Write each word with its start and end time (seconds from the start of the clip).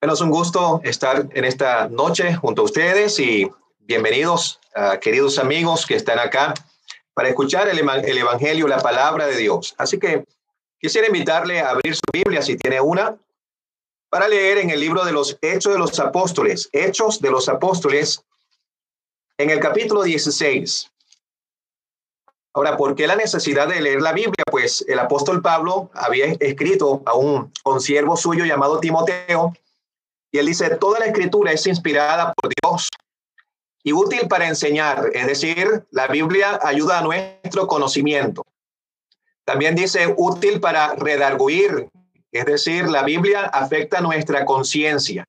Bueno, 0.00 0.14
es 0.14 0.22
un 0.22 0.30
gusto 0.30 0.80
estar 0.82 1.28
en 1.34 1.44
esta 1.44 1.86
noche 1.88 2.34
junto 2.34 2.62
a 2.62 2.64
ustedes 2.64 3.18
y 3.18 3.50
bienvenidos, 3.80 4.58
queridos 5.02 5.38
amigos 5.38 5.84
que 5.84 5.94
están 5.94 6.18
acá 6.18 6.54
para 7.12 7.28
escuchar 7.28 7.68
el, 7.68 7.80
el, 7.80 8.16
Evangelio, 8.16 8.66
la 8.66 8.78
palabra 8.78 9.26
de 9.26 9.36
Dios. 9.36 9.74
Así 9.76 9.98
que 9.98 10.24
quisiera 10.78 11.06
invitarle 11.06 11.60
a 11.60 11.68
abrir 11.68 11.94
su 11.94 12.00
Biblia 12.14 12.40
si 12.40 12.56
tiene 12.56 12.80
una, 12.80 13.18
para 14.08 14.26
leer 14.26 14.56
en 14.56 14.70
el 14.70 14.80
libro 14.80 15.04
de 15.04 15.12
los 15.12 15.36
Hechos 15.42 15.74
de 15.74 15.78
los 15.78 16.00
Apóstoles, 16.00 16.70
Hechos 16.72 17.20
de 17.20 17.30
los 17.30 17.50
Apóstoles, 17.50 18.24
en 19.36 19.50
el 19.50 19.60
capítulo 19.60 20.02
16. 20.02 20.90
Ahora, 22.54 22.78
¿por 22.78 22.94
qué 22.94 23.06
la 23.06 23.16
necesidad 23.16 23.68
de 23.68 23.82
leer 23.82 24.00
la 24.00 24.14
Biblia? 24.14 24.44
Pues 24.50 24.82
el 24.88 24.98
apóstol 24.98 25.42
Pablo 25.42 25.90
había 25.92 26.24
escrito 26.40 27.02
a 27.04 27.12
un 27.12 27.52
consiervo 27.62 28.16
suyo 28.16 28.46
llamado 28.46 28.80
Timoteo, 28.80 29.52
y 30.32 30.38
él 30.38 30.46
dice, 30.46 30.76
toda 30.76 31.00
la 31.00 31.06
escritura 31.06 31.52
es 31.52 31.66
inspirada 31.66 32.32
por 32.34 32.52
Dios 32.62 32.88
y 33.82 33.92
útil 33.92 34.28
para 34.28 34.46
enseñar, 34.46 35.10
es 35.14 35.26
decir, 35.26 35.84
la 35.90 36.06
Biblia 36.06 36.58
ayuda 36.62 36.98
a 36.98 37.02
nuestro 37.02 37.66
conocimiento. 37.66 38.44
También 39.44 39.74
dice 39.74 40.14
útil 40.16 40.60
para 40.60 40.94
redarguir, 40.94 41.88
es 42.30 42.44
decir, 42.44 42.88
la 42.88 43.02
Biblia 43.02 43.46
afecta 43.46 44.00
nuestra 44.00 44.44
conciencia. 44.44 45.24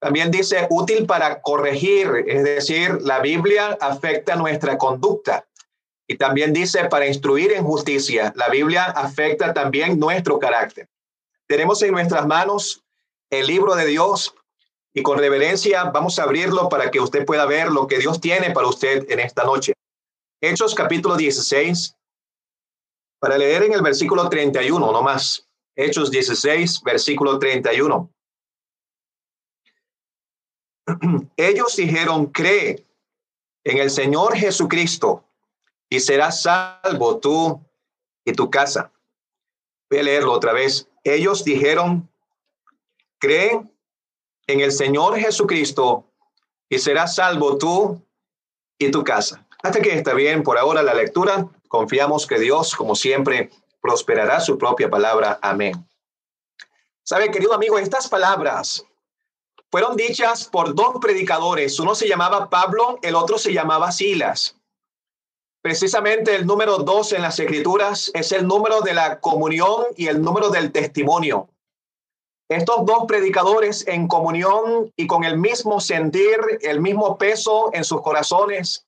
También 0.00 0.32
dice 0.32 0.66
útil 0.70 1.06
para 1.06 1.40
corregir, 1.42 2.24
es 2.26 2.42
decir, 2.42 3.00
la 3.02 3.20
Biblia 3.20 3.78
afecta 3.80 4.34
nuestra 4.34 4.76
conducta. 4.76 5.46
Y 6.08 6.16
también 6.16 6.52
dice 6.52 6.86
para 6.86 7.06
instruir 7.06 7.52
en 7.52 7.62
justicia, 7.62 8.32
la 8.34 8.48
Biblia 8.48 8.84
afecta 8.84 9.54
también 9.54 10.00
nuestro 10.00 10.40
carácter. 10.40 10.88
Tenemos 11.46 11.80
en 11.82 11.92
nuestras 11.92 12.26
manos 12.26 12.82
el 13.32 13.46
libro 13.46 13.74
de 13.74 13.86
Dios 13.86 14.34
y 14.94 15.02
con 15.02 15.18
reverencia 15.18 15.84
vamos 15.84 16.18
a 16.18 16.24
abrirlo 16.24 16.68
para 16.68 16.90
que 16.90 17.00
usted 17.00 17.24
pueda 17.24 17.46
ver 17.46 17.72
lo 17.72 17.86
que 17.86 17.98
Dios 17.98 18.20
tiene 18.20 18.50
para 18.50 18.68
usted 18.68 19.10
en 19.10 19.20
esta 19.20 19.44
noche. 19.44 19.72
Hechos 20.42 20.74
capítulo 20.74 21.16
16, 21.16 21.96
para 23.18 23.38
leer 23.38 23.62
en 23.62 23.72
el 23.72 23.80
versículo 23.80 24.28
31, 24.28 24.92
no 24.92 25.02
más. 25.02 25.48
Hechos 25.74 26.10
16, 26.10 26.82
versículo 26.82 27.38
31. 27.38 28.10
Ellos 31.38 31.76
dijeron, 31.76 32.26
cree 32.26 32.86
en 33.64 33.78
el 33.78 33.90
Señor 33.90 34.36
Jesucristo 34.36 35.24
y 35.88 36.00
serás 36.00 36.42
salvo 36.42 37.18
tú 37.18 37.64
y 38.26 38.32
tu 38.32 38.50
casa. 38.50 38.92
Voy 39.88 40.00
a 40.00 40.02
leerlo 40.02 40.32
otra 40.32 40.52
vez. 40.52 40.90
Ellos 41.02 41.44
dijeron, 41.44 42.11
cree 43.22 43.62
en 44.48 44.60
el 44.60 44.72
Señor 44.72 45.16
Jesucristo 45.16 46.04
y 46.68 46.80
serás 46.80 47.14
salvo 47.14 47.56
tú 47.56 48.04
y 48.76 48.90
tu 48.90 49.04
casa. 49.04 49.46
Hasta 49.62 49.80
que 49.80 49.94
está 49.94 50.12
bien 50.12 50.42
por 50.42 50.58
ahora 50.58 50.82
la 50.82 50.92
lectura. 50.92 51.48
Confiamos 51.68 52.26
que 52.26 52.40
Dios, 52.40 52.74
como 52.74 52.96
siempre, 52.96 53.50
prosperará 53.80 54.40
su 54.40 54.58
propia 54.58 54.90
palabra. 54.90 55.38
Amén. 55.40 55.86
Sabe, 57.04 57.30
querido 57.30 57.54
amigo, 57.54 57.78
estas 57.78 58.08
palabras 58.08 58.84
fueron 59.70 59.96
dichas 59.96 60.48
por 60.48 60.74
dos 60.74 60.96
predicadores. 61.00 61.78
Uno 61.78 61.94
se 61.94 62.08
llamaba 62.08 62.50
Pablo, 62.50 62.98
el 63.02 63.14
otro 63.14 63.38
se 63.38 63.52
llamaba 63.52 63.92
Silas. 63.92 64.56
Precisamente 65.62 66.34
el 66.34 66.44
número 66.44 66.78
dos 66.78 67.12
en 67.12 67.22
las 67.22 67.38
escrituras 67.38 68.10
es 68.14 68.32
el 68.32 68.48
número 68.48 68.80
de 68.80 68.94
la 68.94 69.20
comunión 69.20 69.84
y 69.96 70.08
el 70.08 70.20
número 70.20 70.50
del 70.50 70.72
testimonio. 70.72 71.51
Estos 72.52 72.84
dos 72.84 73.04
predicadores 73.08 73.86
en 73.88 74.06
comunión 74.06 74.92
y 74.94 75.06
con 75.06 75.24
el 75.24 75.38
mismo 75.38 75.80
sentir, 75.80 76.38
el 76.60 76.80
mismo 76.80 77.16
peso 77.16 77.70
en 77.72 77.82
sus 77.82 78.02
corazones, 78.02 78.84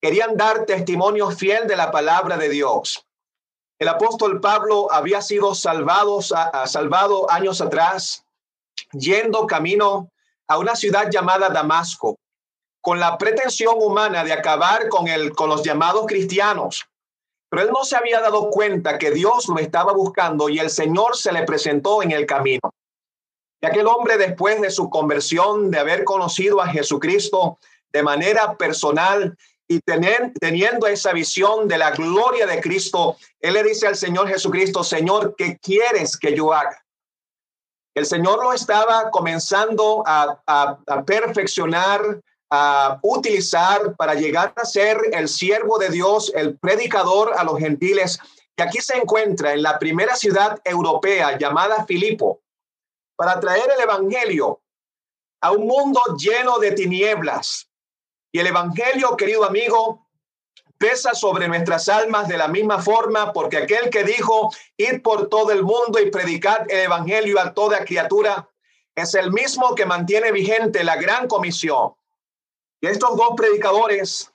querían 0.00 0.34
dar 0.34 0.64
testimonio 0.64 1.30
fiel 1.30 1.66
de 1.66 1.76
la 1.76 1.90
palabra 1.90 2.38
de 2.38 2.48
Dios. 2.48 3.04
El 3.78 3.88
apóstol 3.88 4.40
Pablo 4.40 4.90
había 4.90 5.20
sido 5.20 5.54
salvado, 5.54 6.22
salvado 6.22 7.30
años 7.30 7.60
atrás, 7.60 8.24
yendo 8.92 9.46
camino 9.46 10.08
a 10.48 10.56
una 10.56 10.74
ciudad 10.74 11.10
llamada 11.10 11.50
Damasco, 11.50 12.16
con 12.80 12.98
la 12.98 13.18
pretensión 13.18 13.74
humana 13.76 14.24
de 14.24 14.32
acabar 14.32 14.88
con, 14.88 15.06
el, 15.06 15.32
con 15.32 15.50
los 15.50 15.62
llamados 15.62 16.06
cristianos. 16.06 16.86
Pero 17.50 17.62
él 17.62 17.70
no 17.72 17.84
se 17.84 17.96
había 17.96 18.20
dado 18.20 18.48
cuenta 18.48 18.98
que 18.98 19.10
Dios 19.10 19.48
lo 19.48 19.58
estaba 19.58 19.92
buscando 19.92 20.48
y 20.48 20.58
el 20.58 20.70
Señor 20.70 21.16
se 21.16 21.32
le 21.32 21.42
presentó 21.42 22.02
en 22.02 22.12
el 22.12 22.24
camino. 22.24 22.72
Y 23.60 23.66
aquel 23.66 23.86
hombre, 23.88 24.16
después 24.16 24.60
de 24.60 24.70
su 24.70 24.88
conversión, 24.88 25.70
de 25.70 25.80
haber 25.80 26.04
conocido 26.04 26.62
a 26.62 26.68
Jesucristo 26.68 27.58
de 27.92 28.02
manera 28.02 28.56
personal, 28.56 29.36
y 29.70 29.78
tener, 29.82 30.32
teniendo 30.40 30.88
esa 30.88 31.12
visión 31.12 31.68
de 31.68 31.78
la 31.78 31.92
gloria 31.92 32.44
de 32.44 32.60
Cristo, 32.60 33.16
él 33.38 33.54
le 33.54 33.62
dice 33.62 33.86
al 33.86 33.94
Señor 33.94 34.26
Jesucristo, 34.26 34.82
Señor, 34.82 35.36
¿qué 35.38 35.60
quieres 35.62 36.16
que 36.16 36.34
yo 36.34 36.52
haga? 36.52 36.84
El 37.94 38.04
Señor 38.04 38.42
lo 38.42 38.52
estaba 38.52 39.10
comenzando 39.12 40.02
a, 40.04 40.42
a 40.44 41.04
perfeccionar, 41.04 42.20
a 42.50 42.98
utilizar 43.02 43.94
para 43.96 44.14
llegar 44.14 44.52
a 44.56 44.64
ser 44.64 44.98
el 45.12 45.28
siervo 45.28 45.78
de 45.78 45.88
Dios, 45.88 46.32
el 46.34 46.58
predicador 46.58 47.32
a 47.36 47.44
los 47.44 47.58
gentiles. 47.58 48.18
Y 48.56 48.62
aquí 48.62 48.80
se 48.80 48.96
encuentra 48.96 49.52
en 49.52 49.62
la 49.62 49.78
primera 49.78 50.16
ciudad 50.16 50.60
europea 50.64 51.38
llamada 51.38 51.84
Filipo, 51.86 52.42
para 53.16 53.38
traer 53.38 53.70
el 53.76 53.82
Evangelio 53.82 54.60
a 55.42 55.52
un 55.52 55.66
mundo 55.66 56.00
lleno 56.18 56.58
de 56.58 56.72
tinieblas, 56.72 57.70
y 58.32 58.38
el 58.38 58.46
Evangelio, 58.46 59.16
querido 59.16 59.44
amigo, 59.44 60.06
pesa 60.78 61.14
sobre 61.14 61.48
nuestras 61.48 61.88
almas 61.88 62.28
de 62.28 62.38
la 62.38 62.48
misma 62.48 62.80
forma, 62.80 63.32
porque 63.32 63.58
aquel 63.58 63.90
que 63.90 64.04
dijo, 64.04 64.50
ir 64.76 65.02
por 65.02 65.28
todo 65.28 65.52
el 65.52 65.62
mundo 65.62 66.00
y 66.00 66.10
predicar 66.10 66.66
el 66.68 66.80
Evangelio 66.80 67.38
a 67.40 67.52
toda 67.52 67.84
criatura, 67.84 68.48
es 68.94 69.14
el 69.14 69.30
mismo 69.32 69.74
que 69.74 69.86
mantiene 69.86 70.32
vigente 70.32 70.84
la 70.84 70.96
gran 70.96 71.28
comisión. 71.28 71.92
Y 72.80 72.86
estos 72.86 73.16
dos 73.16 73.30
predicadores 73.36 74.32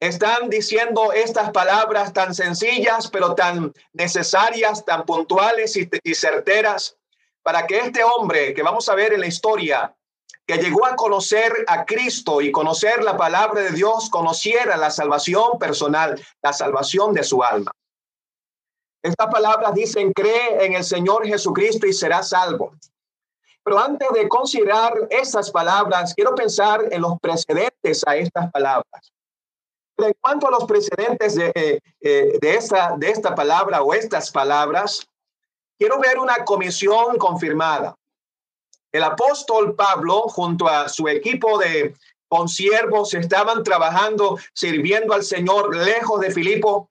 están 0.00 0.50
diciendo 0.50 1.12
estas 1.12 1.50
palabras 1.50 2.12
tan 2.12 2.34
sencillas, 2.34 3.08
pero 3.10 3.34
tan 3.34 3.72
necesarias, 3.92 4.84
tan 4.84 5.04
puntuales 5.06 5.76
y, 5.76 6.14
certeras, 6.14 6.96
para 7.42 7.66
que 7.66 7.78
este 7.78 8.04
hombre 8.04 8.52
que 8.52 8.62
vamos 8.62 8.88
a 8.88 8.94
ver 8.94 9.14
en 9.14 9.20
la 9.20 9.26
historia 9.26 9.94
que 10.46 10.58
llegó 10.58 10.86
a 10.86 10.94
conocer 10.94 11.52
a 11.66 11.84
Cristo 11.84 12.40
y 12.40 12.52
conocer 12.52 13.02
la 13.02 13.16
palabra 13.16 13.62
de 13.62 13.70
Dios, 13.70 14.08
conociera 14.10 14.76
la 14.76 14.90
salvación 14.90 15.58
personal, 15.58 16.20
la 16.40 16.52
salvación 16.52 17.14
de 17.14 17.24
su 17.24 17.42
alma. 17.42 17.72
Estas 19.02 19.26
palabras 19.28 19.74
dicen, 19.74 20.12
cree 20.12 20.64
en 20.64 20.74
el 20.74 20.84
Señor 20.84 21.26
Jesucristo 21.26 21.86
y 21.86 21.92
será 21.92 22.22
salvo. 22.22 22.74
Pero 23.66 23.80
antes 23.80 24.08
de 24.14 24.28
considerar 24.28 24.94
estas 25.10 25.50
palabras, 25.50 26.14
quiero 26.14 26.36
pensar 26.36 26.84
en 26.88 27.02
los 27.02 27.18
precedentes 27.18 28.04
a 28.06 28.14
estas 28.14 28.48
palabras. 28.52 29.12
Pero 29.96 30.06
en 30.06 30.14
cuanto 30.20 30.46
a 30.46 30.52
los 30.52 30.66
precedentes 30.66 31.34
de, 31.34 31.50
eh, 31.52 31.80
eh, 32.00 32.38
de, 32.40 32.54
esta, 32.54 32.94
de 32.96 33.10
esta 33.10 33.34
palabra 33.34 33.82
o 33.82 33.92
estas 33.92 34.30
palabras, 34.30 35.04
quiero 35.76 35.98
ver 35.98 36.20
una 36.20 36.44
comisión 36.44 37.18
confirmada. 37.18 37.96
El 38.92 39.02
apóstol 39.02 39.74
Pablo, 39.74 40.20
junto 40.28 40.68
a 40.68 40.88
su 40.88 41.08
equipo 41.08 41.58
de 41.58 41.96
consiervos, 42.28 43.14
estaban 43.14 43.64
trabajando, 43.64 44.38
sirviendo 44.52 45.12
al 45.12 45.24
Señor 45.24 45.74
lejos 45.74 46.20
de 46.20 46.30
Filipo. 46.30 46.88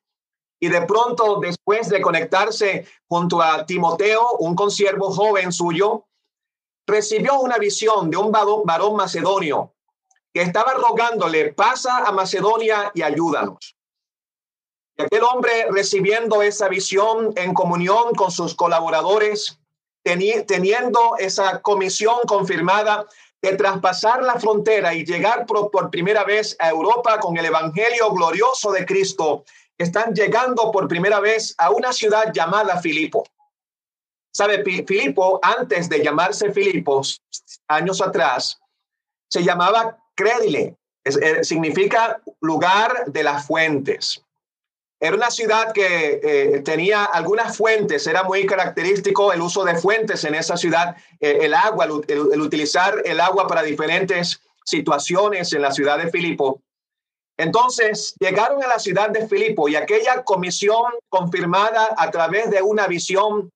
Y 0.60 0.68
de 0.68 0.82
pronto, 0.82 1.40
después 1.40 1.88
de 1.88 2.02
conectarse 2.02 2.86
junto 3.08 3.42
a 3.42 3.66
Timoteo, 3.66 4.34
un 4.40 4.56
consiervo 4.56 5.10
joven 5.12 5.54
suyo, 5.54 6.06
recibió 6.88 7.40
una 7.40 7.58
visión 7.58 8.10
de 8.10 8.18
un 8.18 8.32
varón 8.32 8.96
macedonio 8.96 9.74
que 10.34 10.42
estaba 10.42 10.74
rogándole, 10.74 11.54
pasa 11.54 12.00
a 12.00 12.12
Macedonia 12.12 12.92
y 12.94 13.02
ayúdanos. 13.02 13.76
Y 14.98 15.04
aquel 15.04 15.24
hombre 15.24 15.68
recibiendo 15.72 16.42
esa 16.42 16.68
visión 16.68 17.34
en 17.38 17.54
comunión 17.54 18.14
con 18.16 18.32
sus 18.32 18.54
colaboradores, 18.54 19.60
teniendo 20.04 21.16
esa 21.18 21.62
comisión 21.62 22.18
confirmada 22.28 23.06
de 23.42 23.56
traspasar 23.56 24.24
la 24.24 24.40
frontera 24.40 24.94
y 24.94 25.06
llegar 25.06 25.46
por, 25.46 25.90
primera 25.90 26.24
vez 26.24 26.56
a 26.60 26.70
Europa 26.70 27.20
con 27.20 27.38
el 27.38 27.46
Evangelio 27.46 28.12
glorioso 28.12 28.72
de 28.72 28.86
Cristo, 28.86 29.46
están 29.78 30.14
llegando 30.14 30.72
por 30.72 30.88
primera 30.88 31.20
vez 31.20 31.56
a 31.58 31.70
una 31.70 31.92
ciudad 31.92 32.32
llamada 32.34 32.80
Filipo. 32.82 33.24
¿Sabe? 34.36 34.66
Filipo, 34.86 35.40
antes 35.42 35.88
de 35.88 36.04
llamarse 36.04 36.52
Filipos, 36.52 37.22
años 37.70 38.02
atrás, 38.02 38.60
se 39.30 39.42
llamaba 39.42 39.98
Crédile, 40.14 40.76
eh, 41.06 41.42
significa 41.42 42.22
lugar 42.42 43.06
de 43.08 43.24
las 43.24 43.48
fuentes. 43.48 44.22
Era 45.00 45.16
una 45.16 45.32
ciudad 45.32 45.72
que 45.72 46.20
eh, 46.22 46.62
tenía 46.66 47.06
algunas 47.06 47.56
fuentes, 47.56 48.08
era 48.08 48.24
muy 48.24 48.46
característico 48.46 49.32
el 49.32 49.42
uso 49.42 49.64
de 49.64 49.78
fuentes 49.78 50.26
en 50.26 50.36
esa 50.36 50.58
ciudad, 50.58 50.98
eh, 51.22 51.38
el 51.44 51.54
agua, 51.54 51.86
el, 51.86 52.42
utilizar 52.42 53.04
el 53.06 53.22
agua 53.22 53.48
para 53.48 53.64
diferentes 53.64 54.42
situaciones 54.66 55.54
en 55.54 55.62
la 55.62 55.72
ciudad 55.72 55.98
de 55.98 56.12
Filipo. 56.12 56.62
Entonces 57.38 58.14
llegaron 58.20 58.62
a 58.62 58.68
la 58.68 58.80
ciudad 58.80 59.12
de 59.12 59.30
Filipo 59.30 59.70
y 59.70 59.78
aquella 59.78 60.26
comisión 60.26 60.92
confirmada 61.08 61.96
a 61.98 62.12
través 62.12 62.52
de 62.52 62.62
una 62.62 62.88
visión 62.88 63.50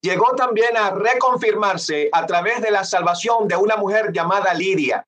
llegó 0.00 0.34
también 0.34 0.76
a 0.76 0.90
reconfirmarse 0.90 2.08
a 2.12 2.26
través 2.26 2.60
de 2.62 2.70
la 2.70 2.84
salvación 2.84 3.48
de 3.48 3.56
una 3.56 3.76
mujer 3.76 4.12
llamada 4.12 4.54
Lidia, 4.54 5.06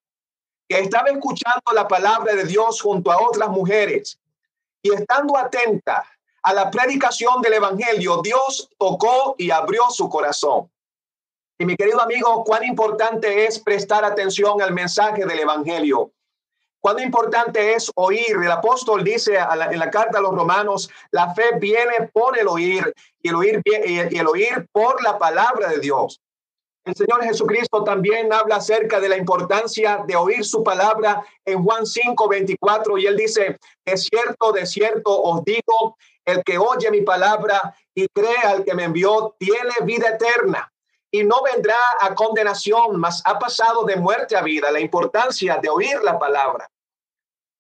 que 0.69 0.79
estaba 0.79 1.09
escuchando 1.11 1.73
la 1.75 1.89
palabra 1.89 2.35
de 2.35 2.45
Dios 2.45 2.81
junto 2.81 3.11
a 3.11 3.21
otras 3.21 3.49
mujeres 3.49 4.19
y 4.83 4.93
estando 4.93 5.37
atenta 5.37 6.05
a 6.43 6.53
la 6.53 6.71
predicación 6.71 7.41
del 7.41 7.55
Evangelio, 7.55 8.21
Dios 8.23 8.69
tocó 8.77 9.37
y 9.39 9.51
abrió 9.51 9.91
su 9.91 10.09
corazón. 10.09 10.69
Y 11.57 11.65
mi 11.65 11.77
querido 11.77 12.03
amigo, 12.03 12.43
cuán 12.43 12.65
importante 12.65 13.47
es 13.47 13.61
prestar 13.61 14.05
atención 14.05 14.61
al 14.61 14.73
mensaje 14.73 15.25
del 15.25 15.39
Evangelio. 15.39 16.11
Cuán 16.81 16.99
importante 16.99 17.75
es 17.75 17.93
oír. 17.95 18.37
El 18.43 18.51
apóstol 18.51 19.05
dice 19.05 19.39
en 19.39 19.79
la 19.79 19.91
carta 19.91 20.19
a 20.19 20.21
los 20.21 20.35
romanos, 20.35 20.91
la 21.13 21.33
fe 21.33 21.57
viene 21.61 22.11
por 22.13 22.37
el 22.37 22.49
oír 22.49 22.93
y 23.23 23.29
el 23.29 23.35
oír, 23.35 23.63
y 23.65 24.19
el 24.19 24.27
oír 24.27 24.67
por 24.73 25.03
la 25.03 25.19
palabra 25.19 25.69
de 25.69 25.79
Dios. 25.79 26.21
El 26.85 26.97
Señor 26.97 27.23
Jesucristo 27.23 27.85
también 27.85 28.33
habla 28.33 28.57
acerca 28.57 28.99
de 28.99 29.09
la 29.09 29.17
importancia 29.17 30.03
de 30.05 30.17
oír 30.17 30.45
su 30.45 30.65
palabra 30.65 31.25
en 31.45 31.63
Juan 31.63 31.87
5, 31.87 32.29
24 32.29 32.99
y 32.99 33.07
él 33.07 33.17
dice, 33.17 33.57
de 33.85 33.97
cierto, 33.97 34.51
de 34.51 34.67
cierto 34.67 35.23
os 35.23 35.45
digo, 35.45 35.97
el 36.25 36.43
que 36.43 36.59
oye 36.59 36.91
mi 36.91 37.03
palabra 37.03 37.75
y 37.95 38.09
cree 38.09 38.37
al 38.45 38.65
que 38.65 38.75
me 38.75 38.85
envió, 38.85 39.37
tiene 39.39 39.75
vida 39.85 40.09
eterna 40.09 40.73
y 41.13 41.23
no 41.23 41.43
vendrá 41.43 41.79
a 42.01 42.15
condenación, 42.15 42.99
mas 42.99 43.23
ha 43.27 43.39
pasado 43.39 43.85
de 43.85 43.97
muerte 43.97 44.35
a 44.35 44.43
vida. 44.43 44.73
La 44.73 44.81
importancia 44.81 45.59
de 45.59 45.69
oír 45.69 46.03
la 46.03 46.19
palabra. 46.19 46.69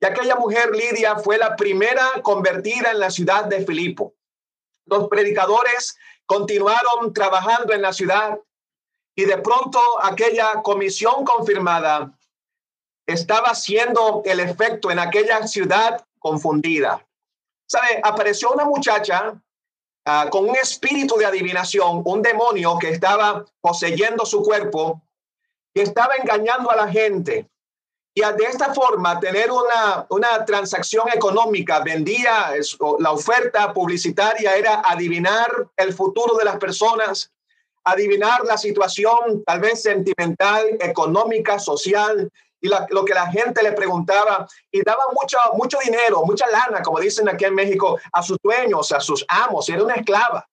Y 0.01 0.07
aquella 0.07 0.35
mujer, 0.37 0.75
Lidia, 0.75 1.17
fue 1.17 1.39
la 1.39 1.55
primera 1.55 2.09
convertida 2.23 2.91
en 2.91 2.99
la 2.99 3.11
ciudad 3.11 3.45
de 3.45 3.65
Filipo. 3.65 4.15
Los 4.93 5.09
predicadores 5.09 5.97
continuaron 6.27 7.13
trabajando 7.15 7.73
en 7.73 7.81
la 7.81 7.93
ciudad 7.95 8.39
y 9.15 9.25
de 9.25 9.39
pronto 9.39 9.81
aquella 10.03 10.63
comisión 10.63 11.25
confirmada 11.25 12.13
estaba 13.07 13.49
haciendo 13.49 14.23
el 14.25 14.41
efecto 14.41 14.91
en 14.91 14.99
aquella 14.99 15.47
ciudad 15.47 16.05
confundida. 16.19 17.07
¿Sabe? 17.67 18.01
Apareció 18.03 18.53
una 18.53 18.65
muchacha 18.65 19.41
ah, 20.05 20.29
con 20.31 20.49
un 20.49 20.57
espíritu 20.57 21.17
de 21.17 21.27
adivinación, 21.27 22.03
un 22.05 22.21
demonio 22.21 22.79
que 22.79 22.91
estaba 22.91 23.45
poseyendo 23.61 24.27
su 24.27 24.43
cuerpo 24.43 25.03
y 25.75 25.81
estaba 25.81 26.17
engañando 26.17 26.71
a 26.71 26.77
la 26.77 26.89
gente. 26.89 27.49
Y 28.15 28.21
de 28.21 28.45
esta 28.45 28.75
forma, 28.75 29.19
tener 29.21 29.51
una, 29.51 30.07
una 30.11 30.45
transacción 30.45 31.09
económica, 31.09 31.81
vendía 31.81 32.53
la 32.99 33.13
oferta 33.13 33.73
publicitaria, 33.73 34.55
era 34.55 34.83
adivinar 34.85 35.69
el 35.77 35.95
futuro 35.95 36.37
de 36.37 36.45
las 36.45 36.59
personas 36.59 37.33
adivinar 37.85 38.45
la 38.45 38.57
situación 38.57 39.43
tal 39.45 39.61
vez 39.61 39.83
sentimental, 39.83 40.77
económica, 40.81 41.59
social 41.59 42.31
y 42.61 42.69
lo 42.69 43.05
que 43.05 43.15
la 43.15 43.27
gente 43.31 43.63
le 43.63 43.73
preguntaba 43.73 44.47
y 44.71 44.83
daba 44.83 45.03
mucho, 45.13 45.37
mucho 45.55 45.79
dinero, 45.85 46.23
mucha 46.25 46.49
lana, 46.49 46.81
como 46.81 47.01
dicen 47.01 47.29
aquí 47.29 47.45
en 47.45 47.55
México, 47.55 47.99
a 48.13 48.23
sus 48.23 48.39
dueños, 48.43 48.93
a 48.93 49.01
sus 49.01 49.25
amos, 49.29 49.69
era 49.69 49.83
una 49.83 49.95
esclava. 49.95 50.49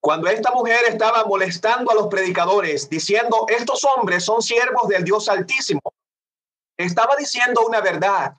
Cuando 0.00 0.28
esta 0.28 0.52
mujer 0.52 0.84
estaba 0.88 1.24
molestando 1.24 1.90
a 1.90 1.94
los 1.94 2.06
predicadores, 2.06 2.88
diciendo, 2.88 3.46
estos 3.48 3.84
hombres 3.84 4.24
son 4.24 4.40
siervos 4.40 4.88
del 4.88 5.04
Dios 5.04 5.28
Altísimo, 5.28 5.80
estaba 6.76 7.16
diciendo 7.16 7.64
una 7.66 7.80
verdad. 7.80 8.34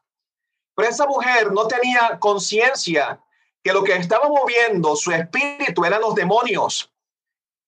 Pero 0.75 0.89
esa 0.89 1.05
mujer 1.05 1.51
no 1.51 1.67
tenía 1.67 2.17
conciencia 2.19 3.19
que 3.63 3.73
lo 3.73 3.83
que 3.83 3.95
estaba 3.95 4.27
moviendo 4.27 4.95
su 4.95 5.11
espíritu 5.11 5.85
eran 5.85 6.01
los 6.01 6.15
demonios 6.15 6.93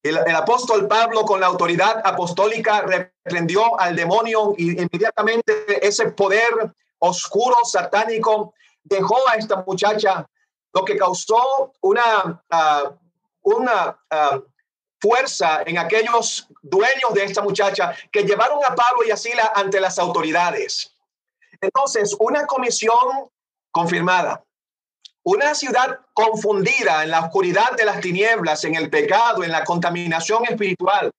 el, 0.05 0.35
apóstol 0.35 0.87
Pablo 0.87 1.23
con 1.23 1.39
la 1.39 1.47
autoridad 1.47 2.01
apostólica 2.03 2.81
reprendió 2.81 3.79
al 3.79 3.95
demonio 3.95 4.53
y 4.57 4.79
inmediatamente 4.79 5.85
ese 5.85 6.11
poder 6.11 6.73
oscuro, 6.99 7.55
satánico, 7.63 8.53
dejó 8.83 9.17
a 9.27 9.35
esta 9.35 9.63
muchacha, 9.65 10.27
lo 10.73 10.85
que 10.85 10.95
causó 10.95 11.73
una, 11.81 12.43
ah, 12.51 12.91
una 13.41 13.99
ah, 14.11 14.41
fuerza 15.05 15.61
en 15.65 15.77
aquellos 15.77 16.47
dueños 16.63 17.13
de 17.13 17.25
esta 17.25 17.41
muchacha 17.43 17.93
que 18.11 18.23
llevaron 18.23 18.59
a 18.65 18.73
Pablo 18.73 19.03
y 19.07 19.11
a 19.11 19.17
Sila 19.17 19.51
ante 19.55 19.79
las 19.79 19.99
autoridades. 19.99 20.95
Entonces, 21.61 22.15
una 22.19 22.47
comisión 22.47 23.29
confirmada 23.71 24.43
una 25.25 25.55
ciudad 25.55 26.01
confundida 26.13 27.03
en 27.03 27.09
la 27.09 27.21
oscuridad 27.21 27.75
de 27.75 27.83
las 27.83 27.99
tinieblas, 27.99 28.63
en 28.63 28.75
el 28.75 28.91
pecado, 28.91 29.43
en 29.43 29.51
la 29.51 29.63
contaminación 29.63 30.45
espiritual. 30.45 31.11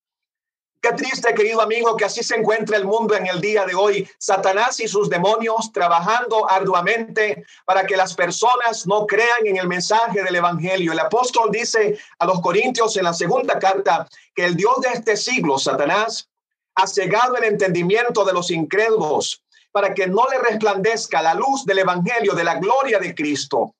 Qué 0.87 0.93
triste, 0.93 1.35
querido 1.35 1.61
amigo, 1.61 1.97
que 1.97 2.05
así 2.05 2.23
se 2.23 2.37
encuentra 2.37 2.77
el 2.77 2.85
mundo 2.85 3.17
en 3.17 3.27
el 3.27 3.41
día 3.41 3.67
de 3.67 3.75
hoy. 3.75 4.09
Satanás 4.19 4.79
y 4.79 4.87
sus 4.87 5.11
demonios 5.11 5.73
trabajando 5.73 6.49
arduamente 6.49 7.45
para 7.65 7.85
que 7.85 7.97
las 7.97 8.15
personas 8.15 8.87
no 8.87 9.05
crean 9.05 9.45
en 9.47 9.57
el 9.57 9.67
mensaje 9.67 10.23
del 10.23 10.37
Evangelio. 10.37 10.93
El 10.93 11.01
apóstol 11.01 11.51
dice 11.51 11.99
a 12.21 12.27
los 12.27 12.41
Corintios 12.41 12.97
en 12.97 13.03
la 13.03 13.15
segunda 13.15 13.59
carta 13.59 14.07
que 14.33 14.45
el 14.45 14.55
Dios 14.55 14.81
de 14.81 14.91
este 14.91 15.17
siglo, 15.17 15.59
Satanás, 15.59 16.29
ha 16.77 16.87
cegado 16.87 17.35
el 17.35 17.43
entendimiento 17.43 18.25
de 18.25 18.35
los 18.35 18.53
incrédulos 18.53 19.43
para 19.73 19.93
que 19.93 20.07
no 20.07 20.25
le 20.31 20.39
resplandezca 20.39 21.21
la 21.21 21.35
luz 21.35 21.65
del 21.65 21.81
Evangelio 21.81 22.33
de 22.33 22.45
la 22.45 22.61
gloria 22.61 23.01
de 23.01 23.13
Cristo 23.13 23.75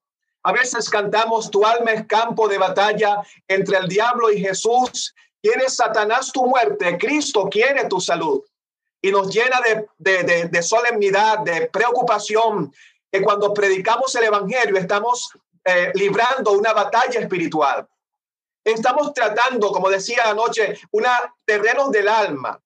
a 0.47 0.53
veces 0.53 0.89
cantamos, 0.89 1.51
tu 1.51 1.67
alma 1.67 1.91
es 1.91 2.07
campo 2.07 2.47
de 2.47 2.57
batalla 2.57 3.21
entre 3.49 3.79
el 3.79 3.89
diablo 3.89 4.31
y 4.31 4.41
Jesús. 4.41 5.13
Quiere 5.47 5.71
Satanás 5.71 6.33
tu 6.33 6.45
muerte, 6.45 6.99
Cristo 6.99 7.49
quiere 7.49 7.85
tu 7.85 8.01
salud. 8.01 8.43
Y 9.01 9.13
nos 9.13 9.33
llena 9.33 9.61
de, 9.97 10.63
solemnidad, 10.63 11.39
de 11.45 11.69
preocupación, 11.69 12.75
que 13.13 13.23
cuando 13.23 13.55
predicamos 13.55 14.13
el 14.17 14.25
Evangelio 14.25 14.77
estamos 14.77 15.31
eh, 15.65 15.93
librando 15.95 16.51
una 16.51 16.73
batalla 16.73 17.21
espiritual. 17.21 17.87
Estamos 18.65 19.15
tratando, 19.15 19.71
como 19.71 19.89
decía 19.89 20.29
anoche, 20.31 20.81
una 20.91 21.33
terrenos 21.45 21.93
del 21.93 22.09
alma 22.09 22.61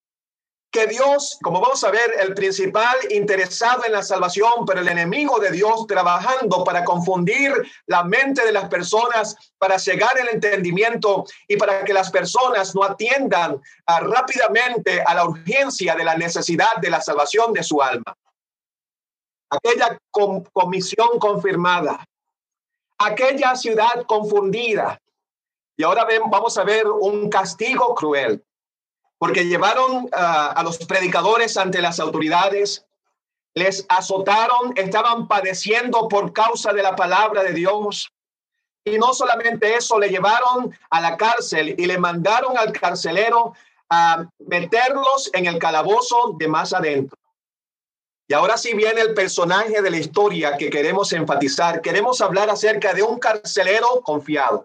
que 0.71 0.87
Dios, 0.87 1.39
como 1.43 1.61
vamos 1.61 1.83
a 1.83 1.91
ver, 1.91 2.15
el 2.21 2.35
principal 2.35 2.97
interesado 3.11 3.85
en 3.85 3.93
la 3.93 4.03
salvación, 4.03 4.65
pero 4.67 4.81
el 4.81 4.89
enemigo 4.89 5.41
de 5.41 5.51
Dios 5.51 5.87
trabajando 5.87 6.63
para 6.63 6.85
confundir 6.85 7.53
la 7.87 8.05
mente 8.05 8.45
de 8.45 8.53
las 8.53 8.69
personas, 8.69 9.53
para 9.59 9.79
cegar 9.79 10.17
el 10.19 10.29
entendimiento 10.29 11.25
y 11.49 11.57
para 11.57 11.85
que 11.85 11.93
las 11.93 12.11
personas 12.11 12.75
no 12.75 12.85
atiendan 12.85 13.61
ah, 13.87 14.01
rápidamente 14.01 15.03
a 15.03 15.15
la 15.15 15.25
urgencia 15.25 15.97
de 15.97 16.05
la 16.05 16.17
necesidad 16.17 16.77
de 16.81 16.91
la 16.91 17.01
salvación 17.01 17.53
de 17.53 17.65
su 17.65 17.83
alma. 17.83 18.15
Aquella 19.51 19.99
comisión 20.53 21.19
confirmada, 21.19 22.05
aquella 22.99 23.57
ciudad 23.57 24.05
confundida. 24.07 25.01
Y 25.77 25.83
ahora 25.83 26.07
vamos 26.31 26.57
a 26.57 26.63
ver 26.63 26.87
un 26.87 27.29
castigo 27.29 27.93
cruel 27.97 28.45
porque 29.21 29.45
llevaron 29.45 30.09
ah, 30.13 30.55
a 30.57 30.63
los 30.63 30.79
predicadores 30.79 31.59
ante 31.59 31.83
las 31.83 32.01
autoridades, 32.01 32.87
les 33.55 33.85
azotaron, 33.91 34.73
estaban 34.77 35.29
padeciendo 35.29 36.09
por 36.09 36.33
causa 36.33 36.73
de 36.73 36.83
la 36.83 36.97
palabra 36.97 37.43
de 37.43 37.53
Dios. 37.53 38.11
Y 38.83 38.97
no 38.97 39.13
solamente 39.13 39.77
eso, 39.77 39.99
le 39.99 40.09
llevaron 40.09 40.75
a 40.89 41.01
la 41.03 41.19
cárcel 41.19 41.75
y 41.77 41.85
le 41.85 41.99
mandaron 41.99 42.57
al 42.57 42.73
carcelero 42.73 43.53
a 43.91 44.25
meterlos 44.39 45.29
en 45.35 45.45
el 45.45 45.59
calabozo 45.59 46.35
de 46.39 46.49
más 46.49 46.73
adentro. 46.73 47.19
Y 48.27 48.33
ahora 48.33 48.57
sí 48.57 48.73
viene 48.73 49.03
el 49.03 49.13
personaje 49.13 49.83
de 49.83 49.91
la 49.91 49.99
historia 49.99 50.57
que 50.57 50.71
queremos 50.71 51.13
enfatizar. 51.13 51.83
Queremos 51.83 52.23
hablar 52.23 52.49
acerca 52.49 52.95
de 52.95 53.03
un 53.03 53.19
carcelero 53.19 54.01
confiado. 54.03 54.65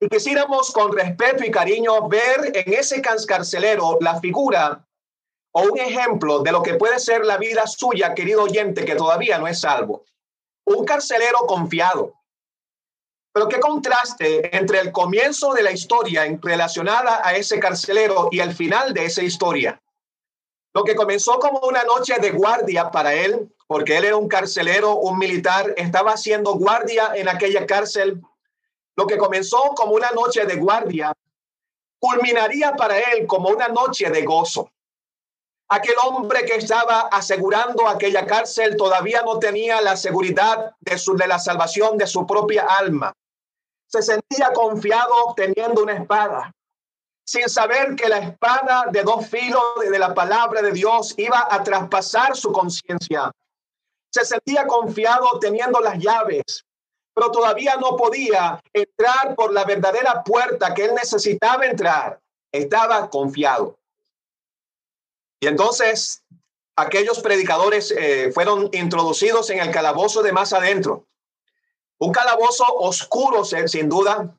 Y 0.00 0.08
quisiéramos 0.08 0.70
con 0.72 0.96
respeto 0.96 1.44
y 1.44 1.50
cariño 1.50 2.08
ver 2.08 2.52
en 2.54 2.72
ese 2.72 3.02
carcelero 3.02 3.98
la 4.00 4.18
figura 4.18 4.86
o 5.52 5.62
un 5.62 5.78
ejemplo 5.78 6.40
de 6.40 6.52
lo 6.52 6.62
que 6.62 6.74
puede 6.74 6.98
ser 6.98 7.24
la 7.26 7.36
vida 7.36 7.66
suya, 7.66 8.14
querido 8.14 8.44
oyente, 8.44 8.84
que 8.84 8.94
todavía 8.94 9.38
no 9.38 9.46
es 9.46 9.60
salvo. 9.60 10.04
Un 10.64 10.84
carcelero 10.84 11.40
confiado. 11.46 12.14
Pero 13.32 13.48
qué 13.48 13.60
contraste 13.60 14.56
entre 14.56 14.80
el 14.80 14.90
comienzo 14.90 15.52
de 15.52 15.62
la 15.62 15.72
historia 15.72 16.24
relacionada 16.40 17.20
a 17.22 17.34
ese 17.34 17.60
carcelero 17.60 18.28
y 18.32 18.40
el 18.40 18.54
final 18.54 18.94
de 18.94 19.04
esa 19.04 19.22
historia. 19.22 19.80
Lo 20.72 20.84
que 20.84 20.94
comenzó 20.94 21.38
como 21.38 21.60
una 21.60 21.84
noche 21.84 22.14
de 22.20 22.30
guardia 22.30 22.90
para 22.90 23.12
él, 23.14 23.52
porque 23.66 23.96
él 23.96 24.04
era 24.04 24.16
un 24.16 24.28
carcelero, 24.28 24.96
un 24.96 25.18
militar, 25.18 25.74
estaba 25.76 26.12
haciendo 26.12 26.54
guardia 26.54 27.12
en 27.14 27.28
aquella 27.28 27.66
cárcel. 27.66 28.20
Lo 29.00 29.06
que 29.06 29.16
comenzó 29.16 29.72
como 29.74 29.92
una 29.92 30.10
noche 30.10 30.44
de 30.44 30.56
guardia, 30.56 31.14
culminaría 31.98 32.76
para 32.76 32.98
él 32.98 33.26
como 33.26 33.48
una 33.48 33.68
noche 33.68 34.10
de 34.10 34.26
gozo. 34.26 34.70
Aquel 35.70 35.94
hombre 36.04 36.44
que 36.44 36.56
estaba 36.56 37.08
asegurando 37.10 37.88
aquella 37.88 38.26
cárcel 38.26 38.76
todavía 38.76 39.22
no 39.22 39.38
tenía 39.38 39.80
la 39.80 39.96
seguridad 39.96 40.76
de, 40.80 40.98
su, 40.98 41.16
de 41.16 41.26
la 41.26 41.38
salvación 41.38 41.96
de 41.96 42.06
su 42.06 42.26
propia 42.26 42.66
alma. 42.78 43.14
Se 43.86 44.02
sentía 44.02 44.52
confiado 44.52 45.32
teniendo 45.34 45.82
una 45.82 45.94
espada, 45.94 46.52
sin 47.24 47.48
saber 47.48 47.96
que 47.96 48.06
la 48.06 48.18
espada 48.18 48.84
de 48.92 49.02
dos 49.02 49.26
filos 49.26 49.62
de 49.80 49.98
la 49.98 50.12
palabra 50.12 50.60
de 50.60 50.72
Dios 50.72 51.14
iba 51.16 51.48
a 51.50 51.62
traspasar 51.62 52.36
su 52.36 52.52
conciencia. 52.52 53.32
Se 54.10 54.26
sentía 54.26 54.66
confiado 54.66 55.38
teniendo 55.40 55.80
las 55.80 55.98
llaves, 55.98 56.66
pero 57.20 57.32
todavía 57.32 57.76
no 57.76 57.98
podía 57.98 58.62
entrar 58.72 59.34
por 59.34 59.52
la 59.52 59.64
verdadera 59.64 60.24
puerta 60.24 60.72
que 60.72 60.86
él 60.86 60.94
necesitaba 60.94 61.66
entrar. 61.66 62.18
Estaba 62.50 63.10
confiado. 63.10 63.76
Y 65.38 65.46
entonces 65.46 66.24
aquellos 66.76 67.20
predicadores 67.20 67.90
eh, 67.90 68.32
fueron 68.32 68.70
introducidos 68.72 69.50
en 69.50 69.58
el 69.58 69.70
calabozo 69.70 70.22
de 70.22 70.32
más 70.32 70.54
adentro. 70.54 71.04
Un 71.98 72.10
calabozo 72.10 72.64
oscuro, 72.76 73.44
sin 73.44 73.90
duda, 73.90 74.34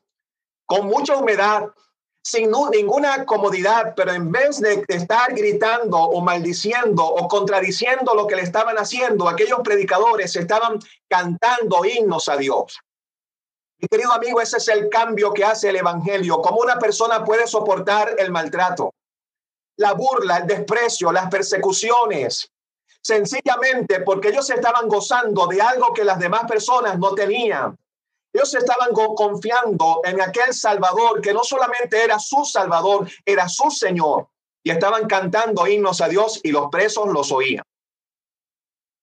con 0.66 0.86
mucha 0.88 1.16
humedad, 1.16 1.68
sin 2.22 2.50
ninguna 2.70 3.24
comodidad, 3.26 3.94
pero 3.96 4.12
en 4.12 4.30
vez 4.30 4.60
de 4.60 4.84
estar 4.88 5.34
gritando 5.34 5.98
o 5.98 6.20
maldiciendo 6.20 7.04
o 7.04 7.28
contradiciendo 7.28 8.14
lo 8.14 8.26
que 8.26 8.36
le 8.36 8.42
estaban 8.42 8.76
haciendo, 8.76 9.28
aquellos 9.28 9.60
predicadores 9.64 10.34
estaban 10.36 10.78
cantando 11.08 11.84
himnos 11.84 12.28
a 12.28 12.36
Dios. 12.36 12.78
Mi 13.78 13.88
querido 13.88 14.12
amigo, 14.12 14.40
ese 14.40 14.58
es 14.58 14.68
el 14.68 14.88
cambio 14.88 15.32
que 15.32 15.44
hace 15.44 15.70
el 15.70 15.76
Evangelio, 15.76 16.40
cómo 16.40 16.58
una 16.60 16.78
persona 16.78 17.24
puede 17.24 17.46
soportar 17.48 18.14
el 18.18 18.30
maltrato 18.30 18.92
la 19.76 19.92
burla, 19.92 20.38
el 20.38 20.46
desprecio, 20.46 21.12
las 21.12 21.28
persecuciones, 21.28 22.50
sencillamente 23.00 24.00
porque 24.00 24.28
ellos 24.28 24.48
estaban 24.50 24.88
gozando 24.88 25.46
de 25.46 25.60
algo 25.60 25.92
que 25.92 26.04
las 26.04 26.18
demás 26.18 26.44
personas 26.44 26.98
no 26.98 27.14
tenían. 27.14 27.76
Ellos 28.32 28.54
estaban 28.54 28.90
confiando 28.92 30.00
en 30.04 30.20
aquel 30.20 30.54
Salvador 30.54 31.20
que 31.20 31.34
no 31.34 31.44
solamente 31.44 32.02
era 32.02 32.18
su 32.18 32.44
Salvador, 32.44 33.08
era 33.24 33.48
su 33.48 33.70
Señor. 33.70 34.28
Y 34.64 34.70
estaban 34.70 35.06
cantando 35.06 35.66
himnos 35.66 36.00
a 36.00 36.08
Dios 36.08 36.40
y 36.42 36.52
los 36.52 36.68
presos 36.70 37.08
los 37.08 37.32
oían. 37.32 37.64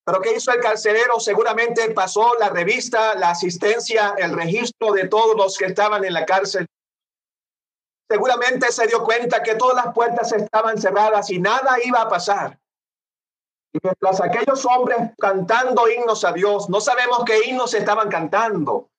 Pero 0.06 0.22
¿qué 0.22 0.36
hizo 0.36 0.52
el 0.52 0.62
carcelero? 0.62 1.20
Seguramente 1.20 1.92
pasó 1.92 2.34
la 2.40 2.50
revista, 2.50 3.14
la 3.16 3.32
asistencia, 3.32 4.16
el 4.18 4.34
registro 4.34 4.94
de 4.94 5.08
todos 5.08 5.36
los 5.36 5.58
que 5.58 5.66
estaban 5.66 6.04
en 6.06 6.14
la 6.14 6.26
cárcel 6.26 6.66
seguramente 8.10 8.72
se 8.72 8.88
dio 8.88 9.04
cuenta 9.04 9.44
que 9.44 9.56
todas 9.56 9.86
las 9.86 9.94
puertas 9.94 10.32
estaban 10.34 10.80
cerradas 10.82 11.30
y 11.30 11.40
nada 11.40 11.78
iba 11.84 12.02
a 12.02 12.10
pasar. 12.10 12.60
Y 13.72 13.78
mientras 13.84 14.20
aquellos 14.20 14.66
hombres 14.66 15.12
cantando 15.20 15.88
himnos 15.88 16.26
a 16.26 16.32
Dios, 16.32 16.70
no 16.70 16.82
sabemos 16.82 17.24
qué 17.24 17.46
himnos 17.46 17.74
estaban 17.76 18.10
cantando. 18.10 18.90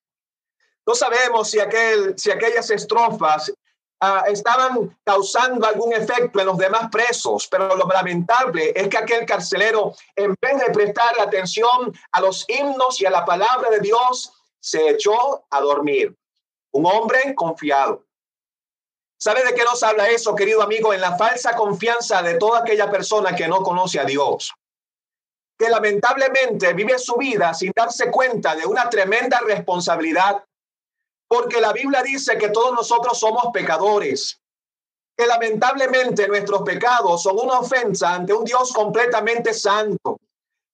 No 0.91 0.97
sabemos 0.97 1.49
si, 1.49 1.61
aquel, 1.61 2.19
si 2.19 2.33
aquellas 2.33 2.69
estrofas 2.69 3.53
ah, 4.01 4.25
estaban 4.27 4.99
causando 5.05 5.65
algún 5.65 5.93
efecto 5.93 6.41
en 6.41 6.47
los 6.47 6.59
demás 6.59 6.89
presos, 6.91 7.47
pero 7.49 7.77
lo 7.77 7.87
lamentable 7.87 8.73
es 8.75 8.89
que 8.89 8.99
aquel 8.99 9.25
carcelero, 9.25 9.95
en 10.17 10.35
vez 10.43 10.59
de 10.59 10.73
prestar 10.73 11.21
atención 11.21 11.97
a 12.11 12.21
los 12.21 12.45
himnos 12.49 13.01
y 13.01 13.07
a 13.07 13.11
la 13.11 13.25
palabra 13.25 13.71
de 13.71 13.79
Dios, 13.79 14.33
se 14.59 14.91
echó 14.91 15.45
a 15.49 15.61
dormir. 15.61 16.13
Un 16.73 16.87
hombre 16.87 17.37
confiado. 17.37 18.05
¿Sabe 19.17 19.45
de 19.45 19.55
qué 19.55 19.63
nos 19.63 19.81
habla 19.85 20.09
eso, 20.09 20.35
querido 20.35 20.61
amigo? 20.61 20.93
En 20.93 21.03
la 21.03 21.17
falsa 21.17 21.55
confianza 21.55 22.21
de 22.21 22.35
toda 22.35 22.63
aquella 22.63 22.91
persona 22.91 23.37
que 23.37 23.47
no 23.47 23.63
conoce 23.63 24.01
a 24.01 24.05
Dios, 24.05 24.53
que 25.57 25.69
lamentablemente 25.69 26.73
vive 26.73 26.99
su 26.99 27.15
vida 27.15 27.55
sin 27.55 27.71
darse 27.77 28.11
cuenta 28.11 28.57
de 28.57 28.67
una 28.67 28.91
tremenda 28.91 29.39
responsabilidad, 29.47 30.43
porque 31.31 31.61
la 31.61 31.73
Biblia 31.73 32.03
dice 32.03 32.37
que 32.37 32.49
todos 32.49 32.73
nosotros 32.73 33.17
somos 33.17 33.53
pecadores, 33.53 34.41
que 35.17 35.27
lamentablemente 35.27 36.27
nuestros 36.27 36.63
pecados 36.63 37.23
son 37.23 37.39
una 37.39 37.61
ofensa 37.61 38.15
ante 38.15 38.33
un 38.33 38.45
Dios 38.45 38.73
completamente 38.73 39.55
santo, 39.55 40.19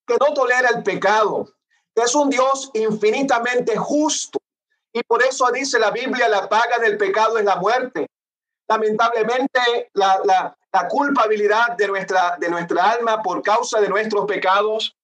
que 0.07 0.17
no 0.19 0.33
tolera 0.33 0.71
el 0.71 0.83
pecado, 0.83 1.53
que 1.95 2.03
es 2.03 2.15
un 2.15 2.31
Dios 2.31 2.71
infinitamente 2.73 3.77
justo. 3.77 4.39
Y 4.95 5.03
por 5.03 5.23
eso 5.23 5.51
dice 5.53 5.79
la 5.79 5.91
Biblia, 5.91 6.27
la 6.29 6.49
paga 6.49 6.79
del 6.79 6.97
pecado 6.97 7.37
es 7.37 7.45
la 7.45 7.57
muerte 7.57 8.07
lamentablemente 8.69 9.91
la, 9.95 10.21
la, 10.25 10.57
culpabilidad 10.91 11.75
de 11.79 11.89
nuestra, 11.89 12.37
de 12.39 12.51
nuestra 12.51 12.91
alma 12.91 13.23
por 13.23 13.43
causa 13.43 13.81
de 13.81 13.89
nuestros 13.89 14.27
pecados. 14.27 14.95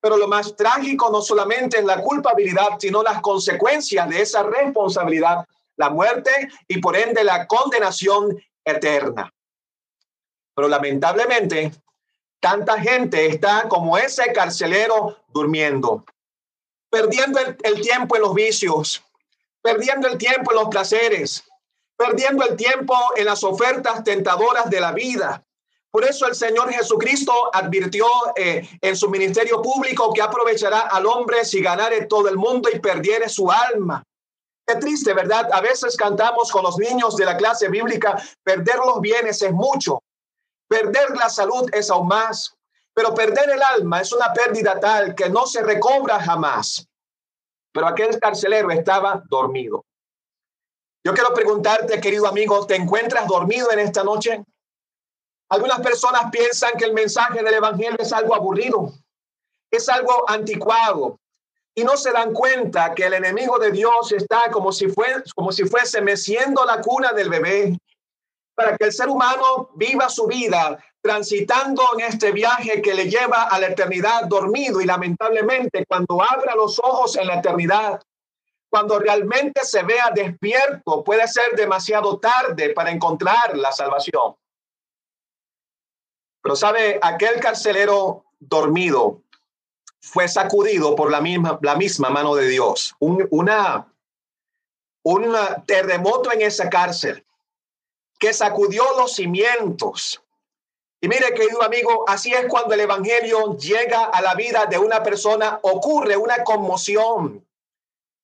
Pero 0.00 0.16
lo 0.16 0.28
más 0.28 0.54
trágico 0.54 1.10
no 1.10 1.20
solamente 1.20 1.78
es 1.78 1.84
la 1.84 2.00
culpabilidad, 2.00 2.78
sino 2.78 3.02
las 3.02 3.20
consecuencias 3.20 4.08
de 4.08 4.22
esa 4.22 4.42
responsabilidad, 4.42 5.46
la 5.76 5.90
muerte 5.90 6.30
y 6.68 6.78
por 6.78 6.96
ende 6.96 7.24
la 7.24 7.46
condenación 7.46 8.36
eterna. 8.64 9.32
Pero 10.54 10.68
lamentablemente, 10.68 11.72
tanta 12.40 12.80
gente 12.80 13.26
está 13.26 13.68
como 13.68 13.98
ese 13.98 14.32
carcelero 14.32 15.18
durmiendo, 15.28 16.04
perdiendo 16.90 17.40
el, 17.40 17.56
el 17.62 17.80
tiempo 17.80 18.16
en 18.16 18.22
los 18.22 18.34
vicios, 18.34 19.02
perdiendo 19.62 20.08
el 20.08 20.16
tiempo 20.16 20.52
en 20.52 20.56
los 20.56 20.68
placeres, 20.68 21.44
perdiendo 21.96 22.44
el 22.44 22.56
tiempo 22.56 22.94
en 23.16 23.24
las 23.24 23.42
ofertas 23.42 24.04
tentadoras 24.04 24.70
de 24.70 24.80
la 24.80 24.92
vida. 24.92 25.42
Por 25.96 26.04
eso 26.04 26.26
el 26.26 26.34
Señor 26.34 26.70
Jesucristo 26.70 27.32
advirtió 27.54 28.04
eh, 28.36 28.68
en 28.82 28.94
su 28.94 29.08
ministerio 29.08 29.62
público 29.62 30.12
que 30.12 30.20
aprovechará 30.20 30.80
al 30.80 31.06
hombre 31.06 31.42
si 31.42 31.62
ganare 31.62 32.04
todo 32.04 32.28
el 32.28 32.36
mundo 32.36 32.68
y 32.70 32.78
perdiere 32.80 33.30
su 33.30 33.50
alma. 33.50 34.04
Qué 34.66 34.74
triste, 34.74 35.14
¿verdad? 35.14 35.48
A 35.50 35.62
veces 35.62 35.96
cantamos 35.96 36.52
con 36.52 36.64
los 36.64 36.76
niños 36.76 37.16
de 37.16 37.24
la 37.24 37.38
clase 37.38 37.70
bíblica, 37.70 38.22
perder 38.44 38.76
los 38.84 39.00
bienes 39.00 39.40
es 39.40 39.52
mucho, 39.52 40.02
perder 40.68 41.16
la 41.16 41.30
salud 41.30 41.66
es 41.72 41.88
aún 41.88 42.08
más, 42.08 42.54
pero 42.92 43.14
perder 43.14 43.48
el 43.48 43.62
alma 43.62 44.02
es 44.02 44.12
una 44.12 44.34
pérdida 44.34 44.78
tal 44.78 45.14
que 45.14 45.30
no 45.30 45.46
se 45.46 45.62
recobra 45.62 46.20
jamás. 46.20 46.86
Pero 47.72 47.86
aquel 47.86 48.20
carcelero 48.20 48.70
estaba 48.70 49.22
dormido. 49.30 49.82
Yo 51.02 51.14
quiero 51.14 51.32
preguntarte, 51.32 51.98
querido 52.02 52.26
amigo, 52.26 52.66
¿te 52.66 52.76
encuentras 52.76 53.26
dormido 53.26 53.72
en 53.72 53.78
esta 53.78 54.04
noche? 54.04 54.44
Algunas 55.48 55.80
personas 55.80 56.30
piensan 56.30 56.72
que 56.78 56.86
el 56.86 56.92
mensaje 56.92 57.42
del 57.42 57.54
Evangelio 57.54 57.96
es 57.98 58.12
algo 58.12 58.34
aburrido, 58.34 58.92
es 59.70 59.88
algo 59.88 60.28
anticuado, 60.28 61.18
y 61.74 61.84
no 61.84 61.96
se 61.96 62.10
dan 62.10 62.32
cuenta 62.32 62.94
que 62.94 63.04
el 63.04 63.14
enemigo 63.14 63.58
de 63.58 63.70
Dios 63.70 64.12
está 64.12 64.50
como 64.50 64.72
si, 64.72 64.88
fue, 64.88 65.22
como 65.34 65.52
si 65.52 65.64
fuese 65.64 66.00
meciendo 66.00 66.64
la 66.64 66.80
cuna 66.80 67.12
del 67.12 67.28
bebé, 67.28 67.78
para 68.54 68.76
que 68.76 68.86
el 68.86 68.92
ser 68.92 69.08
humano 69.08 69.70
viva 69.74 70.08
su 70.08 70.26
vida 70.26 70.78
transitando 71.02 71.82
en 71.94 72.06
este 72.06 72.32
viaje 72.32 72.82
que 72.82 72.94
le 72.94 73.08
lleva 73.08 73.44
a 73.44 73.60
la 73.60 73.68
eternidad 73.68 74.24
dormido 74.24 74.80
y 74.80 74.86
lamentablemente 74.86 75.84
cuando 75.86 76.20
abra 76.20 76.56
los 76.56 76.78
ojos 76.80 77.16
en 77.16 77.28
la 77.28 77.36
eternidad 77.36 78.00
cuando 78.68 78.98
realmente 78.98 79.64
se 79.64 79.82
vea 79.84 80.10
despierto, 80.14 81.02
puede 81.04 81.26
ser 81.28 81.52
demasiado 81.56 82.18
tarde 82.18 82.70
para 82.74 82.90
encontrar 82.90 83.56
la 83.56 83.72
salvación. 83.72 84.34
Pero 86.46 86.54
sabe, 86.54 87.00
aquel 87.02 87.40
carcelero 87.40 88.24
dormido 88.38 89.20
fue 90.00 90.28
sacudido 90.28 90.94
por 90.94 91.10
la 91.10 91.20
misma, 91.20 91.58
la 91.60 91.74
misma 91.74 92.08
mano 92.08 92.36
de 92.36 92.46
Dios. 92.46 92.94
Un, 93.00 93.26
una, 93.32 93.92
un 95.02 95.36
terremoto 95.66 96.30
en 96.30 96.42
esa 96.42 96.70
cárcel 96.70 97.26
que 98.20 98.32
sacudió 98.32 98.84
los 98.96 99.16
cimientos. 99.16 100.22
Y 101.00 101.08
mire, 101.08 101.34
querido 101.34 101.64
amigo, 101.64 102.04
así 102.06 102.32
es 102.32 102.46
cuando 102.46 102.74
el 102.74 102.80
Evangelio 102.82 103.56
llega 103.56 104.04
a 104.04 104.22
la 104.22 104.36
vida 104.36 104.66
de 104.66 104.78
una 104.78 105.02
persona, 105.02 105.58
ocurre 105.62 106.16
una 106.16 106.44
conmoción 106.44 107.44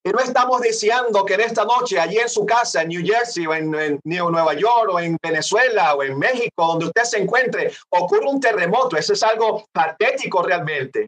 y 0.05 0.11
no 0.11 0.19
estamos 0.19 0.61
deseando 0.61 1.25
que 1.25 1.35
en 1.35 1.43
esta 1.43 1.65
noche, 1.65 1.99
allí 1.99 2.19
en 2.19 2.29
su 2.29 2.45
casa, 2.45 2.83
en 2.83 2.89
New 2.89 3.05
Jersey, 3.05 3.47
o 3.47 3.55
en, 3.55 4.01
Nueva 4.03 4.55
York, 4.55 4.91
o 4.93 4.99
en 4.99 5.17
Venezuela, 5.23 5.95
o 5.95 6.03
en 6.03 6.19
México, 6.19 6.67
donde 6.67 6.87
usted 6.87 7.05
se 7.05 7.19
encuentre, 7.19 7.73
ocurra 7.91 8.29
un 8.29 8.41
terremoto. 8.41 8.97
Eso 8.97 9.13
es 9.13 9.23
algo 9.23 9.65
patético 9.73 10.43
realmente. 10.43 11.07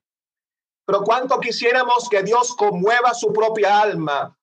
Pero 0.86 1.02
cuánto 1.02 1.40
quisiéramos 1.40 2.08
que 2.08 2.22
Dios 2.22 2.54
conmueva 2.54 3.14
su 3.14 3.32
propia 3.32 3.80
alma 3.80 4.36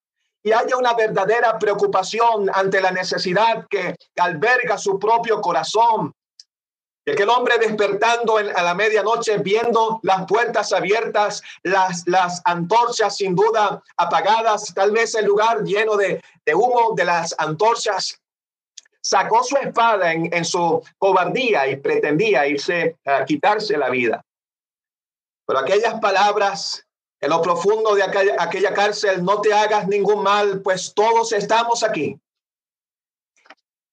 y 0.44 0.52
haya 0.52 0.76
una 0.76 0.96
verdadera 0.96 1.58
preocupación 1.58 2.50
ante 2.54 2.82
la 2.82 2.92
necesidad 2.92 3.68
que 3.70 3.96
alberga 4.18 4.78
su 4.78 5.00
propio 5.00 5.40
corazón. 5.40 6.12
Y 7.06 7.12
aquel 7.12 7.30
hombre 7.30 7.58
despertando 7.58 8.38
a 8.38 8.62
la 8.62 8.76
medianoche, 8.76 9.40
viendo 9.40 10.00
las 10.04 10.26
puertas 10.28 10.72
abiertas, 10.72 11.42
las, 11.64 12.04
las 12.06 12.42
antorchas 12.46 13.18
sin 13.18 13.36
duda 13.36 13.84
apagadas, 13.98 14.72
tal 14.76 14.92
vez 14.92 15.16
el 15.16 15.26
lugar 15.26 15.64
lleno 15.64 15.98
de, 15.98 16.22
de 16.46 16.56
humo 16.56 16.94
de 16.96 17.06
las 17.06 17.34
antorchas, 17.40 18.22
sacó 19.02 19.44
su 19.44 19.58
espada 19.58 20.14
en, 20.14 20.32
en, 20.32 20.46
su 20.46 20.84
cobardía 21.00 21.68
y 21.68 21.78
pretendía 21.78 22.46
irse 22.46 22.98
a 23.04 23.26
quitarse 23.26 23.76
la 23.78 23.90
vida. 23.90 24.24
Pero 25.48 25.58
aquellas 25.58 26.00
palabras 26.00 26.86
en 27.20 27.30
lo 27.32 27.42
profundo 27.42 27.96
de 27.96 28.04
aquella, 28.04 28.36
aquella 28.40 28.74
cárcel, 28.74 29.24
no 29.24 29.42
te 29.42 29.54
hagas 29.54 29.88
ningún 29.88 30.22
mal, 30.22 30.62
pues 30.62 30.94
todos 30.94 31.32
estamos 31.34 31.84
aquí. 31.84 32.20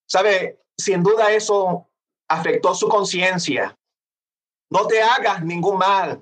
Sabe, 0.07 0.61
sin 0.77 1.03
duda 1.03 1.31
eso 1.33 1.88
afectó 2.29 2.75
su 2.75 2.89
conciencia. 2.89 3.77
No 4.71 4.87
te 4.87 5.03
hagas 5.03 5.43
ningún 5.43 5.79
mal. 5.79 6.21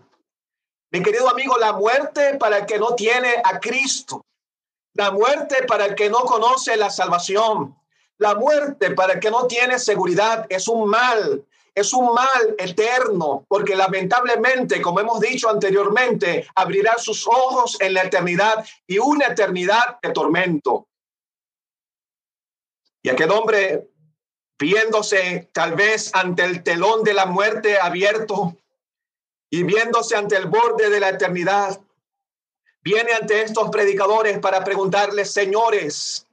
Mi 0.93 1.03
querido 1.03 1.29
amigo, 1.29 1.59
la 1.59 1.73
muerte 1.73 2.37
para 2.39 2.59
el 2.59 2.67
que 2.67 2.79
no 2.79 2.95
tiene 2.95 3.43
a 3.45 3.59
Cristo, 3.59 4.25
la 4.95 5.11
muerte 5.11 5.65
para 5.67 5.87
el 5.87 5.95
que 5.95 6.09
no 6.09 6.21
conoce 6.21 6.77
la 6.77 6.91
salvación, 6.91 7.77
la 8.19 8.35
muerte 8.35 8.93
para 8.93 9.15
el 9.15 9.21
que 9.21 9.31
no 9.31 9.47
tiene 9.47 9.79
seguridad 9.79 10.47
es 10.49 10.69
un 10.69 10.89
mal, 10.89 11.45
es 11.75 11.93
un 11.93 12.15
mal 12.15 12.55
eterno, 12.57 13.45
porque 13.49 13.77
lamentablemente, 13.77 14.81
como 14.81 15.01
hemos 15.01 15.21
dicho 15.21 15.51
anteriormente, 15.51 16.47
abrirá 16.55 16.97
sus 16.97 17.27
ojos 17.27 17.77
en 17.81 17.93
la 17.93 18.05
eternidad 18.05 18.65
y 18.87 18.99
una 18.99 19.27
eternidad 19.27 19.99
de 20.01 20.13
tormento. 20.13 20.87
Y 23.03 23.11
aquel 23.11 23.31
hombre, 23.31 23.91
viéndose 24.59 25.49
tal 25.53 25.75
vez 25.75 26.15
ante 26.15 26.45
el 26.45 26.63
telón 26.63 27.05
de 27.05 27.15
la 27.15 27.27
muerte 27.27 27.79
abierto 27.79 28.57
y 29.51 29.63
viéndose 29.63 30.17
ante 30.17 30.37
el 30.37 30.47
borde 30.47 30.91
de 30.91 31.01
la 31.01 31.11
eternidad, 31.11 31.81
viene 32.83 33.13
ante 33.13 33.43
estos 33.43 33.71
predicadores 33.71 34.39
para 34.39 34.65
preguntarles, 34.65 35.33
señores, 35.33 36.27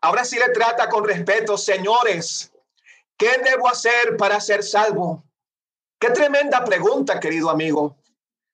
ahora 0.00 0.24
sí 0.24 0.38
le 0.38 0.50
trata 0.50 0.88
con 0.88 1.04
respeto, 1.04 1.56
señores, 1.56 2.52
¿qué 3.16 3.38
debo 3.44 3.68
hacer 3.68 4.16
para 4.16 4.40
ser 4.40 4.62
salvo? 4.62 5.24
Qué 5.98 6.10
tremenda 6.10 6.64
pregunta, 6.64 7.20
querido 7.20 7.50
amigo. 7.50 7.96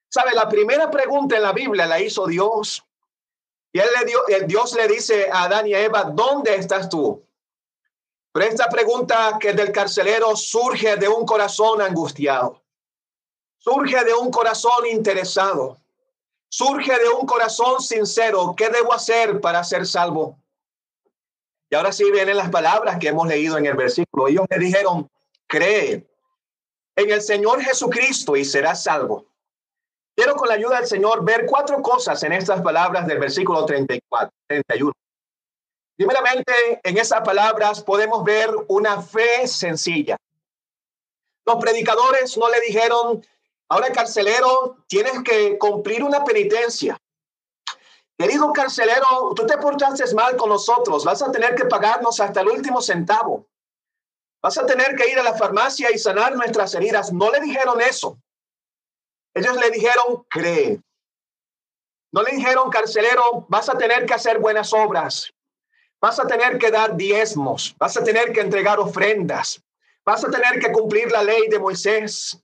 Sabe, 0.08 0.32
la 0.34 0.48
primera 0.48 0.90
pregunta 0.90 1.36
en 1.36 1.42
la 1.42 1.52
Biblia 1.52 1.86
la 1.86 2.00
hizo 2.00 2.26
Dios. 2.26 2.84
Y 3.72 3.78
él 3.78 3.88
le 3.98 4.04
dio, 4.06 4.26
el 4.28 4.46
Dios 4.46 4.74
le 4.74 4.88
dice 4.88 5.28
a 5.30 5.44
Adán 5.44 5.66
y 5.66 5.74
Eva, 5.74 6.04
¿dónde 6.04 6.54
estás 6.54 6.88
tú? 6.88 7.25
Esta 8.42 8.68
pregunta 8.68 9.38
que 9.40 9.52
del 9.52 9.72
carcelero 9.72 10.34
surge 10.36 10.96
de 10.96 11.08
un 11.08 11.24
corazón 11.24 11.80
angustiado, 11.80 12.62
surge 13.58 14.04
de 14.04 14.14
un 14.14 14.30
corazón 14.30 14.86
interesado, 14.86 15.78
surge 16.48 16.98
de 16.98 17.08
un 17.08 17.26
corazón 17.26 17.80
sincero. 17.80 18.54
¿Qué 18.56 18.68
debo 18.68 18.92
hacer 18.92 19.40
para 19.40 19.62
ser 19.64 19.86
salvo? 19.86 20.38
Y 21.70 21.74
ahora 21.74 21.92
sí 21.92 22.10
vienen 22.10 22.36
las 22.36 22.50
palabras 22.50 22.98
que 22.98 23.08
hemos 23.08 23.26
leído 23.26 23.58
en 23.58 23.66
el 23.66 23.74
versículo. 23.74 24.28
Ellos 24.28 24.46
le 24.48 24.58
dijeron, 24.58 25.08
cree 25.46 26.06
en 26.96 27.10
el 27.10 27.22
Señor 27.22 27.60
Jesucristo 27.60 28.36
y 28.36 28.44
serás 28.44 28.84
salvo. 28.84 29.26
Quiero 30.16 30.34
con 30.34 30.48
la 30.48 30.54
ayuda 30.54 30.78
del 30.78 30.86
Señor 30.86 31.24
ver 31.24 31.44
cuatro 31.46 31.82
cosas 31.82 32.22
en 32.22 32.32
estas 32.32 32.62
palabras 32.62 33.06
del 33.06 33.18
versículo 33.18 33.66
34, 33.66 34.30
31. 34.48 34.92
Primeramente, 35.96 36.80
en 36.82 36.98
esas 36.98 37.22
palabras 37.22 37.82
podemos 37.82 38.22
ver 38.22 38.50
una 38.68 39.00
fe 39.00 39.48
sencilla. 39.48 40.16
Los 41.46 41.56
predicadores 41.56 42.36
no 42.36 42.50
le 42.50 42.60
dijeron, 42.60 43.24
ahora 43.68 43.90
carcelero, 43.90 44.78
tienes 44.86 45.22
que 45.22 45.56
cumplir 45.58 46.02
una 46.04 46.22
penitencia. 46.24 46.98
Querido 48.18 48.52
carcelero, 48.52 49.32
tú 49.34 49.46
te 49.46 49.56
portaste 49.56 50.14
mal 50.14 50.36
con 50.36 50.48
nosotros, 50.48 51.04
vas 51.04 51.22
a 51.22 51.30
tener 51.30 51.54
que 51.54 51.66
pagarnos 51.66 52.18
hasta 52.20 52.40
el 52.40 52.48
último 52.48 52.82
centavo. 52.82 53.46
Vas 54.42 54.58
a 54.58 54.66
tener 54.66 54.96
que 54.96 55.08
ir 55.10 55.18
a 55.18 55.22
la 55.22 55.34
farmacia 55.34 55.90
y 55.90 55.98
sanar 55.98 56.34
nuestras 56.36 56.74
heridas. 56.74 57.12
No 57.12 57.30
le 57.30 57.40
dijeron 57.40 57.80
eso. 57.80 58.18
Ellos 59.34 59.56
le 59.56 59.70
dijeron, 59.70 60.24
cree. 60.28 60.80
No 62.12 62.22
le 62.22 62.32
dijeron, 62.32 62.70
carcelero, 62.70 63.46
vas 63.48 63.68
a 63.68 63.76
tener 63.76 64.06
que 64.06 64.14
hacer 64.14 64.38
buenas 64.38 64.72
obras. 64.72 65.32
Vas 66.00 66.20
a 66.20 66.26
tener 66.26 66.58
que 66.58 66.70
dar 66.70 66.96
diezmos, 66.96 67.74
vas 67.78 67.96
a 67.96 68.04
tener 68.04 68.32
que 68.32 68.40
entregar 68.40 68.78
ofrendas, 68.78 69.62
vas 70.04 70.24
a 70.24 70.30
tener 70.30 70.60
que 70.60 70.70
cumplir 70.70 71.10
la 71.10 71.22
ley 71.22 71.48
de 71.48 71.58
Moisés. 71.58 72.38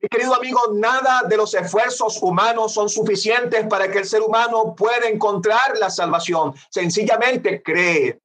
Mi 0.00 0.08
querido 0.08 0.34
amigo, 0.34 0.60
nada 0.74 1.22
de 1.28 1.36
los 1.36 1.54
esfuerzos 1.54 2.22
humanos 2.22 2.74
son 2.74 2.88
suficientes 2.88 3.66
para 3.66 3.90
que 3.90 3.98
el 3.98 4.04
ser 4.04 4.22
humano 4.22 4.74
pueda 4.76 5.08
encontrar 5.08 5.76
la 5.78 5.90
salvación. 5.90 6.54
Sencillamente 6.70 7.62
cree. 7.62 8.20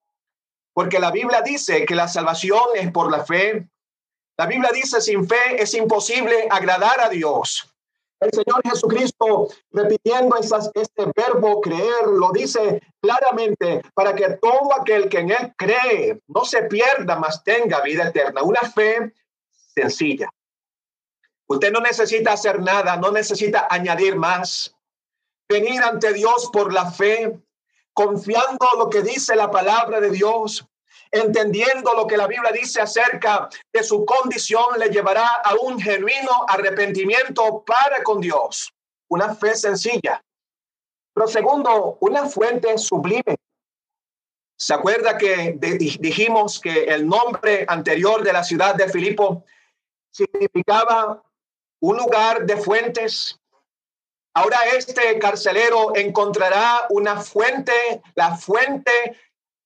Porque 0.73 0.99
la 0.99 1.09
Biblia 1.09 1.41
dice 1.41 1.85
que 1.85 1.95
la 1.95 2.07
salvación 2.07 2.63
es 2.75 2.91
por 2.91 3.09
la 3.09 3.25
fe. 3.25 3.67
La 4.37 4.45
Biblia 4.45 4.71
dice 4.73 5.01
sin 5.01 5.27
fe 5.27 5.61
es 5.61 5.73
imposible 5.73 6.47
agradar 6.51 6.99
a 6.99 7.09
Dios. 7.09 7.72
El 8.23 8.31
Señor 8.31 8.61
Jesucristo, 8.63 9.49
repitiendo 9.71 10.37
este 10.37 11.11
verbo 11.13 11.59
creer, 11.59 12.07
lo 12.07 12.31
dice 12.31 12.81
claramente 13.01 13.81
para 13.93 14.15
que 14.15 14.37
todo 14.41 14.73
aquel 14.79 15.09
que 15.09 15.19
en 15.19 15.31
Él 15.31 15.53
cree 15.57 16.21
no 16.27 16.45
se 16.45 16.63
pierda, 16.63 17.17
mas 17.17 17.43
tenga 17.43 17.81
vida 17.81 18.07
eterna. 18.07 18.41
Una 18.41 18.61
fe 18.61 19.13
sencilla. 19.75 20.29
Usted 21.47 21.71
no 21.73 21.81
necesita 21.81 22.31
hacer 22.31 22.61
nada, 22.61 22.95
no 22.95 23.11
necesita 23.11 23.67
añadir 23.69 24.15
más. 24.15 24.73
Venir 25.49 25.83
ante 25.83 26.13
Dios 26.13 26.49
por 26.53 26.71
la 26.71 26.89
fe, 26.89 27.37
confiando 27.91 28.65
lo 28.77 28.89
que 28.89 29.01
dice 29.01 29.35
la 29.35 29.51
palabra 29.51 29.99
de 29.99 30.11
Dios, 30.11 30.65
entendiendo 31.13 31.93
lo 31.93 32.07
que 32.07 32.17
la 32.17 32.27
Biblia 32.27 32.51
dice 32.51 32.81
acerca 32.81 33.47
de 33.71 33.83
su 33.83 34.03
condición, 34.03 34.79
le 34.79 34.89
llevará 34.89 35.27
a 35.43 35.53
un 35.61 35.79
genuino 35.79 36.45
arrepentimiento 36.47 37.63
para 37.63 38.03
con 38.03 38.19
Dios. 38.19 38.73
Una 39.09 39.35
fe 39.35 39.55
sencilla. 39.55 40.21
Pero 41.13 41.27
segundo, 41.27 41.97
una 42.01 42.25
fuente 42.25 42.75
sublime. 42.79 43.37
¿Se 44.57 44.73
acuerda 44.73 45.17
que 45.17 45.55
dijimos 45.99 46.59
que 46.59 46.85
el 46.85 47.07
nombre 47.07 47.65
anterior 47.67 48.23
de 48.23 48.33
la 48.33 48.43
ciudad 48.43 48.73
de 48.73 48.89
Filipo 48.89 49.43
significaba 50.11 51.23
un 51.79 51.97
lugar 51.97 52.45
de 52.45 52.57
fuentes? 52.57 53.39
Ahora 54.33 54.57
este 54.75 55.19
carcelero 55.19 55.95
encontrará 55.95 56.87
una 56.89 57.21
fuente, 57.21 58.01
la 58.15 58.35
fuente 58.35 58.91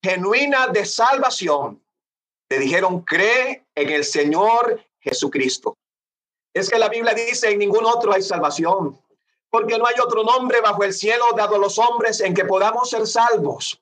genuina 0.07 0.67
de 0.67 0.85
salvación. 0.85 1.83
Le 2.49 2.59
dijeron, 2.59 3.01
cree 3.01 3.65
en 3.75 3.89
el 3.89 4.05
Señor 4.05 4.81
Jesucristo. 4.99 5.77
Es 6.53 6.69
que 6.69 6.79
la 6.79 6.87
Biblia 6.87 7.13
dice, 7.13 7.51
en 7.51 7.59
ningún 7.59 7.85
otro 7.85 8.13
hay 8.13 8.23
salvación, 8.23 8.97
porque 9.49 9.77
no 9.77 9.85
hay 9.85 9.95
otro 10.01 10.23
nombre 10.23 10.61
bajo 10.61 10.83
el 10.85 10.93
cielo 10.93 11.25
dado 11.35 11.55
a 11.55 11.59
los 11.59 11.77
hombres 11.77 12.21
en 12.21 12.33
que 12.33 12.45
podamos 12.45 12.89
ser 12.89 13.05
salvos. 13.05 13.77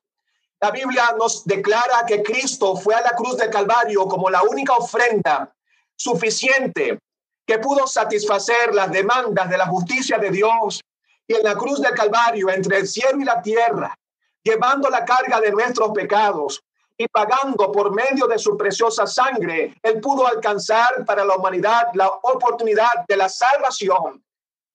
La 0.59 0.71
Biblia 0.71 1.13
nos 1.17 1.45
declara 1.45 2.05
que 2.07 2.23
Cristo 2.23 2.75
fue 2.75 2.95
a 2.95 3.01
la 3.01 3.11
cruz 3.11 3.37
de 3.37 3.49
Calvario 3.51 4.07
como 4.07 4.29
la 4.31 4.41
única 4.41 4.73
ofrenda 4.73 5.53
suficiente 5.95 6.97
que 7.45 7.59
pudo 7.59 7.85
satisfacer 7.85 8.73
las 8.73 8.91
demandas 8.91 9.47
de 9.47 9.57
la 9.59 9.67
justicia 9.67 10.17
de 10.17 10.31
Dios. 10.31 10.81
Y 11.27 11.35
en 11.35 11.43
la 11.43 11.55
cruz 11.55 11.81
de 11.81 11.91
Calvario, 11.91 12.49
entre 12.49 12.77
el 12.77 12.87
cielo 12.87 13.19
y 13.19 13.25
la 13.25 13.41
tierra, 13.41 13.95
llevando 14.45 14.89
la 14.89 15.03
carga 15.03 15.41
de 15.41 15.51
nuestros 15.51 15.91
pecados 15.91 16.63
y 16.97 17.07
pagando 17.07 17.71
por 17.71 17.93
medio 17.93 18.27
de 18.27 18.39
su 18.39 18.55
preciosa 18.55 19.05
sangre, 19.05 19.75
Él 19.81 19.99
pudo 19.99 20.25
alcanzar 20.25 21.03
para 21.05 21.25
la 21.25 21.35
humanidad 21.35 21.87
la 21.93 22.07
oportunidad 22.07 23.05
de 23.07 23.17
la 23.17 23.27
salvación, 23.27 24.23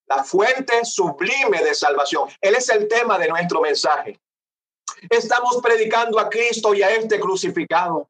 la 0.07 0.23
fuente 0.25 0.85
sublime 0.85 1.63
de 1.63 1.75
salvación. 1.75 2.29
Él 2.41 2.57
es 2.57 2.69
el 2.69 2.89
tema 2.89 3.17
de 3.19 3.29
nuestro 3.29 3.61
mensaje. 3.61 4.21
Estamos 5.09 5.59
predicando 5.63 6.19
a 6.19 6.29
Cristo 6.29 6.75
y 6.75 6.83
a 6.83 6.91
este 6.91 7.19
crucificado. 7.19 8.09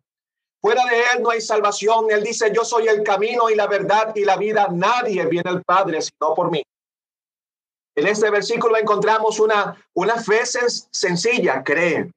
Fuera 0.61 0.83
de 0.87 0.99
Él 0.99 1.23
no 1.23 1.31
hay 1.31 1.41
salvación. 1.41 2.11
Él 2.11 2.25
dice, 2.25 2.51
yo 2.53 2.65
soy 2.65 2.89
el 2.89 3.03
camino 3.05 3.49
y 3.49 3.55
la 3.55 3.67
verdad 3.67 4.13
y 4.17 4.25
la 4.25 4.37
vida. 4.37 4.67
Nadie 4.73 5.25
viene 5.27 5.49
al 5.49 5.63
Padre 5.63 6.01
sino 6.03 6.35
por 6.35 6.51
mí. 6.51 6.63
En 8.01 8.07
este 8.07 8.31
versículo 8.31 8.79
encontramos 8.79 9.39
una, 9.41 9.77
una 9.93 10.17
fe 10.17 10.41
sencilla, 10.47 11.63
cree. 11.63 12.11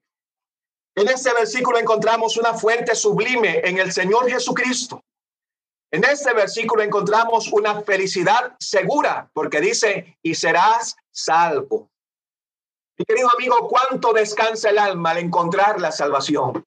En 0.96 1.08
este 1.08 1.30
versículo 1.34 1.78
encontramos 1.78 2.38
una 2.38 2.54
fuente 2.54 2.94
sublime 2.94 3.60
en 3.62 3.76
el 3.76 3.92
Señor 3.92 4.26
Jesucristo. 4.30 5.02
En 5.92 6.04
este 6.04 6.32
versículo 6.32 6.82
encontramos 6.82 7.52
una 7.52 7.82
felicidad 7.82 8.56
segura, 8.58 9.28
porque 9.34 9.60
dice, 9.60 10.16
y 10.22 10.34
serás 10.34 10.96
salvo. 11.10 11.90
Mi 12.96 13.04
querido 13.04 13.28
amigo, 13.30 13.68
¿cuánto 13.68 14.14
descansa 14.14 14.70
el 14.70 14.78
alma 14.78 15.10
al 15.10 15.18
encontrar 15.18 15.82
la 15.82 15.92
salvación? 15.92 16.64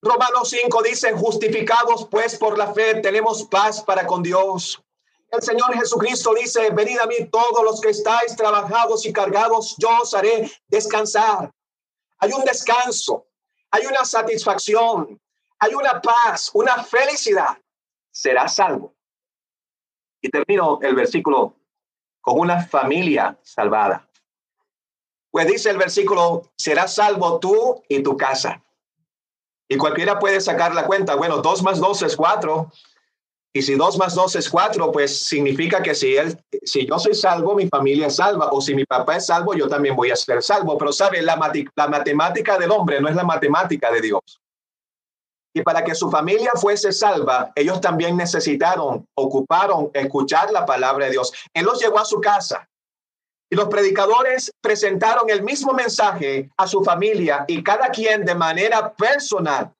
Romanos 0.00 0.50
5 0.50 0.80
dice, 0.82 1.12
justificados 1.12 2.06
pues 2.08 2.38
por 2.38 2.56
la 2.56 2.72
fe, 2.72 3.00
tenemos 3.00 3.42
paz 3.42 3.82
para 3.82 4.06
con 4.06 4.22
Dios. 4.22 4.80
El 5.34 5.42
Señor 5.42 5.74
Jesucristo 5.74 6.32
dice, 6.34 6.70
venid 6.70 6.98
a 7.00 7.06
mí 7.06 7.28
todos 7.30 7.64
los 7.64 7.80
que 7.80 7.90
estáis 7.90 8.36
trabajados 8.36 9.04
y 9.04 9.12
cargados, 9.12 9.74
yo 9.78 9.88
os 10.00 10.14
haré 10.14 10.50
descansar. 10.68 11.52
Hay 12.18 12.32
un 12.32 12.44
descanso, 12.44 13.26
hay 13.70 13.86
una 13.86 14.04
satisfacción, 14.04 15.20
hay 15.58 15.74
una 15.74 16.00
paz, 16.00 16.50
una 16.54 16.84
felicidad. 16.84 17.58
Será 18.12 18.46
salvo. 18.46 18.94
Y 20.20 20.28
termino 20.28 20.78
el 20.82 20.94
versículo 20.94 21.56
con 22.20 22.38
una 22.38 22.64
familia 22.64 23.36
salvada. 23.42 24.08
Pues 25.30 25.48
dice 25.48 25.70
el 25.70 25.78
versículo, 25.78 26.52
serás 26.56 26.94
salvo 26.94 27.40
tú 27.40 27.82
y 27.88 28.02
tu 28.04 28.16
casa. 28.16 28.62
Y 29.68 29.76
cualquiera 29.76 30.20
puede 30.20 30.40
sacar 30.40 30.74
la 30.74 30.86
cuenta. 30.86 31.16
Bueno, 31.16 31.38
dos 31.38 31.62
más 31.62 31.80
dos 31.80 32.02
es 32.02 32.16
cuatro. 32.16 32.70
Y 33.56 33.62
si 33.62 33.76
dos 33.76 33.96
más 33.98 34.16
dos 34.16 34.34
es 34.34 34.50
cuatro, 34.50 34.90
pues 34.90 35.26
significa 35.26 35.80
que 35.80 35.94
si 35.94 36.16
él, 36.16 36.36
si 36.64 36.86
yo 36.86 36.98
soy 36.98 37.14
salvo, 37.14 37.54
mi 37.54 37.68
familia 37.68 38.08
es 38.08 38.16
salva, 38.16 38.48
o 38.50 38.60
si 38.60 38.74
mi 38.74 38.84
papá 38.84 39.16
es 39.16 39.26
salvo, 39.26 39.54
yo 39.54 39.68
también 39.68 39.94
voy 39.94 40.10
a 40.10 40.16
ser 40.16 40.42
salvo. 40.42 40.76
Pero 40.76 40.92
sabe, 40.92 41.22
la, 41.22 41.36
la 41.76 41.88
matemática 41.88 42.58
del 42.58 42.72
hombre 42.72 43.00
no 43.00 43.08
es 43.08 43.14
la 43.14 43.22
matemática 43.22 43.92
de 43.92 44.00
Dios. 44.00 44.40
Y 45.54 45.62
para 45.62 45.84
que 45.84 45.94
su 45.94 46.10
familia 46.10 46.50
fuese 46.56 46.90
salva, 46.90 47.52
ellos 47.54 47.80
también 47.80 48.16
necesitaron, 48.16 49.06
ocuparon 49.14 49.88
escuchar 49.94 50.50
la 50.50 50.66
palabra 50.66 51.04
de 51.04 51.12
Dios. 51.12 51.32
Él 51.54 51.64
los 51.64 51.80
llevó 51.80 52.00
a 52.00 52.04
su 52.04 52.20
casa. 52.20 52.68
Y 53.48 53.54
los 53.54 53.68
predicadores 53.68 54.50
presentaron 54.60 55.30
el 55.30 55.44
mismo 55.44 55.72
mensaje 55.72 56.50
a 56.56 56.66
su 56.66 56.82
familia 56.82 57.44
y 57.46 57.62
cada 57.62 57.90
quien 57.90 58.24
de 58.24 58.34
manera 58.34 58.92
personal 58.94 59.72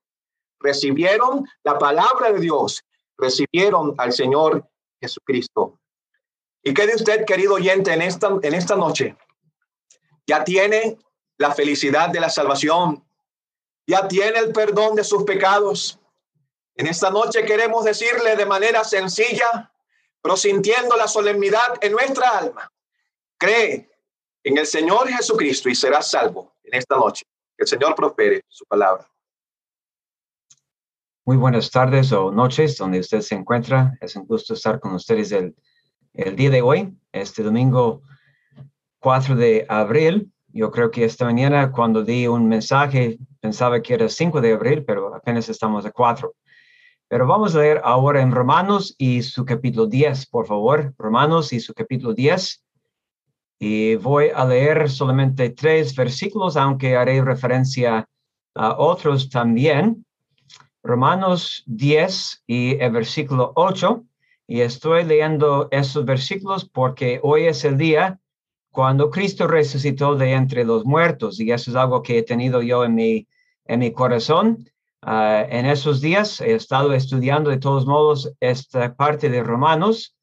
recibieron 0.60 1.44
la 1.64 1.76
palabra 1.76 2.30
de 2.30 2.38
Dios 2.38 2.84
recibieron 3.16 3.94
al 3.98 4.12
Señor 4.12 4.68
Jesucristo. 5.00 5.78
¿Y 6.62 6.72
qué 6.72 6.86
de 6.86 6.94
usted, 6.94 7.24
querido 7.24 7.54
oyente, 7.54 7.92
en 7.92 8.02
esta, 8.02 8.28
en 8.42 8.54
esta 8.54 8.76
noche? 8.76 9.16
Ya 10.26 10.44
tiene 10.44 10.98
la 11.36 11.52
felicidad 11.52 12.08
de 12.08 12.20
la 12.20 12.30
salvación, 12.30 13.06
ya 13.86 14.08
tiene 14.08 14.38
el 14.38 14.52
perdón 14.52 14.94
de 14.94 15.04
sus 15.04 15.24
pecados. 15.24 15.98
En 16.76 16.86
esta 16.86 17.10
noche 17.10 17.44
queremos 17.44 17.84
decirle 17.84 18.36
de 18.36 18.46
manera 18.46 18.82
sencilla, 18.82 19.70
pero 20.22 20.36
sintiendo 20.36 20.96
la 20.96 21.06
solemnidad 21.06 21.78
en 21.82 21.92
nuestra 21.92 22.38
alma, 22.38 22.72
cree 23.36 23.90
en 24.42 24.58
el 24.58 24.66
Señor 24.66 25.08
Jesucristo 25.08 25.68
y 25.68 25.74
será 25.74 26.02
salvo 26.02 26.54
en 26.62 26.78
esta 26.78 26.96
noche. 26.96 27.24
El 27.58 27.66
Señor 27.66 27.94
prospere 27.94 28.42
su 28.48 28.64
palabra. 28.64 29.08
Muy 31.26 31.38
buenas 31.38 31.70
tardes 31.70 32.12
o 32.12 32.30
noches 32.30 32.76
donde 32.76 33.00
usted 33.00 33.22
se 33.22 33.34
encuentra. 33.34 33.96
Es 34.02 34.14
un 34.14 34.26
gusto 34.26 34.52
estar 34.52 34.78
con 34.78 34.92
ustedes 34.92 35.32
el, 35.32 35.56
el 36.12 36.36
día 36.36 36.50
de 36.50 36.60
hoy, 36.60 36.94
este 37.12 37.42
domingo 37.42 38.02
4 38.98 39.34
de 39.34 39.64
abril. 39.70 40.30
Yo 40.48 40.70
creo 40.70 40.90
que 40.90 41.02
esta 41.02 41.24
mañana 41.24 41.72
cuando 41.72 42.04
di 42.04 42.26
un 42.26 42.46
mensaje 42.46 43.18
pensaba 43.40 43.80
que 43.80 43.94
era 43.94 44.10
5 44.10 44.42
de 44.42 44.52
abril, 44.52 44.84
pero 44.84 45.14
apenas 45.14 45.48
estamos 45.48 45.86
a 45.86 45.92
4. 45.92 46.34
Pero 47.08 47.26
vamos 47.26 47.56
a 47.56 47.60
leer 47.60 47.80
ahora 47.84 48.20
en 48.20 48.30
Romanos 48.30 48.94
y 48.98 49.22
su 49.22 49.46
capítulo 49.46 49.86
10, 49.86 50.26
por 50.26 50.46
favor. 50.46 50.92
Romanos 50.98 51.54
y 51.54 51.60
su 51.60 51.72
capítulo 51.72 52.12
10. 52.12 52.62
Y 53.60 53.94
voy 53.94 54.28
a 54.28 54.44
leer 54.44 54.90
solamente 54.90 55.48
tres 55.48 55.96
versículos, 55.96 56.58
aunque 56.58 56.96
haré 56.96 57.22
referencia 57.24 58.06
a 58.54 58.76
otros 58.76 59.30
también. 59.30 60.04
Romanos 60.84 61.64
10 61.66 62.44
y 62.46 62.78
el 62.80 62.92
versículo 62.92 63.52
8. 63.56 64.04
Y 64.46 64.60
estoy 64.60 65.04
leyendo 65.04 65.68
esos 65.70 66.04
versículos 66.04 66.68
porque 66.68 67.18
hoy 67.22 67.46
es 67.46 67.64
el 67.64 67.78
día 67.78 68.20
cuando 68.70 69.10
Cristo 69.10 69.46
resucitó 69.46 70.14
de 70.14 70.32
entre 70.32 70.64
los 70.64 70.84
muertos. 70.84 71.40
Y 71.40 71.50
eso 71.50 71.70
es 71.70 71.76
algo 71.76 72.02
que 72.02 72.18
he 72.18 72.22
tenido 72.22 72.60
yo 72.60 72.84
en 72.84 72.94
mi, 72.94 73.26
en 73.64 73.80
mi 73.80 73.92
corazón. 73.92 74.68
Ah, 75.00 75.44
en 75.48 75.64
esos 75.66 76.00
días 76.02 76.40
he 76.42 76.54
estado 76.54 76.92
estudiando 76.92 77.50
de 77.50 77.58
todos 77.58 77.86
modos 77.86 78.32
esta 78.40 78.94
parte 78.94 79.30
de 79.30 79.42
Romanos 79.42 80.14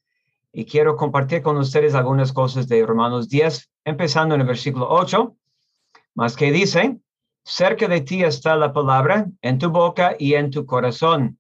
y 0.54 0.66
quiero 0.66 0.96
compartir 0.96 1.42
con 1.42 1.58
ustedes 1.58 1.96
algunas 1.96 2.34
cosas 2.34 2.68
de 2.68 2.86
Romanos 2.86 3.30
10, 3.30 3.70
empezando 3.86 4.36
en 4.36 4.42
el 4.42 4.48
versículo 4.48 4.88
8, 4.90 5.36
más 6.16 6.36
que 6.36 6.52
dice, 6.52 6.98
Cerca 7.44 7.88
de 7.88 8.02
ti 8.02 8.24
está 8.24 8.56
la 8.56 8.72
palabra, 8.72 9.28
en 9.42 9.58
tu 9.58 9.70
boca 9.70 10.16
y 10.20 10.36
en 10.36 10.52
tu 10.52 10.66
corazón. 10.66 11.40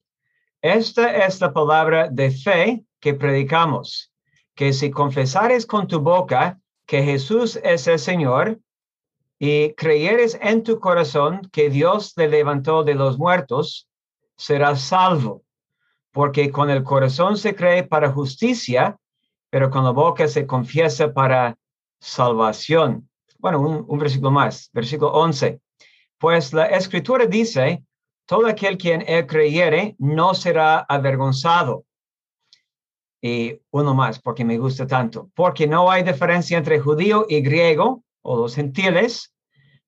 Esta 0.62 1.26
es 1.26 1.40
la 1.42 1.54
palabra 1.54 2.08
de 2.10 2.32
fe 2.32 2.84
que 3.00 3.14
predicamos, 3.14 4.12
que 4.56 4.74
si 4.74 4.90
confesares 4.90 5.66
con 5.66 5.88
tu 5.88 6.00
boca 6.00 6.60
que 6.86 7.04
Jesús 7.04 7.60
es 7.64 7.88
el 7.88 8.00
Señor 8.00 8.60
y 9.40 9.74
creyeres 9.74 10.38
en 10.42 10.64
tu 10.64 10.80
corazón 10.80 11.50
que 11.52 11.70
Dios 11.70 12.14
le 12.16 12.28
levantó 12.28 12.84
de 12.84 12.96
los 12.96 13.18
muertos, 13.18 13.88
serás 14.38 14.82
salvo, 14.82 15.44
porque 16.12 16.52
con 16.52 16.70
el 16.70 16.84
corazón 16.84 17.38
se 17.38 17.56
cree 17.56 17.84
para 17.84 18.12
justicia, 18.12 18.98
pero 19.50 19.70
con 19.70 19.84
la 19.84 19.92
boca 19.92 20.28
se 20.28 20.48
confiesa 20.48 21.14
para 21.14 21.58
salvación. 22.00 23.08
Bueno, 23.40 23.62
un, 23.62 23.86
un 23.88 24.00
versículo 24.00 24.32
más, 24.32 24.70
versículo 24.74 25.12
11. 25.14 25.62
Pues 26.21 26.53
la 26.53 26.67
escritura 26.67 27.25
dice, 27.25 27.84
todo 28.27 28.45
aquel 28.45 28.77
quien 28.77 29.03
él 29.07 29.25
creyere 29.25 29.95
no 29.97 30.36
será 30.36 30.77
avergonzado. 30.81 31.84
Y 33.23 33.60
uno 33.71 33.95
más, 33.95 34.19
porque 34.19 34.45
me 34.45 34.60
gusta 34.60 34.86
tanto, 34.86 35.31
porque 35.34 35.65
no 35.65 35.89
hay 35.89 36.03
diferencia 36.03 36.60
entre 36.60 36.79
judío 36.79 37.25
y 37.27 37.41
griego 37.41 38.03
o 38.21 38.38
los 38.38 38.53
gentiles, 38.53 39.34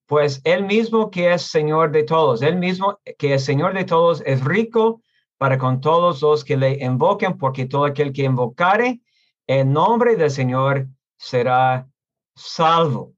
pues 0.07 0.41
él 0.43 0.65
mismo 0.65 1.11
que 1.11 1.31
es 1.31 1.43
Señor 1.43 1.91
de 1.91 2.01
todos, 2.01 2.41
él 2.41 2.57
mismo 2.57 2.99
que 3.19 3.35
es 3.35 3.45
Señor 3.45 3.75
de 3.75 3.85
todos 3.85 4.23
es 4.25 4.43
rico 4.43 5.03
para 5.37 5.59
con 5.59 5.81
todos 5.81 6.19
los 6.23 6.43
que 6.43 6.57
le 6.57 6.83
invoquen, 6.83 7.37
porque 7.37 7.67
todo 7.67 7.85
aquel 7.85 8.11
que 8.11 8.23
invocare 8.23 9.01
el 9.45 9.71
nombre 9.71 10.15
del 10.15 10.31
Señor 10.31 10.87
será 11.15 11.87
salvo. 12.35 13.13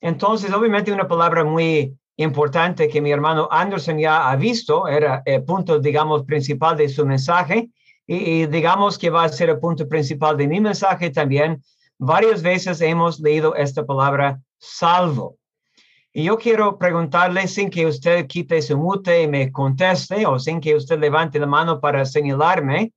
Entonces, 0.00 0.50
obviamente 0.50 0.92
una 0.92 1.08
palabra 1.08 1.44
muy 1.44 1.94
importante 2.18 2.88
que 2.88 3.00
mi 3.00 3.12
hermano 3.12 3.48
Anderson 3.50 3.98
ya 3.98 4.28
ha 4.28 4.36
visto, 4.36 4.88
era 4.88 5.22
el 5.24 5.44
punto, 5.44 5.78
digamos, 5.78 6.24
principal 6.24 6.76
de 6.76 6.88
su 6.88 7.06
mensaje 7.06 7.70
y, 8.06 8.46
digamos 8.46 8.98
que 8.98 9.08
va 9.08 9.24
a 9.24 9.28
ser 9.28 9.50
el 9.50 9.60
punto 9.60 9.88
principal 9.88 10.36
de 10.36 10.48
mi 10.48 10.60
mensaje 10.60 11.10
también. 11.10 11.62
Varias 11.98 12.42
veces 12.42 12.80
hemos 12.80 13.20
leído 13.20 13.54
esta 13.54 13.86
palabra 13.86 14.40
salvo. 14.58 15.36
Y 16.12 16.24
yo 16.24 16.38
quiero 16.38 16.76
preguntarle 16.76 17.46
sin 17.46 17.70
que 17.70 17.86
usted 17.86 18.26
quite 18.26 18.62
su 18.62 18.76
mute 18.76 19.22
y 19.22 19.28
me 19.28 19.52
conteste 19.52 20.26
o 20.26 20.40
sin 20.40 20.60
que 20.60 20.74
usted 20.74 20.98
levante 20.98 21.38
la 21.38 21.46
mano 21.46 21.80
para 21.80 22.04
señalarme, 22.04 22.92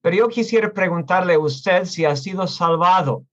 pero 0.00 0.16
yo 0.16 0.28
quisiera 0.28 0.72
preguntarle 0.72 1.34
a 1.34 1.38
usted 1.40 1.84
si 1.84 2.04
ha 2.04 2.14
sido 2.14 2.46
salvado 2.46 3.24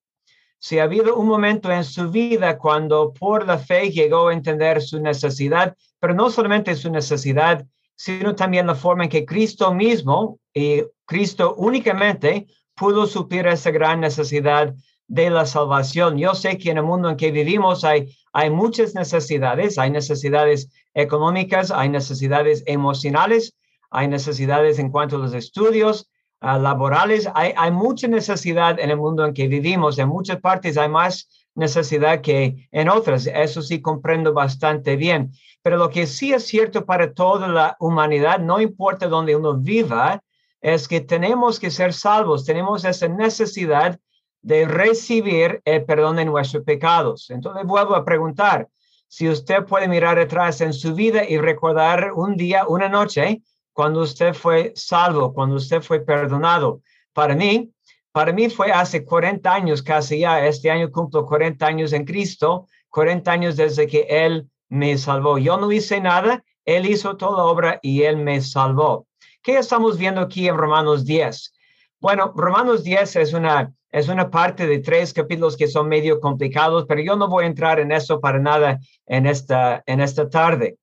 si 0.59 0.77
ha 0.77 0.83
habido 0.83 1.15
un 1.15 1.27
momento 1.27 1.71
en 1.71 1.83
su 1.83 2.09
vida 2.09 2.57
cuando 2.57 3.13
por 3.13 3.47
la 3.47 3.57
fe 3.57 3.89
llegó 3.89 4.27
a 4.27 4.33
entender 4.33 4.81
su 4.81 4.99
necesidad, 4.99 5.75
pero 5.99 6.13
no 6.13 6.29
solamente 6.29 6.75
su 6.75 6.91
necesidad, 6.91 7.65
sino 7.95 8.35
también 8.35 8.67
la 8.67 8.75
forma 8.75 9.05
en 9.05 9.09
que 9.09 9.25
Cristo 9.25 9.73
mismo 9.73 10.39
y 10.53 10.83
Cristo 11.05 11.55
únicamente 11.57 12.47
pudo 12.75 13.07
suplir 13.07 13.47
esa 13.47 13.71
gran 13.71 14.01
necesidad 14.01 14.73
de 15.07 15.29
la 15.29 15.45
salvación. 15.45 16.17
Yo 16.17 16.35
sé 16.35 16.57
que 16.57 16.71
en 16.71 16.77
el 16.77 16.83
mundo 16.83 17.09
en 17.09 17.17
que 17.17 17.31
vivimos 17.31 17.83
hay, 17.83 18.15
hay 18.31 18.49
muchas 18.49 18.95
necesidades, 18.95 19.77
hay 19.77 19.91
necesidades 19.91 20.69
económicas, 20.93 21.71
hay 21.71 21.89
necesidades 21.89 22.63
emocionales, 22.67 23.55
hay 23.89 24.07
necesidades 24.07 24.77
en 24.77 24.91
cuanto 24.91 25.15
a 25.15 25.19
los 25.19 25.33
estudios, 25.33 26.09
Ah, 26.41 26.57
laborales. 26.57 27.27
Hay, 27.33 27.71
mucha 27.71 28.07
necesidad 28.07 28.79
en 28.79 28.89
el 28.89 28.97
mundo 28.97 29.25
en 29.25 29.33
que 29.33 29.47
vivimos. 29.47 29.99
En 29.99 30.07
muchas 30.07 30.39
partes 30.39 30.77
hay 30.77 30.87
más 30.87 31.27
necesidad 31.53 32.21
que 32.21 32.69
en 32.71 32.87
otras. 32.87 33.27
Eso 33.27 33.61
sí 33.61 33.81
comprendo 33.81 34.33
bastante 34.33 34.95
bien. 34.95 35.31
Pero 35.61 35.75
lo 35.75 35.89
que 35.89 36.07
sí 36.07 36.31
es 36.31 36.47
cierto 36.47 36.85
para 36.85 37.13
toda 37.13 37.49
la 37.49 37.75
humanidad, 37.79 38.39
no 38.39 38.61
importa 38.61 39.07
dónde 39.07 39.35
uno 39.35 39.55
viva, 39.57 40.23
es 40.61 40.87
que 40.87 41.01
tenemos 41.01 41.59
que 41.59 41.71
ser 41.71 41.93
salvos. 41.93 42.45
Tenemos 42.45 42.85
esa 42.85 43.09
necesidad 43.09 43.99
de 44.41 44.65
recibir 44.65 45.61
el 45.65 45.83
perdón 45.83 46.15
de 46.15 46.25
nuestros 46.25 46.63
pecados. 46.63 47.29
Entonces 47.31 47.65
vuelvo 47.65 47.95
a 47.95 48.05
preguntar, 48.05 48.69
si 49.09 49.27
usted 49.27 49.65
puede 49.65 49.89
mirar 49.89 50.17
atrás 50.19 50.61
en 50.61 50.71
su 50.71 50.95
vida 50.95 51.27
y 51.27 51.37
recordar 51.37 52.13
un 52.13 52.37
día, 52.37 52.65
una 52.65 52.87
noche, 52.87 53.41
cuando 53.73 54.01
usted 54.01 54.33
fue 54.33 54.73
salvo, 54.75 55.33
cuando 55.33 55.55
usted 55.55 55.81
fue 55.81 55.99
perdonado. 55.99 56.81
Para 57.13 57.35
mí, 57.35 57.71
para 58.11 58.33
mí 58.33 58.49
fue 58.49 58.71
hace 58.71 59.05
40 59.05 59.53
años 59.53 59.81
casi 59.81 60.19
ya, 60.19 60.45
este 60.45 60.71
año 60.71 60.91
cumplo 60.91 61.25
40 61.25 61.65
años 61.65 61.93
en 61.93 62.05
Cristo, 62.05 62.67
40 62.89 63.31
años 63.31 63.55
desde 63.55 63.87
que 63.87 64.07
Él 64.09 64.49
me 64.67 64.97
salvó. 64.97 65.37
Yo 65.37 65.57
no 65.57 65.71
hice 65.71 66.01
nada, 66.01 66.43
Él 66.65 66.85
hizo 66.85 67.17
toda 67.17 67.37
la 67.37 67.43
obra 67.43 67.79
y 67.81 68.03
Él 68.03 68.17
me 68.17 68.41
salvó. 68.41 69.07
¿Qué 69.41 69.57
estamos 69.57 69.97
viendo 69.97 70.21
aquí 70.21 70.47
en 70.47 70.57
Romanos 70.57 71.05
10? 71.05 71.53
Bueno, 72.01 72.33
Romanos 72.35 72.83
10 72.83 73.15
es 73.17 73.33
una, 73.33 73.73
es 73.91 74.07
una 74.07 74.29
parte 74.29 74.65
de 74.67 74.79
tres 74.79 75.13
capítulos 75.13 75.55
que 75.55 75.67
son 75.67 75.87
medio 75.87 76.19
complicados, 76.19 76.85
pero 76.87 77.01
yo 77.01 77.15
no 77.15 77.27
voy 77.27 77.43
a 77.43 77.47
entrar 77.47 77.79
en 77.79 77.91
eso 77.91 78.19
para 78.19 78.39
nada 78.39 78.79
en 79.05 79.27
esta, 79.27 79.83
en 79.85 80.01
esta 80.01 80.29
tarde. 80.29 80.78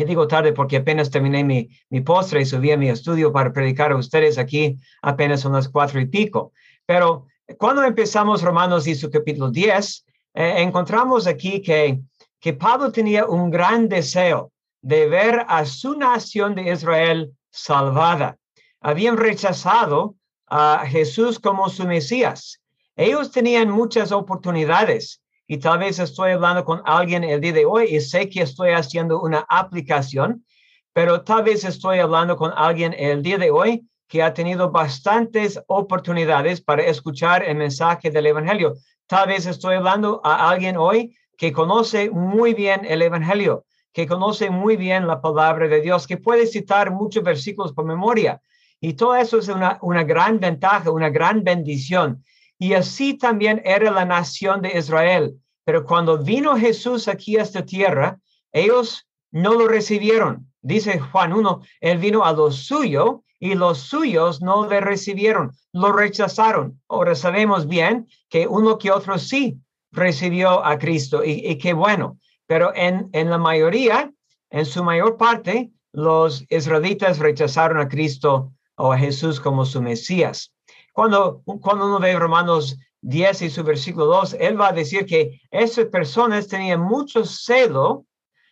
Y 0.00 0.04
digo 0.06 0.26
tarde 0.26 0.54
porque 0.54 0.78
apenas 0.78 1.10
terminé 1.10 1.44
mi, 1.44 1.68
mi 1.90 2.00
postre 2.00 2.40
y 2.40 2.46
subí 2.46 2.70
a 2.70 2.78
mi 2.78 2.88
estudio 2.88 3.30
para 3.34 3.52
predicar 3.52 3.92
a 3.92 3.96
ustedes 3.96 4.38
aquí 4.38 4.78
apenas 5.02 5.42
son 5.42 5.52
las 5.52 5.68
cuatro 5.68 6.00
y 6.00 6.06
pico. 6.06 6.54
Pero 6.86 7.26
cuando 7.58 7.82
empezamos 7.82 8.40
Romanos 8.40 8.86
y 8.86 8.94
su 8.94 9.10
capítulo 9.10 9.50
10, 9.50 10.06
eh, 10.32 10.54
encontramos 10.56 11.26
aquí 11.26 11.60
que, 11.60 12.00
que 12.40 12.54
Pablo 12.54 12.90
tenía 12.90 13.26
un 13.26 13.50
gran 13.50 13.90
deseo 13.90 14.50
de 14.80 15.06
ver 15.06 15.44
a 15.46 15.66
su 15.66 15.94
nación 15.98 16.54
de 16.54 16.72
Israel 16.72 17.32
salvada. 17.50 18.38
Habían 18.80 19.18
rechazado 19.18 20.14
a 20.46 20.86
Jesús 20.86 21.38
como 21.38 21.68
su 21.68 21.86
Mesías. 21.86 22.58
Ellos 22.96 23.30
tenían 23.32 23.70
muchas 23.70 24.12
oportunidades 24.12 25.20
y 25.52 25.58
tal 25.58 25.80
vez 25.80 25.98
estoy 25.98 26.30
hablando 26.30 26.64
con 26.64 26.80
alguien 26.84 27.24
el 27.24 27.40
día 27.40 27.52
de 27.52 27.66
hoy 27.66 27.96
y 27.96 28.00
sé 28.00 28.28
que 28.28 28.42
estoy 28.42 28.70
haciendo 28.70 29.20
una 29.20 29.44
aplicación, 29.48 30.44
pero 30.92 31.22
tal 31.22 31.42
vez 31.42 31.64
estoy 31.64 31.98
hablando 31.98 32.36
con 32.36 32.52
alguien 32.54 32.94
el 32.96 33.20
día 33.20 33.36
de 33.36 33.50
hoy 33.50 33.84
que 34.06 34.22
ha 34.22 34.32
tenido 34.32 34.70
bastantes 34.70 35.60
oportunidades 35.66 36.60
para 36.60 36.84
escuchar 36.84 37.42
el 37.42 37.56
mensaje 37.56 38.12
del 38.12 38.26
Evangelio. 38.26 38.76
Tal 39.08 39.26
vez 39.26 39.44
estoy 39.46 39.74
hablando 39.74 40.20
a 40.22 40.48
alguien 40.50 40.76
hoy 40.76 41.16
que 41.36 41.50
conoce 41.50 42.10
muy 42.10 42.54
bien 42.54 42.82
el 42.84 43.02
Evangelio, 43.02 43.64
que 43.92 44.06
conoce 44.06 44.50
muy 44.50 44.76
bien 44.76 45.08
la 45.08 45.20
palabra 45.20 45.66
de 45.66 45.80
Dios, 45.80 46.06
que 46.06 46.16
puede 46.16 46.46
citar 46.46 46.92
muchos 46.92 47.24
versículos 47.24 47.72
por 47.72 47.84
memoria. 47.84 48.40
Y 48.78 48.92
todo 48.92 49.16
eso 49.16 49.38
es 49.38 49.48
una, 49.48 49.78
una 49.82 50.04
gran 50.04 50.38
ventaja, 50.38 50.92
una 50.92 51.10
gran 51.10 51.42
bendición. 51.42 52.22
Y 52.60 52.74
así 52.74 53.14
también 53.14 53.62
era 53.64 53.90
la 53.90 54.04
nación 54.04 54.60
de 54.60 54.76
Israel. 54.76 55.40
Pero 55.64 55.86
cuando 55.86 56.18
vino 56.18 56.58
Jesús 56.58 57.08
aquí 57.08 57.38
a 57.38 57.42
esta 57.42 57.64
tierra, 57.64 58.20
ellos 58.52 59.08
no 59.30 59.54
lo 59.54 59.66
recibieron. 59.66 60.52
Dice 60.60 61.00
Juan 61.00 61.32
1, 61.32 61.62
él 61.80 61.96
vino 61.96 62.22
a 62.22 62.34
lo 62.34 62.50
suyo 62.50 63.24
y 63.38 63.54
los 63.54 63.78
suyos 63.78 64.42
no 64.42 64.68
le 64.68 64.82
recibieron, 64.82 65.52
lo 65.72 65.90
rechazaron. 65.90 66.82
Ahora 66.86 67.14
sabemos 67.14 67.66
bien 67.66 68.06
que 68.28 68.46
uno 68.46 68.76
que 68.76 68.90
otro 68.90 69.16
sí 69.16 69.58
recibió 69.90 70.62
a 70.62 70.78
Cristo 70.78 71.24
y, 71.24 71.42
y 71.42 71.56
qué 71.56 71.72
bueno, 71.72 72.18
pero 72.46 72.74
en, 72.74 73.08
en 73.12 73.30
la 73.30 73.38
mayoría, 73.38 74.12
en 74.50 74.66
su 74.66 74.84
mayor 74.84 75.16
parte, 75.16 75.70
los 75.92 76.44
israelitas 76.50 77.20
rechazaron 77.20 77.78
a 77.78 77.88
Cristo 77.88 78.52
o 78.76 78.92
a 78.92 78.98
Jesús 78.98 79.40
como 79.40 79.64
su 79.64 79.80
Mesías. 79.80 80.52
Cuando, 80.92 81.42
cuando 81.60 81.86
uno 81.86 81.98
ve 81.98 82.18
Romanos 82.18 82.78
10 83.02 83.42
y 83.42 83.50
su 83.50 83.64
versículo 83.64 84.06
2, 84.06 84.36
él 84.40 84.60
va 84.60 84.68
a 84.68 84.72
decir 84.72 85.06
que 85.06 85.40
esas 85.50 85.86
personas 85.86 86.48
tenían 86.48 86.80
mucho 86.80 87.24
celo, 87.24 88.04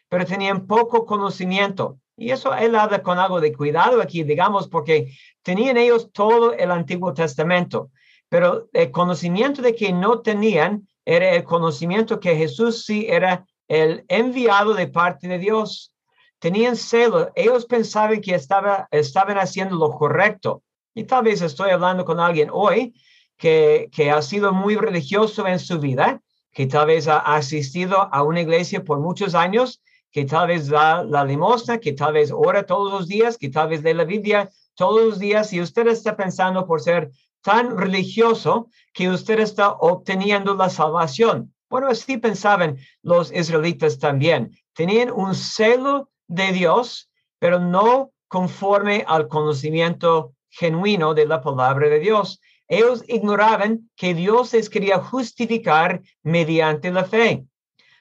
pero 0.09 0.25
tenían 0.25 0.67
poco 0.67 1.05
conocimiento. 1.05 1.99
Y 2.17 2.31
eso 2.31 2.55
él 2.55 2.75
habla 2.75 3.03
con 3.03 3.19
algo 3.19 3.41
de 3.41 3.53
cuidado 3.53 4.01
aquí, 4.03 4.25
digamos, 4.25 4.69
porque 4.69 5.13
tenían 5.43 5.77
ellos 5.77 6.11
todo 6.13 6.53
el 6.53 6.71
Antiguo 6.71 7.15
Testamento, 7.15 7.91
pero 8.29 8.69
el 8.73 8.91
conocimiento 8.91 9.63
de 9.63 9.75
que 9.75 9.93
no 9.93 10.21
tenían 10.21 10.89
era 11.05 11.31
el 11.31 11.45
conocimiento 11.45 12.21
que 12.21 12.37
Jesús 12.37 12.85
sí 12.85 13.07
era 13.09 13.47
el 13.69 14.05
enviado 14.09 14.75
de 14.75 14.89
parte 14.89 15.29
de 15.29 15.39
Dios. 15.39 15.93
Tenían 16.39 16.77
celo, 16.77 17.31
ellos 17.35 17.67
pensaban 17.67 18.21
que 18.21 18.35
estaba, 18.35 18.89
estaban 18.91 19.39
haciendo 19.39 19.77
lo 19.77 19.91
correcto. 19.91 20.63
Y 20.99 21.05
tal 21.05 21.23
vez 21.23 21.43
estoy 21.43 21.71
hablando 21.71 22.05
con 22.05 22.19
alguien 22.19 22.51
hoy 22.53 22.93
que, 23.37 23.89
que 23.93 24.11
ha 24.11 24.21
sido 24.21 24.53
muy 24.53 24.75
religioso 24.75 25.47
en 25.47 25.61
su 25.61 25.79
vida, 25.79 26.21
que 26.53 26.67
tal 26.67 26.89
vez 26.89 27.07
ha 27.07 27.19
asistido 27.19 28.13
a 28.13 28.25
una 28.25 28.41
iglesia 28.41 28.83
por 28.83 28.99
muchos 28.99 29.37
años, 29.37 29.81
que 30.11 30.25
tal 30.25 30.49
vez 30.49 30.67
da 30.67 31.05
la 31.05 31.25
limosna, 31.25 31.79
que 31.79 31.93
tal 31.93 32.15
vez 32.15 32.33
ora 32.35 32.67
todos 32.67 32.93
los 32.93 33.07
días, 33.07 33.39
que 33.39 33.49
tal 33.49 33.69
vez 33.69 33.85
lee 33.85 33.95
la 33.95 34.03
Biblia 34.03 34.51
todos 34.75 35.01
los 35.07 35.19
días, 35.21 35.53
y 35.53 35.61
usted 35.61 35.87
está 35.87 36.17
pensando 36.17 36.67
por 36.67 36.81
ser 36.81 37.13
tan 37.43 37.79
religioso 37.79 38.69
que 38.93 39.09
usted 39.09 39.39
está 39.39 39.75
obteniendo 39.75 40.57
la 40.57 40.69
salvación. 40.69 41.55
Bueno, 41.71 41.87
así 41.87 42.17
pensaban 42.17 42.77
los 43.03 43.31
israelitas 43.31 44.01
también. 44.01 44.51
Tenían 44.73 45.13
un 45.13 45.37
celo 45.37 46.11
de 46.27 46.51
Dios, 46.51 47.09
pero 47.39 47.61
no 47.61 48.11
conforme 48.27 49.05
al 49.07 49.29
conocimiento 49.29 50.35
genuino 50.51 51.15
de 51.15 51.27
la 51.27 51.41
palabra 51.41 51.89
de 51.89 52.01
Dios. 52.01 52.41
Ellos 52.69 53.03
ignoraban 53.09 53.91
que 53.97 54.15
Dios 54.15 54.53
les 54.53 54.69
quería 54.69 54.99
justificar 54.99 56.03
mediante 56.23 56.91
la 56.91 57.05
fe. 57.05 57.45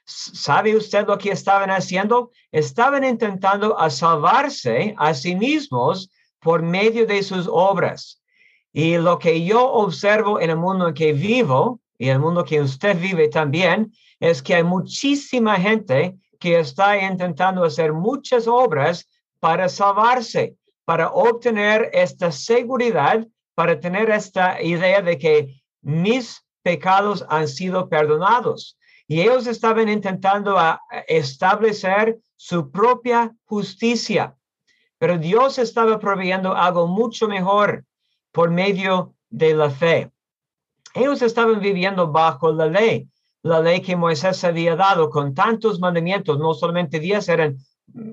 ¿Sabe 0.05 0.75
usted 0.75 1.05
lo 1.05 1.17
que 1.17 1.31
estaban 1.31 1.69
haciendo? 1.69 2.31
Estaban 2.51 3.03
intentando 3.03 3.77
a 3.77 3.89
salvarse 3.89 4.95
a 4.97 5.13
sí 5.13 5.35
mismos 5.35 6.09
por 6.39 6.61
medio 6.61 7.05
de 7.05 7.23
sus 7.23 7.47
obras. 7.51 8.21
Y 8.71 8.97
lo 8.97 9.19
que 9.19 9.43
yo 9.43 9.71
observo 9.73 10.39
en 10.39 10.49
el 10.49 10.57
mundo 10.57 10.89
en 10.89 10.93
que 10.93 11.13
vivo 11.13 11.81
y 11.97 12.09
el 12.09 12.19
mundo 12.19 12.45
que 12.45 12.61
usted 12.61 12.99
vive 12.99 13.27
también 13.27 13.91
es 14.19 14.41
que 14.41 14.55
hay 14.55 14.63
muchísima 14.63 15.55
gente 15.55 16.15
que 16.39 16.59
está 16.59 16.97
intentando 16.97 17.63
hacer 17.63 17.93
muchas 17.93 18.47
obras 18.47 19.09
para 19.39 19.69
salvarse, 19.69 20.55
para 20.87 21.09
obtener 21.09 21.89
esta 21.91 22.31
seguridad, 22.31 23.27
para 23.55 23.77
tener 23.77 24.09
esta 24.09 24.61
idea 24.61 25.01
de 25.01 25.17
que 25.17 25.61
mis 25.81 26.45
pecados 26.63 27.25
han 27.27 27.49
sido 27.49 27.89
perdonados. 27.89 28.77
Y 29.05 29.19
ellos 29.19 29.47
estaban 29.47 29.89
intentando 29.89 30.57
a 30.57 30.79
establecer 31.09 32.17
su 32.37 32.71
propia 32.71 33.35
justicia. 33.43 34.37
Pero 34.97 35.17
Dios 35.17 35.57
estaba 35.57 35.99
proveyendo 35.99 36.55
algo 36.55 36.87
mucho 36.87 37.27
mejor 37.27 37.83
por 38.31 38.49
medio 38.49 39.13
de 39.29 39.55
la 39.55 39.69
fe. 39.69 40.09
Ellos 40.93 41.21
estaban 41.21 41.59
viviendo 41.59 42.13
bajo 42.13 42.53
la 42.53 42.67
ley, 42.67 43.09
la 43.43 43.59
ley 43.59 43.81
que 43.81 43.97
Moisés 43.97 44.41
había 44.45 44.77
dado 44.77 45.09
con 45.09 45.35
tantos 45.35 45.81
mandamientos, 45.81 46.39
no 46.39 46.53
solamente 46.53 47.01
diez, 47.01 47.27
eran 47.27 47.57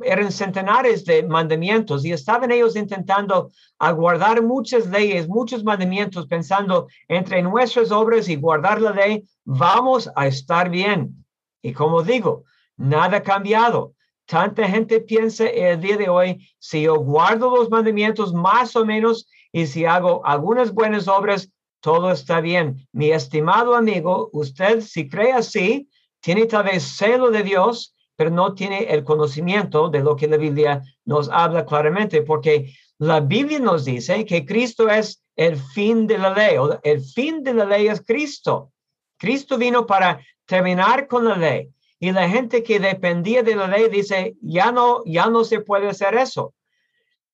eran 0.04 0.30
centenares 0.30 1.04
de 1.04 1.22
mandamientos 1.22 2.04
y 2.04 2.12
estaban 2.12 2.50
ellos 2.50 2.76
intentando 2.76 3.50
aguardar 3.78 4.42
muchas 4.42 4.86
leyes, 4.86 5.28
muchos 5.28 5.64
mandamientos, 5.64 6.26
pensando 6.26 6.88
entre 7.08 7.42
nuestras 7.42 7.90
obras 7.90 8.28
y 8.28 8.36
guardar 8.36 8.80
la 8.80 8.92
ley, 8.92 9.24
vamos 9.44 10.10
a 10.16 10.26
estar 10.26 10.70
bien. 10.70 11.24
Y 11.62 11.72
como 11.72 12.02
digo, 12.02 12.44
nada 12.76 13.18
ha 13.18 13.22
cambiado. 13.22 13.94
Tanta 14.26 14.66
gente 14.68 15.00
piensa 15.00 15.46
el 15.46 15.80
día 15.80 15.96
de 15.96 16.08
hoy, 16.08 16.48
si 16.58 16.82
yo 16.82 16.96
guardo 16.96 17.54
los 17.54 17.68
mandamientos 17.68 18.32
más 18.32 18.74
o 18.74 18.84
menos 18.84 19.26
y 19.52 19.66
si 19.66 19.84
hago 19.84 20.24
algunas 20.24 20.72
buenas 20.72 21.08
obras, 21.08 21.50
todo 21.80 22.10
está 22.10 22.40
bien. 22.40 22.88
Mi 22.92 23.10
estimado 23.10 23.74
amigo, 23.74 24.30
usted 24.32 24.80
si 24.80 25.08
cree 25.08 25.32
así, 25.32 25.90
tiene 26.20 26.46
tal 26.46 26.64
vez 26.64 26.82
celo 26.96 27.30
de 27.30 27.42
Dios, 27.42 27.93
pero 28.16 28.30
no 28.30 28.54
tiene 28.54 28.84
el 28.84 29.04
conocimiento 29.04 29.88
de 29.88 30.00
lo 30.00 30.16
que 30.16 30.28
la 30.28 30.36
Biblia 30.36 30.82
nos 31.04 31.28
habla 31.30 31.66
claramente, 31.66 32.22
porque 32.22 32.72
la 32.98 33.20
Biblia 33.20 33.58
nos 33.58 33.84
dice 33.84 34.24
que 34.24 34.44
Cristo 34.44 34.88
es 34.88 35.22
el 35.36 35.56
fin 35.56 36.06
de 36.06 36.18
la 36.18 36.32
ley, 36.32 36.56
o 36.56 36.78
el 36.82 37.00
fin 37.00 37.42
de 37.42 37.54
la 37.54 37.64
ley 37.64 37.88
es 37.88 38.00
Cristo. 38.02 38.72
Cristo 39.18 39.58
vino 39.58 39.86
para 39.86 40.20
terminar 40.46 41.08
con 41.08 41.24
la 41.24 41.36
ley. 41.36 41.70
Y 41.98 42.12
la 42.12 42.28
gente 42.28 42.62
que 42.62 42.78
dependía 42.78 43.42
de 43.42 43.56
la 43.56 43.66
ley 43.66 43.88
dice, 43.88 44.36
ya 44.42 44.70
no, 44.70 45.02
ya 45.06 45.26
no 45.26 45.44
se 45.44 45.60
puede 45.60 45.88
hacer 45.88 46.14
eso. 46.14 46.54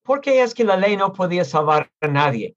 ¿Por 0.03 0.21
qué 0.21 0.43
es 0.43 0.55
que 0.55 0.65
la 0.65 0.77
ley 0.77 0.97
no 0.97 1.13
podía 1.13 1.45
salvar 1.45 1.91
a 2.01 2.09
nadie? 2.09 2.57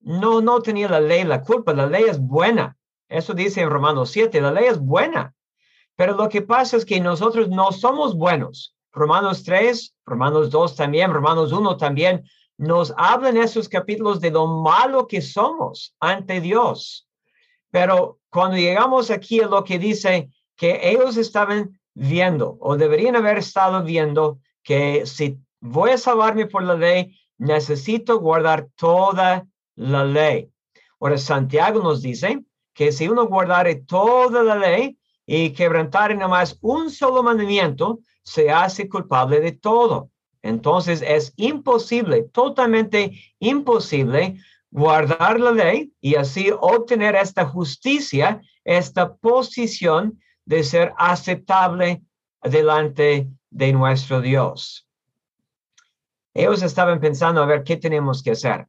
No, 0.00 0.40
no 0.40 0.62
tenía 0.62 0.88
la 0.88 1.00
ley 1.00 1.24
la 1.24 1.42
culpa, 1.42 1.72
la 1.72 1.86
ley 1.86 2.04
es 2.08 2.18
buena. 2.18 2.76
Eso 3.08 3.34
dice 3.34 3.60
en 3.60 3.70
Romanos 3.70 4.10
7, 4.10 4.40
la 4.40 4.52
ley 4.52 4.66
es 4.66 4.78
buena. 4.78 5.34
Pero 6.00 6.14
lo 6.14 6.30
que 6.30 6.40
pasa 6.40 6.78
es 6.78 6.86
que 6.86 6.98
nosotros 6.98 7.50
no 7.50 7.72
somos 7.72 8.16
buenos. 8.16 8.74
Romanos 8.90 9.44
3, 9.44 9.94
Romanos 10.06 10.48
2 10.48 10.74
también, 10.74 11.12
Romanos 11.12 11.52
1 11.52 11.76
también, 11.76 12.24
nos 12.56 12.94
hablan 12.96 13.36
esos 13.36 13.68
capítulos 13.68 14.18
de 14.18 14.30
lo 14.30 14.46
malo 14.46 15.06
que 15.06 15.20
somos 15.20 15.94
ante 16.00 16.40
Dios. 16.40 17.06
Pero 17.70 18.18
cuando 18.30 18.56
llegamos 18.56 19.10
aquí 19.10 19.42
a 19.42 19.46
lo 19.46 19.62
que 19.62 19.78
dice 19.78 20.30
que 20.56 20.80
ellos 20.90 21.18
estaban 21.18 21.78
viendo 21.92 22.56
o 22.62 22.78
deberían 22.78 23.16
haber 23.16 23.36
estado 23.36 23.82
viendo 23.82 24.38
que 24.62 25.04
si 25.04 25.38
voy 25.60 25.90
a 25.90 25.98
salvarme 25.98 26.46
por 26.46 26.62
la 26.62 26.76
ley, 26.76 27.14
necesito 27.36 28.20
guardar 28.20 28.68
toda 28.74 29.46
la 29.76 30.06
ley. 30.06 30.50
Ahora, 30.98 31.18
Santiago 31.18 31.82
nos 31.82 32.00
dice 32.00 32.42
que 32.72 32.90
si 32.90 33.06
uno 33.06 33.26
guardare 33.26 33.74
toda 33.74 34.42
la 34.42 34.54
ley, 34.54 34.96
y 35.32 35.50
quebrantar 35.50 36.16
más 36.28 36.58
un 36.60 36.90
solo 36.90 37.22
mandamiento, 37.22 38.00
se 38.24 38.50
hace 38.50 38.88
culpable 38.88 39.38
de 39.38 39.52
todo. 39.52 40.10
Entonces 40.42 41.04
es 41.06 41.32
imposible, 41.36 42.24
totalmente 42.32 43.12
imposible 43.38 44.38
guardar 44.72 45.38
la 45.38 45.52
ley 45.52 45.92
y 46.00 46.16
así 46.16 46.50
obtener 46.60 47.14
esta 47.14 47.46
justicia, 47.46 48.40
esta 48.64 49.14
posición 49.14 50.20
de 50.46 50.64
ser 50.64 50.94
aceptable 50.98 52.02
delante 52.42 53.28
de 53.50 53.72
nuestro 53.72 54.20
Dios. 54.20 54.88
Ellos 56.34 56.60
estaban 56.64 56.98
pensando 56.98 57.40
a 57.40 57.46
ver 57.46 57.62
qué 57.62 57.76
tenemos 57.76 58.24
que 58.24 58.32
hacer. 58.32 58.66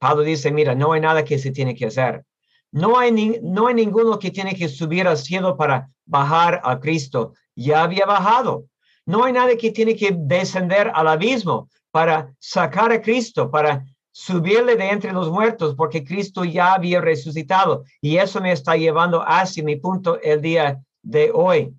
Pablo 0.00 0.24
dice, 0.24 0.50
mira, 0.50 0.74
no 0.74 0.92
hay 0.92 1.02
nada 1.02 1.24
que 1.24 1.38
se 1.38 1.52
tiene 1.52 1.76
que 1.76 1.86
hacer. 1.86 2.24
No 2.72 2.98
hay, 2.98 3.40
no 3.42 3.66
hay 3.66 3.74
ninguno 3.74 4.18
que 4.18 4.30
tiene 4.30 4.54
que 4.54 4.68
subir 4.68 5.06
al 5.06 5.16
cielo 5.16 5.56
para 5.56 5.90
bajar 6.04 6.60
a 6.64 6.78
Cristo. 6.78 7.34
Ya 7.56 7.82
había 7.82 8.06
bajado. 8.06 8.66
No 9.06 9.24
hay 9.24 9.32
nadie 9.32 9.58
que 9.58 9.72
tiene 9.72 9.96
que 9.96 10.14
descender 10.16 10.90
al 10.94 11.08
abismo 11.08 11.68
para 11.90 12.32
sacar 12.38 12.92
a 12.92 13.02
Cristo, 13.02 13.50
para 13.50 13.84
subirle 14.12 14.76
de 14.76 14.90
entre 14.90 15.12
los 15.12 15.30
muertos, 15.30 15.74
porque 15.74 16.04
Cristo 16.04 16.44
ya 16.44 16.74
había 16.74 17.00
resucitado. 17.00 17.84
Y 18.00 18.18
eso 18.18 18.40
me 18.40 18.52
está 18.52 18.76
llevando 18.76 19.22
hacia 19.26 19.64
mi 19.64 19.76
punto 19.76 20.20
el 20.20 20.40
día 20.40 20.80
de 21.02 21.30
hoy. 21.32 21.74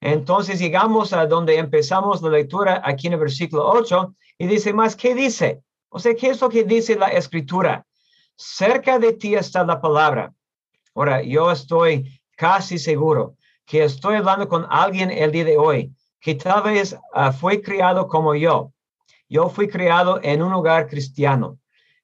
Entonces 0.00 0.58
llegamos 0.58 1.12
a 1.12 1.26
donde 1.26 1.58
empezamos 1.58 2.22
la 2.22 2.30
lectura 2.30 2.80
aquí 2.84 3.08
en 3.08 3.14
el 3.14 3.18
versículo 3.18 3.68
8 3.68 4.14
y 4.38 4.46
dice 4.46 4.72
más, 4.72 4.96
¿qué 4.96 5.14
dice? 5.14 5.62
O 5.90 5.98
sea, 5.98 6.14
¿qué 6.14 6.28
es 6.28 6.40
lo 6.40 6.48
que 6.48 6.64
dice 6.64 6.96
la 6.96 7.08
escritura? 7.08 7.84
Cerca 8.42 8.98
de 8.98 9.12
ti 9.12 9.34
está 9.34 9.64
la 9.64 9.82
palabra. 9.82 10.32
Ahora, 10.94 11.20
yo 11.22 11.52
estoy 11.52 12.22
casi 12.38 12.78
seguro 12.78 13.36
que 13.66 13.84
estoy 13.84 14.16
hablando 14.16 14.48
con 14.48 14.66
alguien 14.70 15.10
el 15.10 15.30
día 15.30 15.44
de 15.44 15.58
hoy 15.58 15.94
que 16.20 16.36
tal 16.36 16.62
vez 16.62 16.96
ah, 17.12 17.32
fue 17.32 17.60
criado 17.60 18.08
como 18.08 18.34
yo. 18.34 18.72
Yo 19.28 19.50
fui 19.50 19.68
criado 19.68 20.20
en 20.22 20.40
un 20.40 20.54
hogar 20.54 20.88
cristiano. 20.88 21.58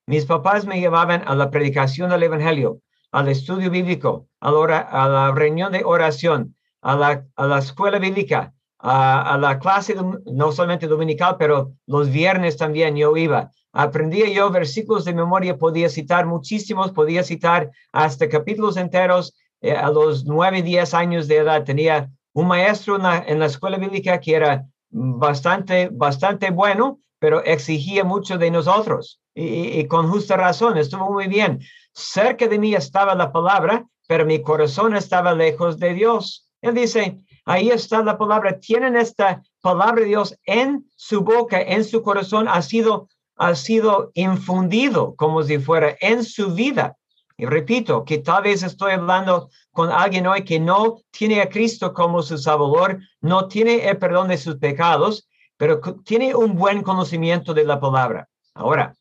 Mis 0.05 0.27
papás 0.27 0.67
me 0.67 0.79
llevaban 0.79 1.27
a 1.27 1.35
la 1.35 1.51
predicación 1.51 2.11
del 2.11 2.25
Evangelio, 2.25 2.83
al 3.13 3.29
estudio 3.29 3.71
bíblico, 3.71 4.29
a 4.41 4.51
la, 4.51 4.79
a 4.81 5.09
la 5.09 5.33
reunión 5.33 5.73
de 5.73 5.85
oración, 5.85 6.55
a 6.83 6.97
la, 6.97 7.25
a 7.35 7.47
la 7.47 7.61
escuela 7.61 7.99
bíblica, 7.99 8.53
a, 8.89 9.37
la 9.39 9.59
clase 9.59 9.97
no 10.27 10.53
solamente 10.53 10.87
dominical, 10.87 11.37
pero 11.39 11.73
los 11.87 12.09
viernes 12.09 12.57
también 12.57 12.95
yo 12.95 13.17
iba. 13.17 13.51
Aprendía 13.73 14.29
yo 14.29 14.49
versículos 14.51 15.05
de 15.05 15.13
memoria, 15.13 15.59
podía 15.59 15.89
citar 15.89 16.25
muchísimos, 16.25 16.93
podía 16.93 17.25
citar 17.25 17.71
hasta 17.93 18.29
capítulos 18.29 18.77
enteros 18.77 19.35
eh, 19.61 19.73
a 19.73 19.91
los 19.91 20.25
nueve, 20.25 20.63
diez 20.63 20.95
años 20.95 21.27
de 21.27 21.39
edad. 21.39 21.65
Tenía 21.65 22.09
un 22.33 22.47
maestro 22.47 22.97
en 22.97 23.41
la, 23.41 23.47
escuela 23.47 23.77
bíblica 23.77 24.21
que 24.21 24.37
era 24.37 24.65
bastante, 24.91 25.89
bastante 25.91 26.51
bueno, 26.51 27.01
pero 27.19 27.43
exigía 27.43 28.05
mucho 28.05 28.39
de 28.39 28.53
nosotros 28.53 29.21
y, 29.35 29.81
y, 29.81 29.89
con 29.89 30.09
justa 30.09 30.37
razón, 30.37 30.79
estuvo 30.79 31.11
muy 31.11 31.27
bien. 31.27 31.59
Cerca 31.93 32.47
de 32.47 32.59
mí 32.59 32.75
estaba 32.75 33.17
la 33.17 33.33
palabra, 33.33 33.85
pero 34.07 34.25
mi 34.25 34.43
corazón 34.43 34.95
estaba 34.95 35.35
lejos 35.35 35.79
de 35.81 35.93
Dios. 35.93 36.49
Él 36.63 36.75
dice, 36.75 37.19
ahí 37.47 37.71
está 37.71 38.03
la 38.03 38.19
palabra, 38.19 38.61
tienen 38.61 38.97
esta 38.97 39.43
palabra 39.63 40.03
de 40.03 40.09
Dios 40.09 40.37
en 40.45 40.85
su 40.97 41.23
boca, 41.23 41.61
en 41.63 41.85
su 41.85 42.03
corazón, 42.03 42.49
ha 42.49 42.61
sido, 42.61 43.09
ha 43.37 43.55
sido 43.55 44.11
infundido 44.15 45.15
como 45.17 45.43
si 45.43 45.59
fuera 45.59 45.97
en 46.01 46.25
su 46.25 46.53
vida. 46.53 46.97
Y 47.39 47.47
repito, 47.47 48.05
que 48.05 48.19
tal 48.19 48.45
vez 48.45 48.63
estoy 48.63 48.93
hablando 48.93 49.51
con 49.71 49.91
alguien 49.91 50.27
hoy 50.27 50.45
que 50.45 50.59
no 50.59 51.03
tiene 51.11 51.41
a 51.41 51.49
Cristo 51.49 51.93
como 51.93 52.23
su 52.23 52.37
Salvador, 52.39 52.99
no 53.21 53.47
tiene 53.47 53.89
el 53.89 53.99
perdón 53.99 54.29
de 54.29 54.39
sus 54.39 54.57
pecados, 54.57 55.29
pero 55.57 55.81
tiene 56.05 56.35
un 56.35 56.57
buen 56.57 56.83
conocimiento 56.83 57.55
de 57.55 57.65
la 57.65 57.79
palabra. 57.79 58.29
Ahora, 58.55 58.95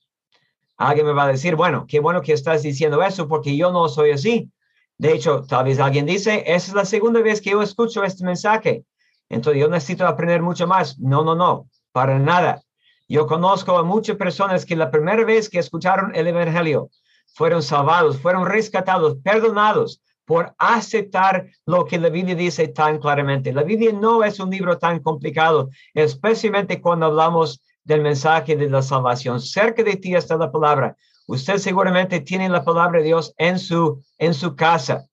alguien 0.78 1.08
me 1.08 1.14
va 1.14 1.24
a 1.24 1.28
decir, 1.28 1.56
bueno, 1.56 1.86
qué 1.88 2.00
bueno 2.00 2.22
que 2.22 2.34
estás 2.34 2.62
diciendo 2.62 3.02
eso 3.02 3.28
porque 3.28 3.56
yo 3.56 3.72
no 3.72 3.88
soy 3.88 4.12
así. 4.12 4.52
De 4.98 5.14
hecho, 5.14 5.44
tal 5.44 5.66
vez 5.66 5.80
alguien 5.80 6.06
dice, 6.06 6.44
esa 6.46 6.68
es 6.68 6.74
la 6.74 6.86
segunda 6.86 7.22
vez 7.22 7.42
que 7.42 7.52
yo 7.52 7.62
escucho 7.62 8.04
este 8.04 8.24
mensaje. 8.24 8.86
Entonces 9.30 9.62
yo 9.62 9.68
necesito 9.68 10.08
aprender 10.08 10.42
mucho 10.42 10.68
más. 10.68 10.98
No, 11.00 11.24
no, 11.24 11.36
no, 11.36 11.68
para 11.92 12.20
nada. 12.20 12.62
Yo 13.08 13.28
conozco 13.28 13.78
a 13.78 13.84
muchas 13.84 14.16
personas 14.18 14.66
que 14.66 14.76
la 14.76 14.90
primera 14.90 15.24
vez 15.26 15.50
que 15.50 15.60
escucharon 15.60 16.16
el 16.16 16.28
Evangelio 16.28 16.90
fueron 17.34 17.62
salvados, 17.62 18.18
fueron 18.18 18.46
rescatados, 18.46 19.18
perdonados 19.24 20.02
por 20.26 20.56
aceptar 20.58 21.48
lo 21.66 21.86
que 21.86 22.00
la 22.00 22.10
Biblia 22.10 22.36
dice 22.36 22.68
tan 22.70 22.98
claramente. 22.98 23.54
La 23.54 23.64
Biblia 23.64 23.92
no 23.94 24.24
es 24.24 24.40
un 24.40 24.50
libro 24.50 24.78
tan 24.78 25.00
complicado, 25.00 25.70
especialmente 25.94 26.82
cuando 26.82 27.08
hablamos 27.08 27.62
del 27.84 28.02
mensaje 28.02 28.56
de 28.56 28.70
la 28.70 28.82
salvación. 28.82 29.40
Cerca 29.40 29.84
de 29.84 29.98
ti 29.98 30.16
está 30.16 30.36
la 30.36 30.52
palabra. 30.52 30.98
Usted 31.28 31.58
seguramente 31.58 32.22
tiene 32.22 32.50
la 32.50 32.64
palabra 32.64 33.00
de 33.00 33.06
Dios 33.06 33.34
en 33.38 33.58
su, 33.58 34.04
en 34.18 34.34
su 34.34 34.56
casa. 34.56 35.08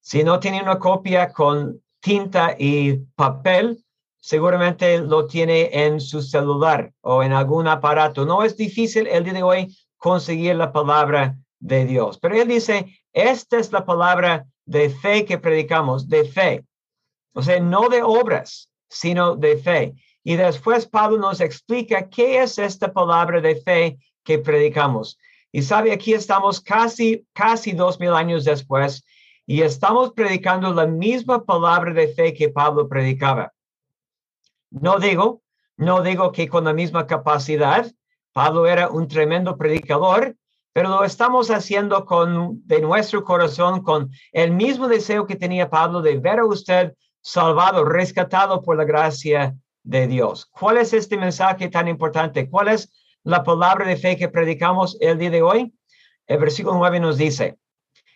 Si 0.00 0.22
no 0.24 0.40
tiene 0.40 0.62
una 0.62 0.78
copia 0.78 1.32
con 1.32 1.82
tinta 2.00 2.54
y 2.58 2.98
papel, 3.14 3.84
seguramente 4.20 4.98
lo 4.98 5.26
tiene 5.26 5.70
en 5.72 6.00
su 6.00 6.22
celular 6.22 6.92
o 7.00 7.22
en 7.22 7.32
algún 7.32 7.66
aparato. 7.66 8.24
No 8.24 8.42
es 8.42 8.56
difícil 8.56 9.06
el 9.06 9.24
día 9.24 9.32
de 9.32 9.42
hoy 9.42 9.76
conseguir 9.96 10.56
la 10.56 10.72
palabra 10.72 11.36
de 11.58 11.86
Dios. 11.86 12.18
Pero 12.18 12.36
él 12.36 12.48
dice, 12.48 12.86
esta 13.12 13.58
es 13.58 13.72
la 13.72 13.84
palabra 13.84 14.46
de 14.64 14.90
fe 14.90 15.24
que 15.24 15.38
predicamos, 15.38 16.08
de 16.08 16.24
fe. 16.24 16.64
O 17.34 17.42
sea, 17.42 17.58
no 17.60 17.88
de 17.88 18.02
obras, 18.02 18.70
sino 18.88 19.36
de 19.36 19.56
fe. 19.56 19.94
Y 20.24 20.36
después 20.36 20.86
Pablo 20.86 21.18
nos 21.18 21.40
explica 21.40 22.08
qué 22.08 22.42
es 22.42 22.58
esta 22.58 22.92
palabra 22.92 23.40
de 23.40 23.56
fe 23.56 23.98
que 24.24 24.38
predicamos. 24.38 25.18
Y 25.52 25.62
sabe, 25.62 25.92
aquí 25.92 26.14
estamos 26.14 26.60
casi, 26.60 27.26
casi 27.34 27.72
dos 27.72 28.00
mil 28.00 28.14
años 28.14 28.44
después 28.44 29.04
y 29.46 29.60
estamos 29.60 30.12
predicando 30.12 30.72
la 30.72 30.86
misma 30.86 31.44
palabra 31.44 31.92
de 31.92 32.08
fe 32.08 32.32
que 32.32 32.48
Pablo 32.48 32.88
predicaba. 32.88 33.52
No 34.70 34.98
digo, 34.98 35.42
no 35.76 36.02
digo 36.02 36.32
que 36.32 36.48
con 36.48 36.64
la 36.64 36.72
misma 36.72 37.06
capacidad. 37.06 37.86
Pablo 38.32 38.66
era 38.66 38.88
un 38.88 39.08
tremendo 39.08 39.58
predicador, 39.58 40.36
pero 40.72 40.88
lo 40.88 41.04
estamos 41.04 41.50
haciendo 41.50 42.06
con 42.06 42.66
de 42.66 42.80
nuestro 42.80 43.22
corazón, 43.22 43.82
con 43.82 44.10
el 44.32 44.52
mismo 44.52 44.88
deseo 44.88 45.26
que 45.26 45.36
tenía 45.36 45.68
Pablo 45.68 46.00
de 46.00 46.18
ver 46.18 46.38
a 46.38 46.46
usted 46.46 46.94
salvado, 47.20 47.84
rescatado 47.84 48.62
por 48.62 48.76
la 48.76 48.84
gracia 48.84 49.54
de 49.82 50.06
Dios. 50.06 50.46
¿Cuál 50.46 50.78
es 50.78 50.94
este 50.94 51.18
mensaje 51.18 51.68
tan 51.68 51.88
importante? 51.88 52.48
¿Cuál 52.48 52.68
es 52.68 52.90
la 53.24 53.44
palabra 53.44 53.86
de 53.86 53.96
fe 53.96 54.16
que 54.16 54.28
predicamos 54.28 54.96
el 55.00 55.18
día 55.18 55.30
de 55.30 55.42
hoy? 55.42 55.72
El 56.26 56.38
versículo 56.38 56.76
9 56.78 57.00
nos 57.00 57.18
dice 57.18 57.58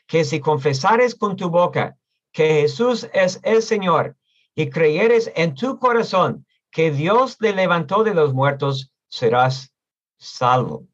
que 0.06 0.24
si 0.24 0.40
confesares 0.40 1.14
con 1.14 1.36
tu 1.36 1.50
boca 1.50 1.96
que 2.32 2.62
Jesús 2.62 3.08
es 3.12 3.40
el 3.42 3.62
Señor 3.62 4.16
y 4.54 4.70
creyeres 4.70 5.32
en 5.36 5.54
tu 5.54 5.78
corazón 5.78 6.46
que 6.70 6.90
Dios 6.90 7.36
le 7.40 7.52
levantó 7.52 8.04
de 8.04 8.14
los 8.14 8.34
muertos, 8.34 8.92
serás 9.08 9.72
salvo. 10.18 10.86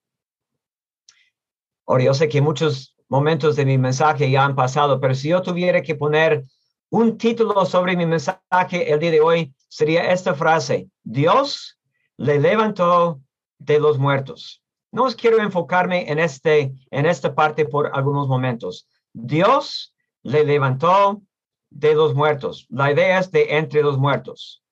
Ahora, 1.87 2.05
yo 2.05 2.14
sé 2.14 2.29
que 2.29 2.40
muchos 2.40 2.94
momentos 3.09 3.57
de 3.57 3.66
mi 3.66 3.77
mensaje 3.79 4.31
ya 4.31 4.44
han 4.44 4.55
pasado, 4.55 5.01
pero 5.01 5.14
si 5.14 5.29
yo 5.29 5.42
tuviera 5.42 5.83
que 5.83 5.94
poner 5.94 6.44
un 6.90 7.18
título 7.18 7.66
sobre 7.66 7.96
mi 7.96 8.07
mensaje 8.07 8.92
el 8.92 9.01
día 9.01 9.11
de 9.11 9.20
hoy, 9.20 9.55
sería 9.68 10.12
esta 10.12 10.35
frase, 10.35 10.88
Dios 11.03 11.79
le 12.16 12.38
levantó 12.38 13.20
de 13.64 13.81
los 13.81 13.98
muertos. 13.98 14.62
No 14.90 15.05
os 15.05 15.16
quiero 15.16 15.40
enfocarme 15.40 16.11
en, 16.11 16.18
este, 16.18 16.75
en 16.90 17.07
esta 17.07 17.35
parte 17.35 17.64
por 17.64 17.90
algunos 17.94 18.29
momentos. 18.29 18.88
Dios 19.12 19.94
le 20.22 20.44
levantó 20.44 21.22
de 21.70 21.94
los 21.94 22.14
muertos. 22.14 22.66
La 22.68 22.92
idea 22.92 23.18
es 23.18 23.31
de 23.31 23.57
entre 23.57 23.83
los 23.83 23.98
muertos. 23.98 24.62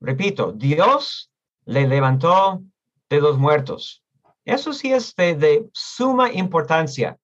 Repito, 0.00 0.52
Dios 0.52 1.30
le 1.64 1.86
levantó 1.86 2.62
de 3.08 3.20
los 3.20 3.38
muertos. 3.38 4.02
Eso 4.44 4.72
sí 4.72 4.92
es 4.92 5.14
de, 5.16 5.68
suma 5.72 6.32
importancia. 6.32 7.18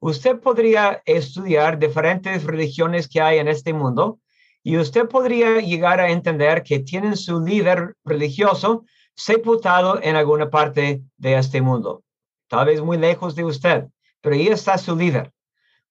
Usted 0.00 0.38
podría 0.40 1.02
estudiar 1.04 1.78
diferentes 1.78 2.44
religiones 2.44 3.08
que 3.08 3.20
hay 3.20 3.38
en 3.38 3.48
este 3.48 3.72
mundo 3.72 4.20
y 4.62 4.78
usted 4.78 5.08
podría 5.08 5.60
llegar 5.60 6.00
a 6.00 6.10
entender 6.10 6.62
que 6.62 6.78
tienen 6.78 7.16
su 7.16 7.40
líder 7.40 7.94
religioso 8.04 8.84
sepultado 9.16 10.00
en 10.02 10.16
alguna 10.16 10.50
parte 10.50 11.02
de 11.16 11.38
este 11.38 11.60
mundo, 11.60 12.02
tal 12.48 12.66
vez 12.66 12.80
muy 12.80 12.98
lejos 12.98 13.34
de 13.34 13.44
usted, 13.44 13.86
pero 14.20 14.34
ahí 14.34 14.48
está 14.48 14.78
su 14.78 14.96
líder. 14.96 15.32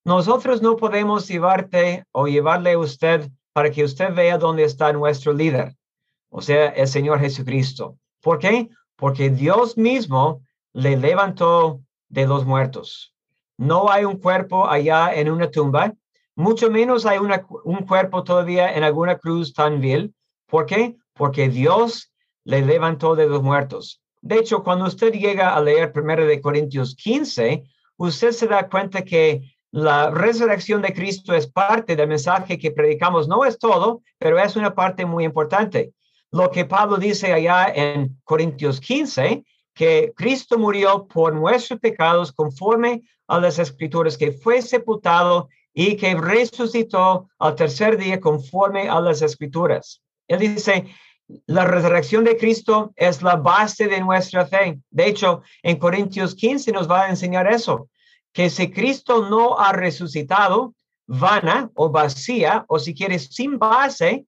Nosotros 0.04 0.62
no 0.62 0.76
podemos 0.76 1.28
llevarte 1.28 2.06
o 2.12 2.28
llevarle 2.28 2.74
a 2.74 2.80
usted 2.80 3.30
para 3.54 3.72
que 3.72 3.84
usted 3.84 4.14
vea 4.14 4.38
dónde 4.38 4.64
está 4.64 4.92
nuestro 4.92 5.34
líder, 5.34 5.76
o 6.30 6.42
sea, 6.42 6.70
el 6.70 6.88
Señor 6.88 7.20
Jesucristo. 7.20 7.98
¿Por 8.22 8.40
qué? 8.40 8.70
Porque 8.96 9.30
Dios 9.30 9.78
mismo 9.78 10.42
le 10.74 10.98
levantó 10.98 11.82
de 12.10 12.28
los 12.28 12.46
muertos. 12.46 13.14
No 13.58 13.90
hay 13.90 14.06
un 14.06 14.18
cuerpo 14.18 14.68
allá 14.68 15.14
en 15.14 15.32
una 15.32 15.50
tumba, 15.50 15.94
mucho 16.36 16.70
menos 16.72 17.06
hay 17.06 17.20
una, 17.20 17.46
un 17.64 17.86
cuerpo 17.86 18.24
todavía 18.24 18.76
en 18.76 18.84
alguna 18.84 19.18
cruz 19.18 19.54
tan 19.54 19.80
vil. 19.80 20.14
¿Por 20.48 20.66
qué? 20.66 20.98
porque 21.14 21.50
Dios 21.50 22.12
le 22.46 22.62
levantó 22.62 23.16
de 23.16 23.28
los 23.28 23.42
muertos. 23.42 24.02
De 24.22 24.38
hecho, 24.38 24.64
cuando 24.64 24.86
usted 24.86 25.12
llega 25.14 25.56
a 25.56 25.62
leer 25.62 25.92
1 25.94 26.16
de 26.26 26.42
Corintios 26.42 26.96
15, 26.96 27.64
usted 27.98 28.32
se 28.32 28.48
da 28.48 28.70
cuenta 28.70 29.04
que 29.04 29.54
la 29.72 30.12
resurrección 30.12 30.82
de 30.82 30.94
Cristo 30.94 31.34
es 31.34 31.48
parte 31.48 31.96
del 31.96 32.08
mensaje 32.08 32.60
que 32.60 32.72
predicamos. 32.72 33.28
No 33.28 33.44
es 33.44 33.58
todo, 33.58 34.02
pero 34.20 34.38
es 34.38 34.56
una 34.56 34.76
parte 34.76 35.06
muy 35.06 35.26
importante. 35.26 35.94
Lo 36.32 36.52
que 36.52 36.66
Pablo 36.66 36.98
dice 36.98 37.34
allá 37.34 37.68
en 37.74 38.20
Corintios 38.24 38.80
15, 38.80 39.44
que 39.74 40.14
Cristo 40.16 40.58
murió 40.58 41.08
por 41.08 41.34
nuestros 41.34 41.80
pecados 41.80 42.32
conforme 42.32 43.02
a 43.28 43.40
las 43.40 43.60
escrituras, 43.60 44.18
que 44.18 44.32
fue 44.32 44.62
sepultado 44.62 45.50
y 45.74 45.98
que 45.98 46.16
resucitó 46.16 47.30
al 47.40 47.56
tercer 47.56 47.98
día 47.98 48.20
conforme 48.20 48.88
a 48.90 49.02
las 49.02 49.22
escrituras. 49.22 50.02
Él 50.28 50.40
dice, 50.40 50.86
la 51.46 51.66
resurrección 51.66 52.24
de 52.24 52.38
Cristo 52.38 52.94
es 52.96 53.22
la 53.22 53.36
base 53.36 53.88
de 53.88 54.02
nuestra 54.02 54.46
fe. 54.46 54.80
De 54.90 55.08
hecho, 55.08 55.42
en 55.62 55.78
Corintios 55.78 56.36
15 56.36 56.72
nos 56.72 56.90
va 56.90 57.04
a 57.04 57.10
enseñar 57.10 57.52
eso, 57.52 57.90
que 58.32 58.50
si 58.50 58.72
Cristo 58.72 59.30
no 59.30 59.60
ha 59.60 59.72
resucitado, 59.72 60.74
vana 61.06 61.70
o 61.76 61.90
vacía, 61.90 62.66
o 62.68 62.80
si 62.80 62.94
quieres, 62.94 63.28
sin 63.32 63.58
base, 63.58 64.26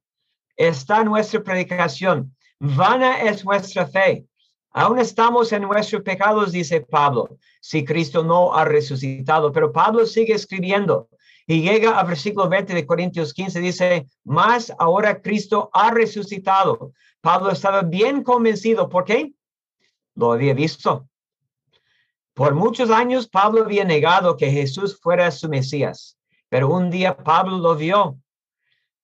está 0.55 1.03
nuestra 1.03 1.43
predicación. 1.43 2.35
Vana 2.59 3.21
es 3.21 3.43
nuestra 3.43 3.87
fe. 3.87 4.25
Aún 4.71 4.99
estamos 4.99 5.51
en 5.53 5.63
nuestros 5.63 6.01
pecados, 6.01 6.51
dice 6.51 6.81
Pablo, 6.81 7.37
si 7.61 7.85
Cristo 7.85 8.23
no 8.23 8.53
ha 8.53 8.65
resucitado. 8.65 9.51
Pero 9.51 9.71
Pablo 9.71 10.05
sigue 10.05 10.33
escribiendo 10.33 11.07
y 11.47 11.61
llega 11.61 11.99
al 11.99 12.07
versículo 12.07 12.49
20 12.49 12.73
de 12.73 12.85
Corintios 12.85 13.33
15, 13.33 13.59
dice, 13.59 14.07
más 14.23 14.73
ahora 14.79 15.21
Cristo 15.21 15.69
ha 15.73 15.91
resucitado. 15.91 16.93
Pablo 17.21 17.51
estaba 17.51 17.81
bien 17.83 18.23
convencido. 18.23 18.89
¿Por 18.89 19.05
qué? 19.05 19.33
Lo 20.15 20.31
había 20.31 20.53
visto. 20.53 21.07
Por 22.33 22.55
muchos 22.55 22.89
años 22.89 23.27
Pablo 23.27 23.63
había 23.63 23.85
negado 23.85 24.35
que 24.35 24.51
Jesús 24.51 24.99
fuera 24.99 25.31
su 25.31 25.47
Mesías, 25.47 26.17
pero 26.49 26.69
un 26.69 26.89
día 26.89 27.15
Pablo 27.15 27.57
lo 27.59 27.75
vio. 27.75 28.17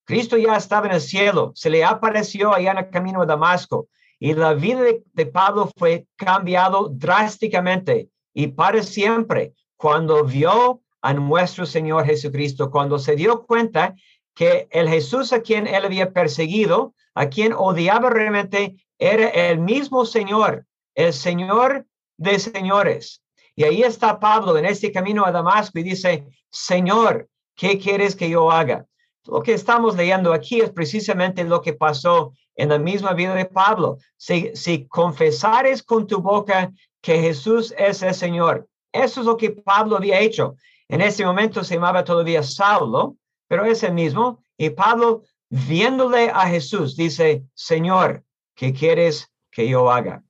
Cristo 0.03 0.35
ya 0.35 0.57
estaba 0.57 0.87
en 0.87 0.93
el 0.93 1.01
cielo, 1.01 1.51
se 1.55 1.69
le 1.69 1.85
apareció 1.85 2.53
allá 2.53 2.71
en 2.71 2.77
el 2.79 2.89
camino 2.89 3.21
de 3.21 3.27
Damasco 3.27 3.87
y 4.19 4.33
la 4.33 4.53
vida 4.53 4.81
de, 4.81 5.25
Pablo 5.27 5.71
fue 5.77 6.07
cambiado 6.15 6.89
drásticamente 6.89 8.09
y 8.33 8.47
para 8.47 8.83
siempre 8.83 9.53
cuando 9.77 10.23
vio 10.25 10.81
a 11.01 11.13
nuestro 11.13 11.65
Señor 11.65 12.05
Jesucristo, 12.05 12.69
cuando 12.69 12.99
se 12.99 13.15
dio 13.15 13.43
cuenta 13.45 13.95
que 14.35 14.67
el 14.71 14.87
Jesús 14.87 15.33
a 15.33 15.41
quien 15.41 15.67
él 15.67 15.85
había 15.85 16.13
perseguido, 16.13 16.93
a 17.13 17.27
quien 17.27 17.53
odiaba 17.53 18.09
realmente, 18.09 18.75
era 18.97 19.27
el 19.27 19.59
mismo 19.59 20.05
Señor, 20.05 20.65
el 20.95 21.13
Señor 21.13 21.85
de 22.17 22.37
señores. 22.37 23.21
Y 23.55 23.63
ahí 23.63 23.81
está 23.81 24.19
Pablo 24.19 24.57
en 24.57 24.65
este 24.65 24.91
camino 24.91 25.25
a 25.25 25.31
Damasco 25.31 25.79
y 25.79 25.83
dice, 25.83 26.25
Señor, 26.51 27.27
¿qué 27.55 27.79
quieres 27.79 28.15
que 28.15 28.29
yo 28.29 28.51
haga? 28.51 28.85
Lo 29.25 29.41
que 29.41 29.53
estamos 29.53 29.95
leyendo 29.95 30.33
aquí 30.33 30.61
es 30.61 30.69
precisamente 30.69 31.43
lo 31.43 31.61
que 31.61 31.73
pasó 31.73 32.33
en 32.55 32.69
la 32.69 32.79
misma 32.79 33.13
vida 33.13 33.33
de 33.33 33.45
Pablo. 33.45 33.97
Si, 34.17 34.51
si 34.55 34.87
confesares 34.87 35.83
con 35.83 36.07
tu 36.07 36.21
boca 36.21 36.71
que 37.01 37.19
Jesús 37.19 37.73
es 37.77 38.01
el 38.03 38.13
Señor, 38.13 38.67
eso 38.91 39.21
es 39.21 39.25
lo 39.25 39.37
que 39.37 39.51
Pablo 39.51 39.97
había 39.97 40.19
hecho. 40.19 40.55
En 40.91 40.99
ese 40.99 41.25
momento 41.25 41.63
se 41.63 41.75
llamaba 41.75 42.03
todavía 42.03 42.43
Saulo, 42.43 43.15
pero 43.47 43.63
es 43.63 43.81
el 43.81 43.93
mismo. 43.93 44.43
Y 44.57 44.71
Pablo, 44.71 45.23
viéndole 45.49 46.29
a 46.29 46.49
Jesús, 46.49 46.97
dice, 46.97 47.45
Señor, 47.53 48.25
¿qué 48.55 48.73
quieres 48.73 49.31
que 49.49 49.69
yo 49.69 49.89
haga? 49.89 50.21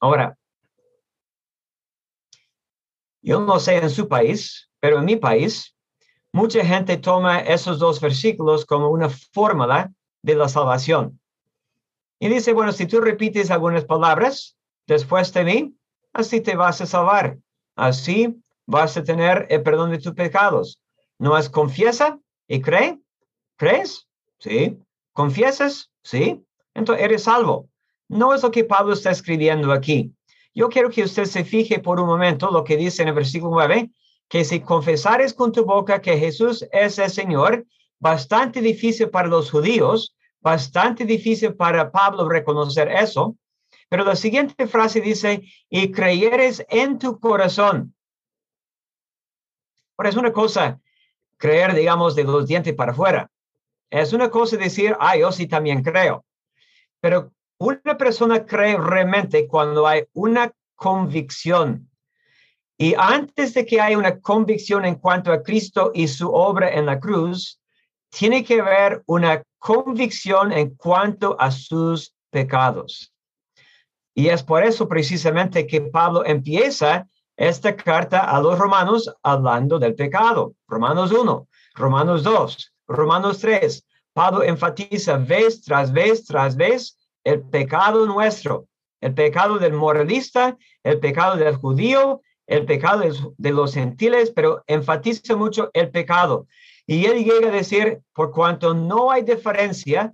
Ahora, 0.00 0.38
yo 3.20 3.40
no 3.40 3.60
sé 3.60 3.76
en 3.76 3.90
su 3.90 4.08
país, 4.08 4.70
pero 4.80 5.00
en 5.00 5.04
mi 5.04 5.16
país, 5.16 5.76
mucha 6.32 6.64
gente 6.64 6.96
toma 6.96 7.40
esos 7.40 7.78
dos 7.78 8.00
versículos 8.00 8.64
como 8.64 8.88
una 8.88 9.10
fórmula 9.10 9.92
de 10.22 10.36
la 10.36 10.48
salvación. 10.48 11.20
Y 12.18 12.30
dice, 12.30 12.54
bueno, 12.54 12.72
si 12.72 12.86
tú 12.86 12.98
repites 13.02 13.50
algunas 13.50 13.84
palabras 13.84 14.56
después 14.86 15.34
de 15.34 15.44
mí, 15.44 15.76
así 16.14 16.40
te 16.40 16.56
vas 16.56 16.80
a 16.80 16.86
salvar. 16.86 17.36
Así 17.76 18.42
vas 18.66 18.96
a 18.96 19.04
tener 19.04 19.46
el 19.50 19.62
perdón 19.62 19.90
de 19.90 19.98
tus 19.98 20.14
pecados. 20.14 20.80
¿No 21.18 21.36
es 21.38 21.48
confiesa 21.48 22.18
y 22.48 22.60
cree? 22.60 22.98
¿Crees? 23.56 24.06
Sí. 24.38 24.78
¿Confiesas? 25.12 25.90
Sí. 26.02 26.44
Entonces 26.74 27.04
eres 27.04 27.24
salvo. 27.24 27.68
No 28.08 28.34
es 28.34 28.42
lo 28.42 28.50
que 28.50 28.64
Pablo 28.64 28.94
está 28.94 29.10
escribiendo 29.10 29.72
aquí. 29.72 30.12
Yo 30.54 30.68
quiero 30.68 30.90
que 30.90 31.02
usted 31.02 31.24
se 31.24 31.44
fije 31.44 31.78
por 31.78 31.98
un 32.00 32.06
momento 32.06 32.50
lo 32.50 32.64
que 32.64 32.76
dice 32.76 33.02
en 33.02 33.08
el 33.08 33.14
versículo 33.14 33.54
9, 33.54 33.90
que 34.28 34.44
si 34.44 34.60
confesares 34.60 35.34
con 35.34 35.52
tu 35.52 35.64
boca 35.64 36.00
que 36.00 36.18
Jesús 36.18 36.66
es 36.72 36.98
el 36.98 37.10
Señor 37.10 37.66
bastante 37.98 38.60
difícil 38.60 39.08
para 39.08 39.28
los 39.28 39.50
judíos, 39.50 40.14
bastante 40.40 41.04
difícil 41.04 41.54
para 41.54 41.90
Pablo 41.90 42.28
reconocer 42.28 42.88
eso. 42.88 43.36
Pero 43.88 44.04
la 44.04 44.16
siguiente 44.16 44.66
frase 44.66 45.00
dice, 45.00 45.42
y 45.70 45.90
creyeres 45.90 46.64
en 46.68 46.98
tu 46.98 47.18
corazón. 47.18 47.93
Ahora 49.96 50.10
es 50.10 50.16
una 50.16 50.32
cosa 50.32 50.80
creer, 51.36 51.74
digamos, 51.74 52.14
de 52.14 52.24
los 52.24 52.46
dientes 52.46 52.74
para 52.74 52.92
afuera. 52.92 53.30
Es 53.90 54.12
una 54.12 54.30
cosa 54.30 54.56
decir, 54.56 54.96
ah, 54.98 55.16
yo 55.16 55.30
sí 55.30 55.46
también 55.46 55.82
creo. 55.82 56.24
Pero 57.00 57.32
una 57.58 57.96
persona 57.96 58.44
cree 58.44 58.76
realmente 58.76 59.46
cuando 59.46 59.86
hay 59.86 60.04
una 60.12 60.52
convicción. 60.74 61.88
Y 62.76 62.94
antes 62.96 63.54
de 63.54 63.64
que 63.64 63.80
haya 63.80 63.96
una 63.96 64.20
convicción 64.20 64.84
en 64.84 64.96
cuanto 64.96 65.32
a 65.32 65.42
Cristo 65.42 65.92
y 65.94 66.08
su 66.08 66.28
obra 66.32 66.72
en 66.72 66.86
la 66.86 66.98
cruz, 66.98 67.60
tiene 68.10 68.44
que 68.44 68.60
haber 68.60 69.02
una 69.06 69.42
convicción 69.58 70.52
en 70.52 70.74
cuanto 70.74 71.36
a 71.40 71.50
sus 71.50 72.14
pecados. 72.30 73.12
Y 74.14 74.28
es 74.28 74.42
por 74.42 74.64
eso 74.64 74.88
precisamente 74.88 75.66
que 75.66 75.80
Pablo 75.80 76.24
empieza 76.24 77.08
esta 77.36 77.74
carta 77.74 78.20
a 78.20 78.40
los 78.40 78.58
romanos 78.58 79.12
hablando 79.22 79.78
del 79.78 79.94
pecado. 79.94 80.54
Romanos 80.68 81.12
1, 81.12 81.48
Romanos 81.74 82.22
2, 82.22 82.74
Romanos 82.88 83.38
3. 83.40 83.86
Pablo 84.12 84.44
enfatiza 84.44 85.16
vez 85.16 85.62
tras 85.62 85.92
vez 85.92 86.24
tras 86.24 86.56
vez 86.56 86.96
el 87.24 87.42
pecado 87.42 88.06
nuestro, 88.06 88.68
el 89.00 89.12
pecado 89.14 89.58
del 89.58 89.72
moralista, 89.72 90.56
el 90.84 91.00
pecado 91.00 91.36
del 91.36 91.56
judío, 91.56 92.20
el 92.46 92.64
pecado 92.64 93.02
de 93.36 93.50
los 93.50 93.74
gentiles, 93.74 94.30
pero 94.30 94.62
enfatiza 94.66 95.34
mucho 95.34 95.70
el 95.72 95.90
pecado. 95.90 96.46
Y 96.86 97.06
él 97.06 97.24
llega 97.24 97.48
a 97.48 97.52
decir, 97.52 98.02
por 98.12 98.30
cuanto 98.30 98.74
no 98.74 99.10
hay 99.10 99.22
diferencia, 99.22 100.12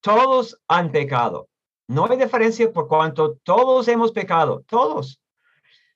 todos 0.00 0.58
han 0.66 0.90
pecado. 0.90 1.48
No 1.86 2.06
hay 2.10 2.16
diferencia 2.16 2.72
por 2.72 2.88
cuanto 2.88 3.36
todos 3.42 3.86
hemos 3.88 4.12
pecado, 4.12 4.64
todos. 4.66 5.19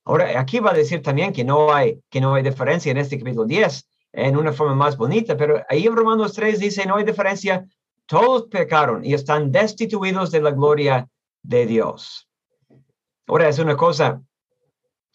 Ahora, 0.05 0.39
aquí 0.39 0.61
va 0.61 0.73
a 0.73 0.75
decir 0.75 1.03
también 1.03 1.33
que 1.33 1.45
no 1.45 1.73
hay, 1.73 2.01
que 2.11 2.21
no 2.21 2.35
hay 2.35 2.43
diferencia 2.43 2.91
en 2.93 2.99
este 2.99 3.19
capítulo 3.19 3.47
10 3.47 3.89
en 4.13 4.37
una 4.37 4.53
forma 4.53 4.75
más 4.75 4.97
bonita, 4.97 5.37
pero 5.37 5.63
ahí 5.69 5.87
en 5.87 5.97
Romanos 5.97 6.35
3 6.35 6.61
dice, 6.61 6.87
no 6.87 6.97
hay 6.97 7.05
diferencia, 7.05 7.67
todos 8.07 8.45
pecaron 8.45 9.05
y 9.05 9.15
están 9.15 9.51
destituidos 9.51 10.31
de 10.31 10.41
la 10.41 10.51
gloria 10.53 11.09
de 11.43 11.67
Dios. 11.67 12.29
Ahora, 13.27 13.49
es 13.49 13.59
una 13.59 13.77
cosa, 13.77 14.21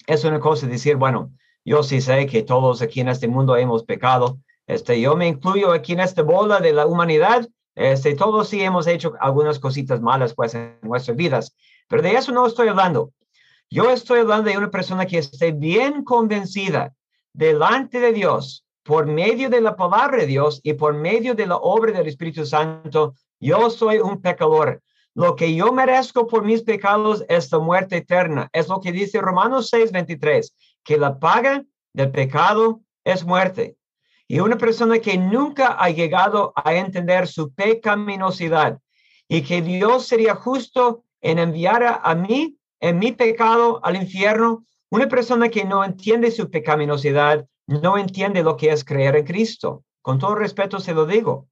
es 0.07 0.23
una 0.25 0.39
cosa 0.39 0.67
decir, 0.67 0.95
bueno, 0.95 1.31
yo 1.63 1.83
sí 1.83 2.01
sé 2.01 2.25
que 2.25 2.41
todos 2.41 2.81
aquí 2.81 3.01
en 3.01 3.09
este 3.09 3.27
mundo 3.27 3.55
hemos 3.55 3.83
pecado. 3.83 4.39
Este, 4.65 4.99
yo 4.99 5.15
me 5.15 5.27
incluyo 5.27 5.71
aquí 5.71 5.93
en 5.93 5.99
esta 5.99 6.23
bola 6.23 6.59
de 6.59 6.73
la 6.73 6.87
humanidad. 6.87 7.47
Este, 7.75 8.15
todos 8.15 8.49
sí 8.49 8.61
hemos 8.61 8.87
hecho 8.87 9.13
algunas 9.19 9.59
cositas 9.59 10.01
malas 10.01 10.33
pues 10.33 10.55
en 10.55 10.79
nuestras 10.81 11.15
vidas, 11.15 11.55
pero 11.87 12.01
de 12.01 12.13
eso 12.13 12.31
no 12.31 12.45
estoy 12.47 12.67
hablando. 12.67 13.13
Yo 13.71 13.91
estoy 13.91 14.21
hablando 14.21 14.49
de 14.49 14.57
una 14.57 14.71
persona 14.71 15.05
que 15.05 15.19
esté 15.19 15.51
bien 15.51 16.03
convencida 16.03 16.93
delante 17.33 17.99
de 17.99 18.13
Dios 18.13 18.65
por 18.83 19.05
medio 19.05 19.49
de 19.49 19.61
la 19.61 19.75
palabra 19.75 20.17
de 20.17 20.25
Dios 20.25 20.59
y 20.63 20.73
por 20.73 20.93
medio 20.93 21.35
de 21.35 21.45
la 21.45 21.57
obra 21.57 21.91
del 21.91 22.07
Espíritu 22.07 22.45
Santo. 22.45 23.13
Yo 23.39 23.69
soy 23.69 23.99
un 23.99 24.21
pecador. 24.21 24.81
Lo 25.13 25.35
que 25.35 25.53
yo 25.53 25.71
merezco 25.71 26.27
por 26.27 26.43
mis 26.43 26.63
pecados 26.63 27.23
es 27.29 27.51
la 27.51 27.59
muerte 27.59 27.97
eterna. 27.97 28.49
Es 28.53 28.67
lo 28.67 28.79
que 28.79 28.91
dice 28.91 29.21
Romanos 29.21 29.69
6, 29.69 29.91
23 29.91 30.53
que 30.83 30.97
la 30.97 31.19
paga 31.19 31.63
del 31.93 32.11
pecado 32.11 32.81
es 33.03 33.23
muerte. 33.23 33.75
Y 34.27 34.39
una 34.39 34.57
persona 34.57 34.99
que 34.99 35.17
nunca 35.17 35.73
ha 35.79 35.89
llegado 35.89 36.53
a 36.55 36.73
entender 36.73 37.27
su 37.27 37.53
pecaminosidad 37.53 38.79
y 39.27 39.41
que 39.41 39.61
Dios 39.61 40.07
sería 40.07 40.35
justo 40.35 41.03
en 41.21 41.39
enviar 41.39 41.99
a, 42.01 42.15
mí, 42.15 42.58
en 42.79 42.99
mi 42.99 43.11
pecado, 43.11 43.79
al 43.83 43.95
infierno, 43.95 44.65
una 44.89 45.07
persona 45.07 45.49
que 45.49 45.65
no 45.65 45.83
entiende 45.83 46.31
su 46.31 46.49
pecaminosidad, 46.49 47.45
no 47.67 47.97
entiende 47.97 48.43
lo 48.43 48.57
que 48.57 48.71
es 48.71 48.83
creer 48.83 49.15
en 49.15 49.25
Cristo. 49.25 49.83
Con 50.01 50.17
todo 50.17 50.35
respeto 50.35 50.79
se 50.79 50.93
lo 50.93 51.05
digo. 51.05 51.47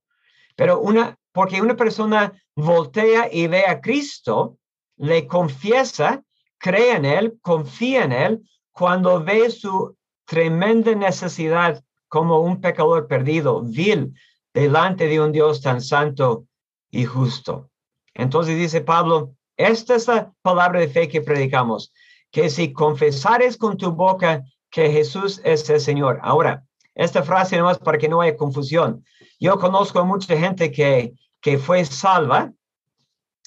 Pero 0.55 0.79
una, 0.79 1.17
porque 1.31 1.61
una 1.61 1.75
persona 1.75 2.33
voltea 2.55 3.29
y 3.31 3.47
ve 3.47 3.65
a 3.67 3.81
Cristo, 3.81 4.57
le 4.95 5.27
confiesa, 5.27 6.23
cree 6.57 6.95
en 6.95 7.05
Él, 7.05 7.37
confía 7.41 8.03
en 8.03 8.11
Él, 8.11 8.49
cuando 8.71 9.23
ve 9.23 9.49
su 9.51 9.95
tremenda 10.25 10.95
necesidad 10.95 11.83
como 12.07 12.39
un 12.39 12.61
pecador 12.61 13.07
perdido, 13.07 13.61
vil, 13.61 14.13
delante 14.53 15.07
de 15.07 15.21
un 15.21 15.31
Dios 15.31 15.61
tan 15.61 15.81
santo 15.81 16.45
y 16.89 17.05
justo. 17.05 17.69
Entonces 18.13 18.57
dice 18.57 18.81
Pablo, 18.81 19.35
esta 19.57 19.95
es 19.95 20.07
la 20.07 20.31
palabra 20.41 20.79
de 20.79 20.87
fe 20.87 21.07
que 21.09 21.21
predicamos, 21.21 21.91
que 22.31 22.49
si 22.49 22.71
confesares 22.71 23.57
con 23.57 23.77
tu 23.77 23.91
boca 23.91 24.43
que 24.69 24.91
Jesús 24.91 25.41
es 25.43 25.69
el 25.69 25.81
Señor. 25.81 26.19
Ahora, 26.21 26.63
esta 26.93 27.23
frase 27.23 27.57
no 27.57 27.69
es 27.69 27.77
para 27.77 27.97
que 27.97 28.07
no 28.07 28.21
haya 28.21 28.37
confusión. 28.37 29.03
Yo 29.39 29.59
conozco 29.59 29.99
a 29.99 30.03
mucha 30.03 30.37
gente 30.37 30.71
que, 30.71 31.13
que 31.41 31.57
fue 31.57 31.83
salva, 31.85 32.51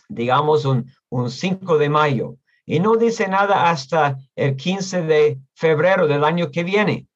digamos 0.09 0.65
un, 0.65 0.91
un 1.09 1.31
5 1.31 1.79
de 1.79 1.89
mayo, 1.89 2.37
y 2.67 2.81
no 2.81 2.97
dice 2.97 3.27
nada 3.29 3.71
hasta 3.71 4.17
el 4.37 4.57
15 4.57 5.03
de 5.03 5.41
febrero 5.55 6.07
del 6.07 6.25
año 6.25 6.51
que 6.51 6.65
viene. 6.65 7.07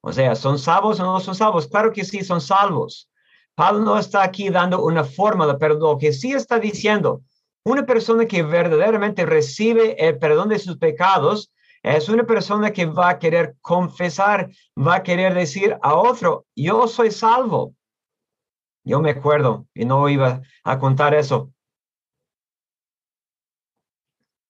O 0.00 0.12
sea, 0.12 0.34
¿son 0.34 0.58
salvos 0.58 0.98
o 1.00 1.04
no 1.04 1.20
son 1.20 1.34
salvos? 1.34 1.68
Claro 1.68 1.92
que 1.92 2.04
sí, 2.04 2.24
son 2.24 2.40
salvos. 2.40 3.08
Pablo 3.54 3.80
no 3.80 3.98
está 3.98 4.22
aquí 4.22 4.48
dando 4.48 4.82
una 4.82 5.04
fórmula, 5.04 5.58
pero 5.58 5.74
lo 5.74 5.98
que 5.98 6.12
sí 6.12 6.32
está 6.32 6.58
diciendo, 6.58 7.22
una 7.64 7.86
persona 7.86 8.26
que 8.26 8.42
verdaderamente 8.42 9.24
recibe 9.26 9.96
el 10.06 10.18
perdón 10.18 10.48
de 10.48 10.58
sus 10.58 10.78
pecados 10.78 11.52
es 11.82 12.08
una 12.08 12.24
persona 12.24 12.72
que 12.72 12.86
va 12.86 13.10
a 13.10 13.18
querer 13.18 13.56
confesar, 13.60 14.50
va 14.76 14.96
a 14.96 15.02
querer 15.02 15.34
decir 15.34 15.76
a 15.82 15.94
otro, 15.94 16.46
yo 16.54 16.86
soy 16.86 17.10
salvo. 17.10 17.74
Yo 18.84 19.00
me 19.00 19.10
acuerdo 19.10 19.66
y 19.74 19.84
no 19.84 20.08
iba 20.08 20.42
a 20.64 20.78
contar 20.78 21.14
eso, 21.14 21.52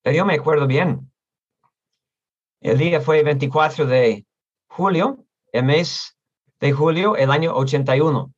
pero 0.03 0.17
yo 0.17 0.25
me 0.25 0.35
acuerdo 0.35 0.67
bien. 0.67 1.11
El 2.61 2.79
día 2.79 3.01
fue 3.01 3.23
24 3.23 3.87
de 3.87 4.27
julio, 4.69 5.25
el 5.53 5.65
mes 5.65 6.17
de 6.61 6.73
julio, 6.73 7.17
el 7.17 7.31
año 7.31 7.55
81, 7.55 8.33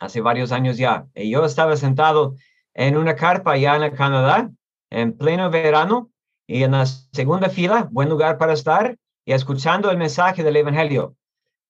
hace 0.00 0.20
varios 0.20 0.52
años 0.52 0.76
ya. 0.76 1.06
Y 1.14 1.30
yo 1.30 1.44
estaba 1.44 1.76
sentado 1.76 2.34
en 2.76 2.96
una 2.96 3.16
carpa 3.16 3.52
allá 3.52 3.74
en 3.76 3.96
Canadá, 3.96 4.50
en 4.90 5.16
pleno 5.16 5.50
verano, 5.50 6.10
y 6.46 6.62
en 6.62 6.72
la 6.72 6.84
segunda 6.84 7.48
fila, 7.48 7.88
buen 7.90 8.10
lugar 8.10 8.36
para 8.36 8.52
estar, 8.52 8.96
y 9.24 9.32
escuchando 9.32 9.90
el 9.90 9.96
mensaje 9.96 10.44
del 10.44 10.56
Evangelio. 10.56 11.16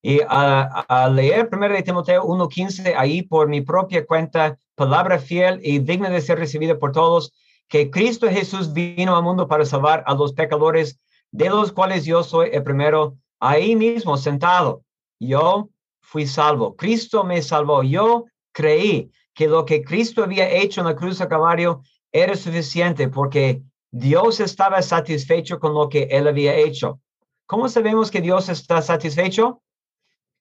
Y 0.03 0.21
a, 0.29 1.09
leer 1.13 1.49
primero 1.49 1.75
de 1.75 1.83
Timoteo 1.83 2.25
1.15, 2.25 2.95
ahí 2.97 3.23
por 3.23 3.49
mi 3.49 3.61
propia 3.61 4.05
cuenta, 4.05 4.59
palabra 4.75 5.19
fiel 5.19 5.61
y 5.63 5.79
digna 5.79 6.11
de 6.11 6.21
ser 6.21 6.39
recibida 6.39 6.77
por 6.77 6.91
todos, 6.91 7.33
que 7.69 7.89
Cristo 7.89 8.29
Jesús 8.29 8.73
vino 8.73 9.17
al 9.17 9.23
mundo 9.23 9.47
para 9.47 9.65
salvar 9.65 10.03
a 10.07 10.15
los 10.15 10.33
pecadores, 10.33 10.99
de 11.31 11.49
los 11.49 11.71
cuales 11.73 12.05
yo 12.05 12.25
soy 12.25 12.51
el 12.53 12.65
primero, 12.65 13.17
ahí 13.39 13.77
mismo 13.77 14.17
sentado. 14.17 14.83
Yo 15.21 15.71
fui 16.01 16.27
salvo. 16.27 16.75
Cristo 16.75 17.25
me 17.25 17.43
salvó. 17.43 17.83
Yo 17.83 18.27
creí 18.53 19.11
que 19.37 19.47
lo 19.47 19.67
que 19.67 19.85
Cristo 19.85 20.25
había 20.25 20.51
hecho 20.51 20.81
en 20.81 20.87
la 20.87 20.97
cruz 20.97 21.21
a 21.21 21.29
caballo 21.29 21.83
era 22.11 22.35
suficiente 22.35 23.09
porque 23.09 23.63
Dios 23.91 24.41
estaba 24.41 24.81
satisfecho 24.81 25.61
con 25.61 25.75
lo 25.75 25.91
que 25.91 26.05
él 26.11 26.27
había 26.27 26.57
hecho. 26.57 27.01
¿Cómo 27.45 27.69
sabemos 27.69 28.11
que 28.11 28.23
Dios 28.23 28.49
está 28.49 28.81
satisfecho? 28.81 29.63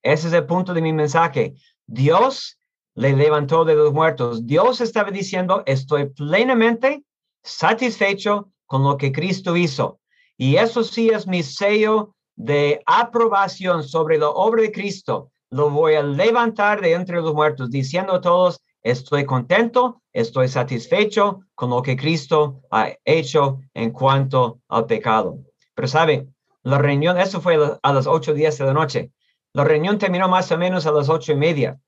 Ese 0.02 0.28
es 0.28 0.34
el 0.34 0.46
punto 0.46 0.74
de 0.74 0.82
mi 0.82 0.94
mensaje. 0.94 1.56
Dios 1.86 2.58
le 2.96 3.14
levantó 3.14 3.66
de 3.66 3.76
los 3.76 3.92
muertos. 3.92 4.48
Dios 4.48 4.80
estaba 4.80 5.12
diciendo, 5.12 5.62
estoy 5.66 6.06
plenamente 6.06 7.04
satisfecho 7.44 8.52
con 8.66 8.84
lo 8.84 8.96
que 8.98 9.12
Cristo 9.12 9.58
hizo. 9.58 10.00
Y 10.38 10.56
eso 10.56 10.86
sí 10.86 11.10
es 11.10 11.28
mi 11.28 11.44
sello 11.44 12.16
de 12.38 12.82
aprobación 12.86 13.84
sobre 13.84 14.18
la 14.18 14.30
obra 14.30 14.62
de 14.62 14.72
Cristo. 14.72 15.32
Lo 15.50 15.70
voy 15.70 15.96
a 15.96 16.02
levantar 16.02 16.80
de 16.80 16.94
entre 16.94 17.22
los 17.22 17.34
muertos, 17.34 17.70
diciendo 17.70 18.14
a 18.14 18.22
todos, 18.22 18.62
estoy 18.86 19.26
contento, 19.26 20.04
estoy 20.14 20.48
satisfecho 20.48 21.42
con 21.56 21.72
lo 21.72 21.82
que 21.82 21.98
Cristo 21.98 22.62
ha 22.70 22.92
hecho 23.04 23.60
en 23.74 23.90
cuanto 23.92 24.62
al 24.70 24.86
pecado. 24.86 25.40
Pero 25.74 25.88
sabe, 25.88 26.28
la 26.62 26.78
reunión, 26.78 27.18
eso 27.18 27.42
fue 27.42 27.58
a 27.82 27.94
las 27.94 28.06
ocho 28.06 28.36
días 28.36 28.58
de 28.60 28.66
la 28.66 28.74
noche. 28.74 29.12
La 29.54 29.64
reunión 29.64 29.98
terminó 29.98 30.30
más 30.30 30.52
o 30.52 30.58
menos 30.58 30.86
a 30.86 30.92
las 30.92 31.10
ocho 31.10 31.32
y 31.32 31.36
media. 31.36 31.80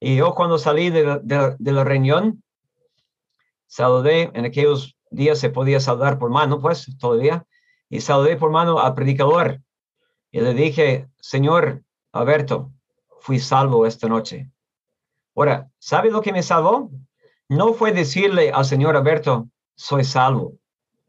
Y 0.00 0.16
yo 0.16 0.34
cuando 0.34 0.56
salí 0.56 0.88
de, 0.88 1.20
de 1.22 1.72
la 1.72 1.84
reunión, 1.84 2.42
saludé, 3.66 4.30
en 4.32 4.46
aquellos 4.46 4.96
días 5.10 5.38
se 5.38 5.50
podía 5.50 5.80
saludar 5.80 6.18
por 6.18 6.30
mano, 6.30 6.60
pues 6.60 6.86
todavía, 6.98 7.46
y 7.90 8.00
saludé 8.00 8.36
por 8.36 8.50
mano 8.50 8.78
al 8.78 8.94
predicador 8.94 9.60
y 10.32 10.40
le 10.40 10.54
dije, 10.54 11.08
Señor 11.20 11.84
Alberto, 12.10 12.72
fui 13.20 13.38
salvo 13.38 13.86
esta 13.86 14.08
noche. 14.08 14.50
Ahora, 15.34 15.70
¿sabe 15.78 16.10
lo 16.10 16.22
que 16.22 16.32
me 16.32 16.42
salvó? 16.42 16.90
No 17.48 17.74
fue 17.74 17.92
decirle 17.92 18.50
al 18.50 18.64
Señor 18.64 18.96
Alberto, 18.96 19.48
soy 19.76 20.04
salvo, 20.04 20.54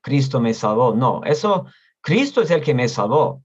Cristo 0.02 0.40
me 0.40 0.54
salvó. 0.54 0.94
No, 0.96 1.22
eso, 1.24 1.66
Cristo 2.02 2.42
es 2.42 2.52
el 2.52 2.62
que 2.62 2.74
me 2.74 2.88
salvó. 2.90 3.44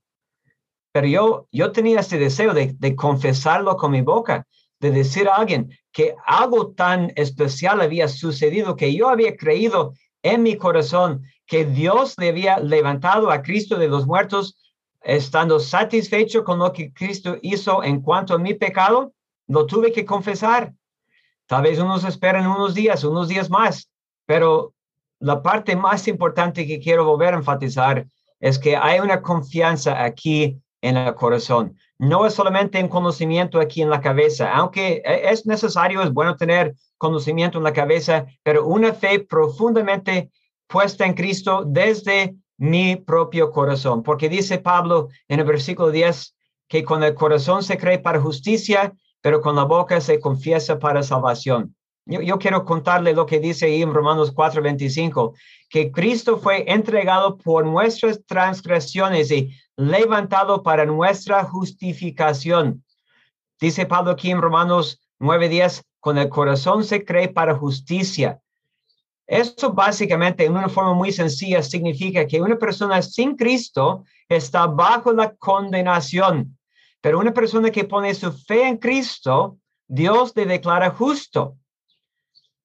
Pero 0.92 1.06
yo, 1.06 1.48
yo 1.52 1.70
tenía 1.72 2.00
este 2.00 2.18
deseo 2.18 2.52
de, 2.52 2.74
de 2.78 2.96
confesarlo 2.96 3.76
con 3.76 3.92
mi 3.92 4.00
boca, 4.00 4.46
de 4.80 4.90
decir 4.90 5.28
a 5.28 5.36
alguien 5.36 5.70
que 5.92 6.16
algo 6.26 6.72
tan 6.72 7.12
especial 7.14 7.80
había 7.80 8.08
sucedido, 8.08 8.74
que 8.74 8.94
yo 8.94 9.08
había 9.08 9.36
creído 9.36 9.94
en 10.22 10.42
mi 10.42 10.56
corazón 10.56 11.22
que 11.46 11.64
Dios 11.64 12.14
le 12.18 12.28
había 12.28 12.58
levantado 12.58 13.30
a 13.30 13.42
Cristo 13.42 13.76
de 13.76 13.88
los 13.88 14.06
muertos, 14.06 14.56
estando 15.02 15.58
satisfecho 15.58 16.44
con 16.44 16.58
lo 16.58 16.72
que 16.72 16.92
Cristo 16.92 17.38
hizo 17.42 17.82
en 17.82 18.00
cuanto 18.00 18.34
a 18.34 18.38
mi 18.38 18.54
pecado, 18.54 19.12
lo 19.50 19.66
tuve 19.66 19.90
que 19.92 20.04
confesar. 20.04 20.72
Tal 21.46 21.62
vez 21.62 21.78
unos 21.80 22.04
esperan 22.04 22.46
unos 22.46 22.72
días, 22.72 23.02
unos 23.02 23.26
días 23.26 23.50
más, 23.50 23.90
pero 24.24 24.74
la 25.18 25.42
parte 25.42 25.74
más 25.74 26.06
importante 26.06 26.66
que 26.66 26.78
quiero 26.78 27.04
volver 27.04 27.34
a 27.34 27.38
enfatizar 27.38 28.06
es 28.38 28.58
que 28.58 28.76
hay 28.76 29.00
una 29.00 29.20
confianza 29.20 30.04
aquí 30.04 30.56
en 30.80 30.96
el 30.96 31.14
corazón. 31.16 31.76
No 31.98 32.26
es 32.26 32.34
solamente 32.34 32.80
un 32.80 32.88
conocimiento 32.88 33.58
aquí 33.58 33.82
en 33.82 33.90
la 33.90 34.00
cabeza, 34.00 34.52
aunque 34.52 35.02
e, 35.04 35.30
es 35.30 35.44
necesario, 35.46 36.00
es 36.02 36.12
bueno 36.12 36.36
tener 36.36 36.76
conocimiento 36.96 37.58
en 37.58 37.64
la 37.64 37.72
cabeza, 37.72 38.26
pero 38.44 38.66
una 38.66 38.94
fe 38.94 39.18
profundamente 39.18 40.30
puesta 40.68 41.04
en 41.04 41.14
Cristo 41.14 41.64
desde 41.66 42.36
mi 42.56 42.94
propio 42.94 43.50
corazón. 43.50 44.04
Porque 44.04 44.28
dice 44.28 44.58
Pablo 44.58 45.08
en 45.26 45.40
el 45.40 45.46
versículo 45.46 45.90
10 45.90 46.36
que 46.68 46.84
con 46.84 47.02
el 47.02 47.14
corazón 47.14 47.64
se 47.64 47.76
cree 47.76 47.98
para 47.98 48.20
justicia, 48.20 48.94
pero 49.20 49.40
con 49.40 49.56
la 49.56 49.64
boca 49.64 50.00
se 50.00 50.20
confiesa 50.20 50.78
para 50.78 51.02
salvación. 51.02 51.74
Yo, 52.06 52.38
quiero 52.38 52.64
contarle 52.64 53.12
lo 53.12 53.26
que 53.26 53.38
dice 53.38 53.66
ahí 53.66 53.82
en 53.82 53.94
Romanos 53.94 54.34
4:25, 54.34 55.34
que 55.68 55.92
Cristo 55.92 56.38
fue 56.38 56.64
entregado 56.66 57.36
por 57.36 57.64
nuestras 57.64 58.24
transgresiones 58.26 59.30
y 59.30 59.50
levantado 59.76 60.62
para 60.62 60.84
nuestra 60.86 61.44
justificación. 61.44 62.82
Dice 63.60 63.86
Pablo 63.86 64.12
aquí 64.12 64.30
en 64.30 64.40
Romanos 64.40 65.00
9:10, 65.20 65.84
con 66.00 66.18
el 66.18 66.28
corazón 66.28 66.82
se 66.82 67.04
cree 67.04 67.28
para 67.28 67.54
justicia. 67.54 68.40
Eso 69.26 69.72
básicamente, 69.72 70.44
en 70.44 70.56
una 70.56 70.68
forma 70.68 70.94
muy 70.94 71.12
sencilla, 71.12 71.62
significa 71.62 72.26
que 72.26 72.40
una 72.40 72.58
persona 72.58 73.00
sin 73.02 73.36
Cristo 73.36 74.02
está 74.28 74.66
bajo 74.66 75.12
la 75.12 75.36
condenación, 75.36 76.58
pero 77.00 77.18
una 77.18 77.32
persona 77.32 77.70
que 77.70 77.84
pone 77.84 78.14
su 78.14 78.32
fe 78.32 78.66
en 78.66 78.76
Cristo, 78.76 79.58
Dios 79.86 80.32
le 80.36 80.46
declara 80.46 80.90
justo. 80.90 81.56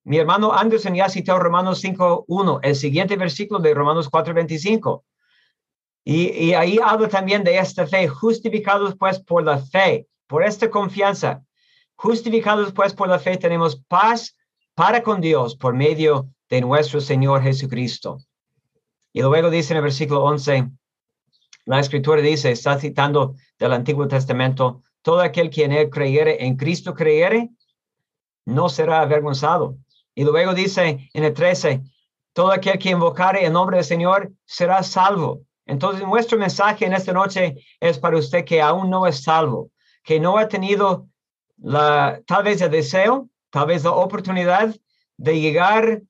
Mi 0.03 0.17
hermano 0.17 0.53
Anderson 0.53 0.93
ya 0.93 1.09
citó 1.09 1.39
Romanos 1.39 1.83
5.1, 1.83 2.59
el 2.61 2.75
siguiente 2.75 3.15
versículo 3.15 3.59
de 3.59 3.73
Romanos 3.73 4.11
4.25. 4.11 5.03
Y, 6.03 6.29
y 6.31 6.53
ahí 6.53 6.77
habla 6.83 7.07
también 7.07 7.43
de 7.43 7.57
esta 7.57 7.87
fe, 7.87 8.07
justificados 8.07 8.95
pues 8.95 9.19
por 9.19 9.43
la 9.43 9.57
fe, 9.57 10.07
por 10.27 10.43
esta 10.43 10.69
confianza. 10.69 11.43
Justificados 11.95 12.71
pues 12.73 12.93
por 12.93 13.07
la 13.07 13.17
fe 13.17 13.37
tenemos 13.37 13.77
paz 13.87 14.37
para 14.75 15.01
con 15.01 15.21
Dios 15.21 15.55
por 15.55 15.73
medio 15.73 16.29
de 16.49 16.61
nuestro 16.61 17.01
Señor 17.01 17.41
Jesucristo. 17.41 18.19
Y 19.13 19.21
luego 19.21 19.49
dice 19.49 19.73
en 19.73 19.77
el 19.77 19.83
versículo 19.83 20.23
11, 20.25 20.69
la 21.65 21.79
escritura 21.79 22.21
dice, 22.21 22.51
está 22.51 22.79
citando 22.79 23.35
del 23.59 23.73
Antiguo 23.73 24.07
Testamento, 24.07 24.83
todo 25.01 25.21
aquel 25.21 25.49
quien 25.49 25.71
él 25.71 25.89
creyere 25.89 26.45
en 26.45 26.55
Cristo 26.55 26.93
creyere, 26.93 27.49
no 28.45 28.69
será 28.69 29.01
avergonzado. 29.01 29.77
Y 30.13 30.23
luego 30.23 30.53
dice 30.53 31.09
en 31.13 31.23
el 31.23 31.33
13, 31.33 31.81
todo 32.33 32.51
aquel 32.51 32.77
que 32.77 32.91
invocare 32.91 33.45
el 33.45 33.53
nombre 33.53 33.77
del 33.77 33.85
Señor 33.85 34.31
será 34.45 34.83
salvo. 34.83 35.41
Entonces, 35.65 36.05
nuestro 36.05 36.37
mensaje 36.37 36.85
en 36.85 36.93
esta 36.93 37.11
noche 37.11 37.55
es 37.79 37.97
para 37.97 38.17
usted 38.17 38.45
que 38.45 38.61
aún 38.61 38.89
no 38.89 39.07
es 39.07 39.23
salvo, 39.23 39.71
que 40.03 40.19
no 40.19 40.37
ha 40.37 40.47
tenido 40.47 41.07
la, 41.57 42.21
tal 42.27 42.43
vez 42.43 42.61
el 42.61 42.71
deseo, 42.71 43.29
tal 43.49 43.67
vez 43.67 43.83
la 43.83 43.91
oportunidad 43.91 44.75
de 45.17 45.39
llegar 45.39 46.01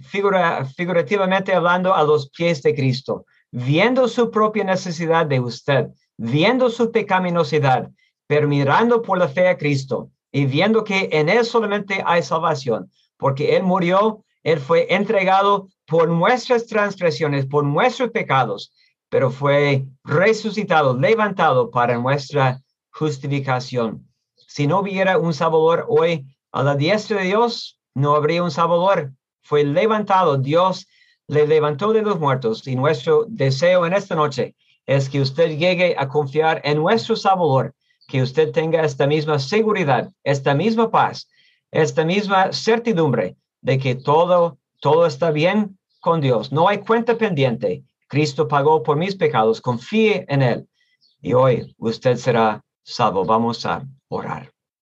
figura, 0.00 0.64
figurativamente 0.66 1.54
hablando 1.54 1.94
a 1.94 2.02
los 2.04 2.28
pies 2.30 2.62
de 2.62 2.74
Cristo, 2.74 3.24
viendo 3.54 4.08
su 4.08 4.32
propia 4.32 4.64
necesidad 4.64 5.26
de 5.26 5.38
usted, 5.38 5.86
viendo 6.16 6.70
su 6.70 6.90
pecaminosidad, 6.90 7.88
pero 8.26 8.48
mirando 8.48 9.00
por 9.00 9.16
la 9.16 9.28
fe 9.28 9.46
a 9.46 9.56
Cristo 9.56 10.10
y 10.32 10.44
viendo 10.44 10.82
que 10.82 11.08
en 11.12 11.28
Él 11.28 11.44
solamente 11.44 12.02
hay 12.04 12.24
salvación, 12.24 12.90
porque 13.16 13.54
Él 13.56 13.62
murió, 13.62 14.24
Él 14.42 14.58
fue 14.58 14.92
entregado 14.92 15.68
por 15.86 16.08
nuestras 16.08 16.66
transgresiones, 16.66 17.46
por 17.46 17.62
nuestros 17.62 18.10
pecados, 18.10 18.72
pero 19.08 19.30
fue 19.30 19.86
resucitado, 20.02 20.98
levantado 20.98 21.70
para 21.70 21.96
nuestra 21.96 22.60
justificación. 22.90 24.04
Si 24.34 24.66
no 24.66 24.80
hubiera 24.80 25.16
un 25.16 25.32
Salvador 25.32 25.86
hoy 25.88 26.26
a 26.50 26.64
la 26.64 26.74
diestra 26.74 27.18
de 27.18 27.26
Dios, 27.26 27.78
no 27.94 28.16
habría 28.16 28.42
un 28.42 28.50
Salvador. 28.50 29.12
Fue 29.42 29.62
levantado, 29.62 30.38
Dios 30.38 30.88
le 31.28 31.46
levantó 31.46 31.92
de 31.92 32.02
los 32.02 32.18
muertos 32.18 32.66
y 32.66 32.76
nuestro 32.76 33.24
deseo 33.28 33.86
en 33.86 33.94
esta 33.94 34.14
noche 34.14 34.54
es 34.86 35.08
que 35.08 35.20
usted 35.20 35.56
llegue 35.56 35.94
a 35.98 36.08
confiar 36.08 36.60
en 36.64 36.78
nuestro 36.78 37.16
Salvador, 37.16 37.74
que 38.08 38.22
usted 38.22 38.52
tenga 38.52 38.84
esta 38.84 39.06
misma 39.06 39.38
seguridad, 39.38 40.10
esta 40.22 40.54
misma 40.54 40.90
paz, 40.90 41.28
esta 41.70 42.04
misma 42.04 42.52
certidumbre 42.52 43.36
de 43.62 43.78
que 43.78 43.94
todo, 43.94 44.58
todo 44.80 45.06
está 45.06 45.30
bien 45.30 45.78
con 46.00 46.20
Dios. 46.20 46.52
No 46.52 46.68
hay 46.68 46.78
cuenta 46.78 47.16
pendiente. 47.16 47.82
Cristo 48.08 48.46
pagó 48.46 48.82
por 48.82 48.96
mis 48.96 49.16
pecados. 49.16 49.60
Confíe 49.60 50.26
en 50.28 50.42
Él. 50.42 50.68
Y 51.22 51.32
hoy 51.32 51.74
usted 51.78 52.16
será 52.16 52.62
salvo. 52.82 53.24
Vamos 53.24 53.64
a 53.64 53.82
orar. 54.08 54.53